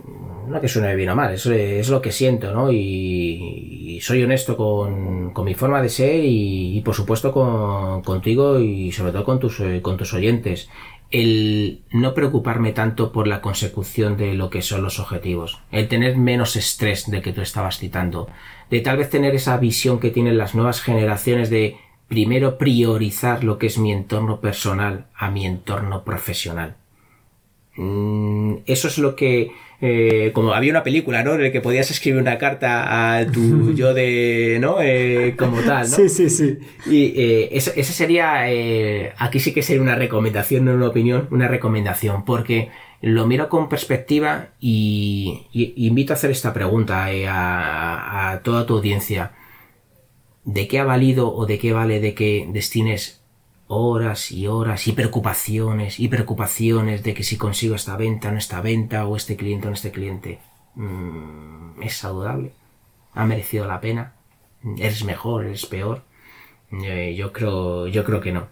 no 0.47 0.61
que 0.61 0.69
suene 0.69 0.95
bien 0.95 1.09
o 1.09 1.17
mal, 1.17 1.33
es, 1.33 1.47
es 1.47 1.89
lo 1.89 2.03
que 2.03 2.13
siento, 2.13 2.53
¿no? 2.53 2.71
Y, 2.71 3.99
soy 4.03 4.23
honesto 4.23 4.59
con, 4.59 5.33
con, 5.33 5.45
mi 5.47 5.55
forma 5.55 5.81
de 5.81 5.89
ser 5.89 6.21
y, 6.23 6.83
por 6.85 6.95
supuesto 6.95 7.33
con, 7.33 8.03
contigo 8.03 8.59
y 8.59 8.93
sobre 8.93 9.13
todo 9.13 9.25
con 9.25 9.39
tus, 9.39 9.61
eh, 9.61 9.81
con 9.81 9.97
tus 9.97 10.13
oyentes. 10.13 10.69
El 11.11 11.81
no 11.93 12.13
preocuparme 12.13 12.73
tanto 12.73 13.11
por 13.11 13.27
la 13.27 13.41
consecución 13.41 14.19
de 14.19 14.35
lo 14.35 14.51
que 14.51 14.61
son 14.61 14.83
los 14.83 15.01
objetivos, 15.01 15.63
el 15.71 15.89
tener 15.89 16.19
menos 16.19 16.57
estrés 16.57 17.11
del 17.11 17.23
que 17.23 17.33
tú 17.33 17.41
estabas 17.41 17.79
citando, 17.79 18.29
de 18.69 18.81
tal 18.81 18.99
vez 18.99 19.09
tener 19.09 19.35
esa 19.35 19.57
visión 19.57 19.99
que 19.99 20.11
tienen 20.11 20.37
las 20.37 20.55
nuevas 20.55 20.83
generaciones 20.83 21.49
de 21.49 21.79
primero 22.09 22.59
priorizar 22.59 23.45
lo 23.45 23.57
que 23.57 23.69
es 23.69 23.79
mi 23.79 23.93
entorno 23.93 24.41
personal 24.41 25.07
a 25.15 25.31
mi 25.31 25.47
entorno 25.47 26.05
profesional. 26.05 26.77
Mm, 27.77 28.57
eso 28.67 28.89
es 28.89 28.99
lo 28.99 29.17
que 29.17 29.51
eh, 29.81 30.31
como 30.33 30.55
había 30.55 30.71
una 30.71 30.83
película, 30.83 31.23
¿no? 31.23 31.35
En 31.35 31.43
la 31.43 31.53
que 31.53 31.61
podías 31.61 31.91
escribir 31.91 32.21
una 32.21 32.39
carta 32.39 33.19
a 33.19 33.27
tu 33.27 33.73
yo 33.75 33.93
de, 33.93 34.59
¿no? 34.61 34.81
Eh, 34.81 35.35
como 35.37 35.61
tal, 35.61 35.91
¿no? 35.91 35.97
Sí, 35.97 36.09
sí, 36.09 36.31
sí. 36.31 36.59
Y 36.87 37.13
eh, 37.21 37.49
esa, 37.53 37.73
sería, 37.93 38.45
aquí 39.19 39.41
sí 39.41 39.53
que 39.53 39.63
sería 39.63 39.83
una 39.83 39.95
recomendación, 39.95 40.65
no 40.65 40.73
una 40.73 40.89
opinión, 40.89 41.29
una 41.31 41.49
recomendación, 41.49 42.25
porque 42.25 42.71
lo 43.03 43.27
miro 43.27 43.49
con 43.49 43.69
perspectiva 43.69 44.49
y, 44.59 45.49
invito 45.53 46.13
a 46.13 46.17
hacer 46.17 46.31
esta 46.31 46.55
pregunta 46.55 47.07
a, 47.29 48.31
a 48.33 48.41
toda 48.41 48.65
tu 48.67 48.77
audiencia. 48.77 49.33
¿De 50.45 50.69
qué 50.69 50.79
ha 50.79 50.85
valido 50.85 51.35
o 51.35 51.47
de 51.47 51.59
qué 51.59 51.73
vale 51.73 52.01
de 52.01 52.15
que 52.15 52.49
destines 52.51 53.24
horas 53.75 54.33
y 54.33 54.47
horas 54.47 54.87
y 54.87 54.93
preocupaciones 54.93 56.01
y 56.01 56.09
preocupaciones 56.09 57.03
de 57.03 57.15
que 57.15 57.23
si 57.23 57.37
consigo 57.37 57.75
esta 57.75 57.97
venta 57.97 58.29
o 58.29 58.33
no 58.33 58.39
esta 58.39 58.61
venta 58.61 59.07
o 59.07 59.17
este 59.17 59.37
cliente 59.37 59.67
o 59.67 59.71
no 59.71 59.75
este 59.75 59.93
cliente. 59.93 60.39
Mm, 60.75 61.83
¿Es 61.83 61.97
saludable? 61.97 62.53
¿Ha 63.15 63.25
merecido 63.27 63.67
la 63.67 63.81
pena? 63.81 64.15
¿Eres 64.79 65.05
mejor? 65.05 65.45
¿Eres 65.45 65.67
peor? 65.67 66.03
Eh, 66.73 67.15
yo, 67.17 67.33
creo, 67.33 67.87
yo 67.87 68.05
creo 68.05 68.21
que 68.21 68.33
no. 68.33 68.49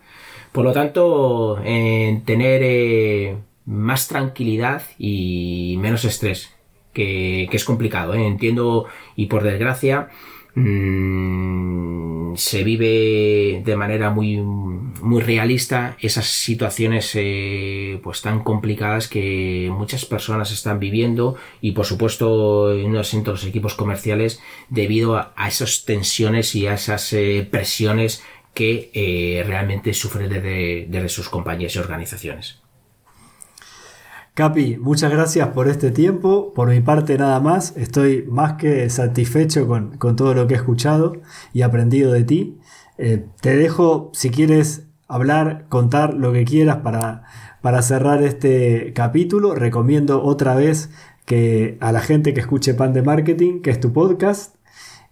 Por 0.53 0.65
lo 0.65 0.73
tanto, 0.73 1.59
en 1.65 2.25
tener 2.25 2.61
eh, 2.63 3.39
más 3.65 4.09
tranquilidad 4.09 4.83
y 4.99 5.77
menos 5.79 6.05
estrés, 6.05 6.55
que, 6.93 7.49
es 7.51 7.65
complicado, 7.65 8.15
¿eh? 8.15 8.27
entiendo 8.27 8.87
y 9.17 9.27
por 9.27 9.43
desgracia 9.43 10.11
Mm, 10.55 12.35
se 12.37 12.63
vive 12.63 13.63
de 13.65 13.77
manera 13.77 14.11
muy, 14.11 14.37
muy 14.37 15.23
realista 15.23 15.97
esas 16.01 16.27
situaciones 16.27 17.13
eh, 17.15 17.99
pues 18.03 18.21
tan 18.23 18.43
complicadas 18.43 19.09
que 19.09 19.71
muchas 19.73 20.05
personas 20.05 20.53
están 20.53 20.79
viviendo 20.79 21.37
y 21.61 21.73
por 21.73 21.87
supuesto 21.87 22.73
en 22.75 22.93
los 22.93 23.15
equipos 23.45 23.75
comerciales 23.75 24.41
debido 24.69 25.17
a, 25.17 25.33
esas 25.49 25.85
tensiones 25.85 26.55
y 26.55 26.67
a 26.67 26.75
esas 26.75 27.13
eh, 27.13 27.47
presiones 27.51 28.23
que 28.55 28.91
eh, 28.93 29.43
realmente 29.47 29.95
sufren 29.95 30.29
desde 30.29 31.09
sus 31.09 31.29
compañías 31.31 31.75
y 31.77 31.79
organizaciones. 31.79 32.62
Capi, 34.35 34.79
muchas 34.79 35.13
gracias 35.13 35.49
por 35.49 35.69
este 35.69 35.91
tiempo. 35.91 36.55
Por 36.55 36.71
mi 36.71 36.81
parte 36.81 37.19
nada 37.19 37.39
más. 37.39 37.77
Estoy 37.77 38.25
más 38.29 38.55
que 38.55 38.89
satisfecho 38.89 39.67
con, 39.67 39.99
todo 40.17 40.33
lo 40.33 40.47
que 40.47 40.55
he 40.55 40.57
escuchado 40.57 41.21
y 41.53 41.61
aprendido 41.61 42.13
de 42.13 42.25
ti. 42.25 42.59
Eh, 42.97 43.27
te 43.43 43.55
dejo, 43.57 44.11
si 44.15 44.31
quieres 44.31 44.87
hablar, 45.07 45.67
contar 45.69 46.15
lo 46.15 46.33
que 46.33 46.47
quieras 46.47 46.79
para, 46.79 47.25
para 47.61 47.83
cerrar 47.83 48.23
este 48.23 48.95
capítulo. 48.95 49.55
Recomiendo 49.55 50.23
otra 50.23 50.55
vez 50.55 50.89
que 51.27 51.77
a 51.81 51.93
la 51.93 52.01
gente 52.01 52.33
que 52.33 52.41
escuche 52.41 52.73
Pan 52.73 52.95
de 52.95 53.03
Marketing, 53.03 53.61
que 53.61 53.69
es 53.69 53.81
tu 53.81 53.93
podcast. 53.93 54.57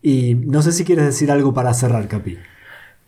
Y 0.00 0.34
no 0.34 0.62
sé 0.62 0.72
si 0.72 0.84
quieres 0.84 1.04
decir 1.04 1.30
algo 1.30 1.52
para 1.52 1.74
cerrar, 1.74 2.08
Capi. 2.08 2.38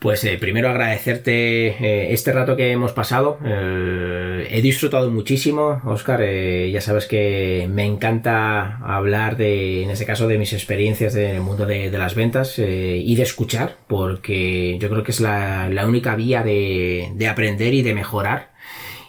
Pues 0.03 0.24
eh, 0.24 0.36
primero 0.36 0.68
agradecerte 0.68 1.68
eh, 1.68 2.12
este 2.12 2.32
rato 2.32 2.57
que 2.57 2.72
hemos 2.72 2.90
pasado. 2.90 3.38
Eh, 3.44 4.48
he 4.50 4.61
disfrutado 4.61 5.09
muchísimo, 5.12 5.80
Oscar. 5.84 6.20
ya 6.20 6.80
sabes 6.80 7.07
que 7.07 7.68
me 7.72 7.84
encanta 7.84 8.78
hablar 8.78 9.36
de, 9.36 9.84
en 9.84 9.90
este 9.90 10.05
caso, 10.05 10.26
de 10.26 10.38
mis 10.38 10.53
experiencias 10.55 11.14
en 11.14 11.36
el 11.36 11.40
mundo 11.40 11.66
de, 11.66 11.88
las 11.92 12.16
ventas 12.16 12.59
y 12.59 13.14
de 13.14 13.22
escuchar, 13.22 13.76
porque 13.86 14.76
yo 14.80 14.90
creo 14.90 15.05
que 15.05 15.12
es 15.12 15.20
la, 15.20 15.70
única 15.86 16.16
vía 16.16 16.42
de, 16.42 17.12
de, 17.14 17.28
aprender 17.28 17.72
y 17.72 17.82
de 17.82 17.94
mejorar. 17.94 18.50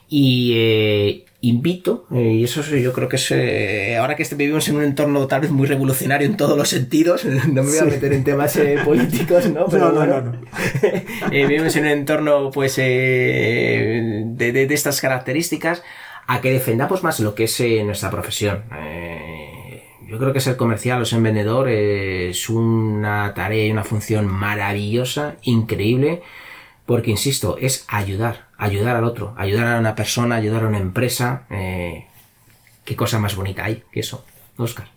Y, 0.07 1.25
invito, 1.43 2.07
eh, 2.09 2.35
y 2.35 2.43
eso 2.45 2.61
yo 2.61 2.93
creo 2.93 3.09
que 3.09 3.17
es, 3.17 3.29
eh, 3.31 3.97
ahora 3.97 4.15
que 4.15 4.23
este, 4.23 4.35
vivimos 4.35 4.65
en 4.69 4.77
un 4.77 4.83
entorno 4.83 5.27
tal 5.27 5.41
vez 5.41 5.51
muy 5.51 5.67
revolucionario 5.67 6.25
en 6.25 6.37
todos 6.37 6.57
los 6.57 6.69
sentidos, 6.69 7.25
no 7.25 7.63
me 7.63 7.69
voy 7.69 7.79
a 7.79 7.83
meter 7.83 8.13
en 8.13 8.23
temas 8.23 8.55
eh, 8.55 8.79
políticos, 8.85 9.49
¿no? 9.49 9.65
Pero 9.65 9.91
no, 9.91 10.05
no, 10.05 10.21
no, 10.21 10.41
vivimos 11.29 11.75
en 11.75 11.83
un 11.83 11.89
entorno 11.89 12.49
pues 12.49 12.77
de, 12.77 14.23
de, 14.37 14.73
estas 14.73 15.01
características, 15.01 15.83
a 16.27 16.39
que 16.39 16.49
defendamos 16.49 17.03
más 17.03 17.19
lo 17.19 17.35
que 17.35 17.43
es 17.43 17.59
nuestra 17.83 18.09
profesión. 18.09 18.63
yo 20.07 20.17
creo 20.17 20.31
que 20.31 20.39
ser 20.39 20.55
comercial 20.55 21.01
o 21.01 21.05
ser 21.05 21.19
vendedor 21.19 21.67
es 21.67 22.49
una 22.49 23.33
tarea 23.33 23.67
y 23.67 23.71
una 23.71 23.83
función 23.83 24.27
maravillosa, 24.27 25.35
increíble, 25.41 26.21
porque 26.85 27.11
insisto, 27.11 27.57
es 27.59 27.85
ayudar, 27.89 28.47
ayudar 28.63 28.95
al 28.95 29.03
otro, 29.03 29.33
ayudar 29.37 29.75
a 29.75 29.79
una 29.79 29.93
persona, 29.93 30.35
ayudar 30.35 30.63
a 30.63 30.67
una 30.67 30.79
empresa. 30.79 31.45
Eh, 31.49 32.05
qué 32.85 32.95
cosa 32.95 33.19
más 33.19 33.35
bonita 33.35 33.65
hay 33.65 33.83
que 33.91 33.99
eso, 33.99 34.23
Oscar. 34.57 34.87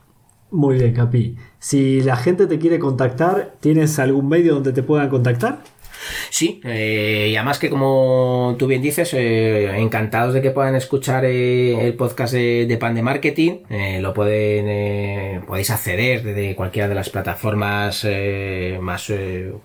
Muy 0.52 0.76
bien, 0.76 0.94
Capi. 0.94 1.36
Si 1.58 2.00
la 2.02 2.16
gente 2.16 2.46
te 2.46 2.60
quiere 2.60 2.78
contactar, 2.78 3.56
¿tienes 3.60 3.98
algún 3.98 4.28
medio 4.28 4.54
donde 4.54 4.72
te 4.72 4.84
puedan 4.84 5.08
contactar? 5.08 5.58
Sí, 6.30 6.60
eh, 6.62 7.30
y 7.32 7.36
además 7.36 7.58
que 7.58 7.68
como 7.68 8.54
tú 8.56 8.68
bien 8.68 8.82
dices, 8.82 9.12
eh, 9.14 9.76
encantados 9.78 10.34
de 10.34 10.42
que 10.42 10.52
puedan 10.52 10.76
escuchar 10.76 11.24
el 11.24 11.94
podcast 11.94 12.34
de, 12.34 12.76
Pan 12.78 12.94
de 12.94 13.02
Marketing. 13.02 13.62
lo 14.00 14.14
pueden, 14.14 15.44
podéis 15.46 15.70
acceder 15.70 16.22
desde 16.22 16.54
cualquiera 16.54 16.88
de 16.88 16.94
las 16.94 17.10
plataformas 17.10 18.06
más 18.80 19.12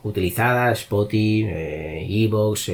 utilizadas, 0.04 0.80
Spotify, 0.80 1.46
Evox, 2.26 2.72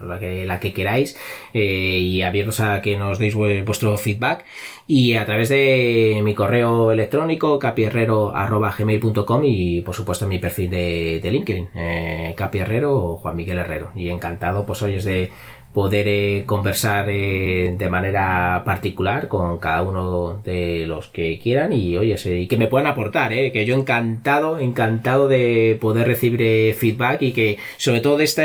la 0.00 0.60
que, 0.60 0.72
queráis 0.72 1.16
eh, 1.52 1.98
y 1.98 2.22
abiertos 2.22 2.60
a 2.60 2.80
que 2.82 2.96
nos 2.96 3.18
deis 3.18 3.34
vuestro 3.34 3.96
feedback. 3.96 4.44
Y 4.86 5.14
a 5.14 5.24
través 5.26 5.48
de 5.48 6.20
mi 6.22 6.34
correo 6.34 6.92
electrónico 6.92 7.58
capierrero.gmail.com 7.58 9.42
y 9.44 9.80
por 9.80 9.94
supuesto 9.94 10.28
mi 10.28 10.38
perfil 10.38 10.70
de, 10.70 11.20
de 11.22 11.30
LinkedIn 11.30 11.68
eh, 11.74 12.34
capierrero 12.36 12.94
o 12.94 13.16
Juan 13.16 13.36
Miguel 13.36 13.58
Herrero. 13.58 13.90
Y 13.96 14.10
encantado 14.10 14.64
pues 14.64 14.82
hoy 14.82 14.94
es 14.94 15.04
de 15.04 15.30
poder 15.76 16.08
eh, 16.08 16.44
conversar 16.46 17.10
eh, 17.10 17.74
de 17.76 17.90
manera 17.90 18.62
particular 18.64 19.28
con 19.28 19.58
cada 19.58 19.82
uno 19.82 20.40
de 20.42 20.86
los 20.86 21.08
que 21.08 21.38
quieran 21.38 21.74
y 21.74 21.98
oye, 21.98 22.16
y 22.24 22.46
que 22.46 22.56
me 22.56 22.66
puedan 22.66 22.86
aportar, 22.86 23.34
eh, 23.34 23.52
que 23.52 23.66
yo 23.66 23.74
encantado, 23.74 24.58
encantado 24.58 25.28
de 25.28 25.76
poder 25.78 26.06
recibir 26.06 26.74
feedback 26.74 27.20
y 27.20 27.32
que 27.32 27.58
sobre 27.76 28.00
todo 28.00 28.16
de, 28.16 28.24
este, 28.24 28.42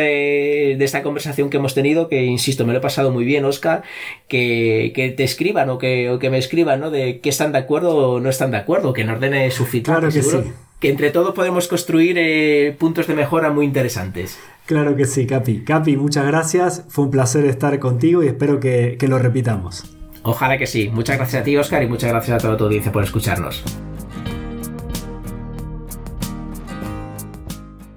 de 0.77 0.83
esta 0.83 1.03
conversación 1.03 1.49
que 1.49 1.55
hemos 1.55 1.73
tenido, 1.73 2.09
que 2.09 2.25
insisto, 2.25 2.65
me 2.65 2.73
lo 2.73 2.79
he 2.79 2.81
pasado 2.81 3.11
muy 3.11 3.23
bien, 3.23 3.45
Oscar, 3.45 3.83
que, 4.27 4.91
que 4.93 5.09
te 5.11 5.23
escriban 5.23 5.69
o 5.69 5.77
que, 5.77 6.09
o 6.09 6.19
que 6.19 6.29
me 6.29 6.37
escriban, 6.37 6.81
¿no? 6.81 6.91
De 6.91 7.21
que 7.21 7.29
están 7.29 7.53
de 7.53 7.59
acuerdo 7.59 7.95
o 7.95 8.19
no 8.19 8.29
están 8.29 8.51
de 8.51 8.57
acuerdo, 8.57 8.91
que 8.91 9.05
nos 9.05 9.15
ordene 9.15 9.49
su 9.51 9.65
feedback. 9.65 9.99
Claro 9.99 10.11
que 10.11 10.21
sí. 10.21 10.37
Que 10.81 10.89
entre 10.89 11.11
todos 11.11 11.33
podemos 11.33 11.69
construir 11.69 12.75
puntos 12.75 13.07
de 13.07 13.13
mejora 13.13 13.51
muy 13.51 13.63
interesantes. 13.63 14.37
Claro 14.71 14.95
que 14.95 15.03
sí, 15.03 15.27
Capi. 15.27 15.65
Capi, 15.65 15.97
muchas 15.97 16.25
gracias. 16.25 16.85
Fue 16.87 17.03
un 17.03 17.11
placer 17.11 17.43
estar 17.43 17.77
contigo 17.77 18.23
y 18.23 18.27
espero 18.27 18.57
que, 18.57 18.97
lo 19.01 19.19
repitamos. 19.19 19.83
Ojalá 20.23 20.57
que 20.57 20.65
sí. 20.65 20.87
Muchas 20.87 21.17
gracias 21.17 21.41
a 21.41 21.43
ti, 21.43 21.57
Oscar, 21.57 21.83
y 21.83 21.87
muchas 21.87 22.09
gracias 22.09 22.37
a 22.37 22.39
toda 22.39 22.55
tu 22.55 22.63
audiencia 22.63 22.89
por 22.89 23.03
escucharnos. 23.03 23.61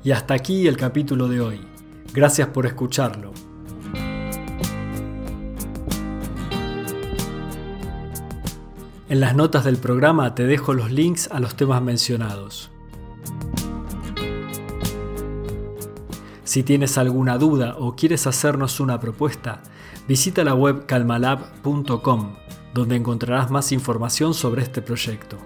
Y 0.02 0.10
hasta 0.10 0.34
aquí 0.34 0.66
el 0.66 0.76
capítulo 0.76 1.28
de 1.28 1.40
hoy. 1.42 1.60
Gracias 2.12 2.48
por 2.48 2.66
escucharlo. 2.66 3.30
En 9.08 9.20
las 9.20 9.36
notas 9.36 9.64
del 9.64 9.76
programa 9.76 10.34
te 10.34 10.42
dejo 10.42 10.74
los 10.74 10.90
links 10.90 11.28
a 11.30 11.38
los 11.38 11.54
temas 11.54 11.80
mencionados. 11.82 12.73
Si 16.54 16.62
tienes 16.62 16.98
alguna 16.98 17.36
duda 17.36 17.74
o 17.80 17.96
quieres 17.96 18.28
hacernos 18.28 18.78
una 18.78 19.00
propuesta, 19.00 19.60
visita 20.06 20.44
la 20.44 20.54
web 20.54 20.86
calmalab.com, 20.86 22.36
donde 22.72 22.94
encontrarás 22.94 23.50
más 23.50 23.72
información 23.72 24.34
sobre 24.34 24.62
este 24.62 24.80
proyecto. 24.80 25.36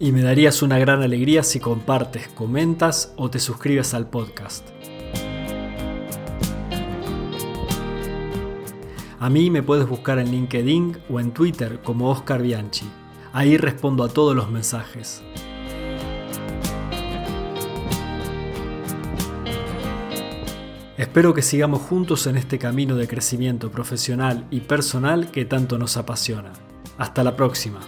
Y 0.00 0.10
me 0.10 0.22
darías 0.22 0.62
una 0.62 0.80
gran 0.80 1.00
alegría 1.00 1.44
si 1.44 1.60
compartes, 1.60 2.26
comentas 2.26 3.12
o 3.16 3.30
te 3.30 3.38
suscribes 3.38 3.94
al 3.94 4.10
podcast. 4.10 4.68
A 9.20 9.30
mí 9.30 9.48
me 9.48 9.62
puedes 9.62 9.88
buscar 9.88 10.18
en 10.18 10.32
LinkedIn 10.32 10.98
o 11.08 11.20
en 11.20 11.30
Twitter 11.30 11.80
como 11.84 12.10
Oscar 12.10 12.42
Bianchi. 12.42 12.90
Ahí 13.32 13.56
respondo 13.56 14.02
a 14.02 14.08
todos 14.08 14.34
los 14.34 14.50
mensajes. 14.50 15.22
Espero 21.02 21.34
que 21.34 21.42
sigamos 21.42 21.82
juntos 21.82 22.28
en 22.28 22.36
este 22.36 22.60
camino 22.60 22.94
de 22.94 23.08
crecimiento 23.08 23.72
profesional 23.72 24.46
y 24.52 24.60
personal 24.60 25.32
que 25.32 25.44
tanto 25.44 25.76
nos 25.76 25.96
apasiona. 25.96 26.52
Hasta 26.96 27.24
la 27.24 27.34
próxima. 27.34 27.80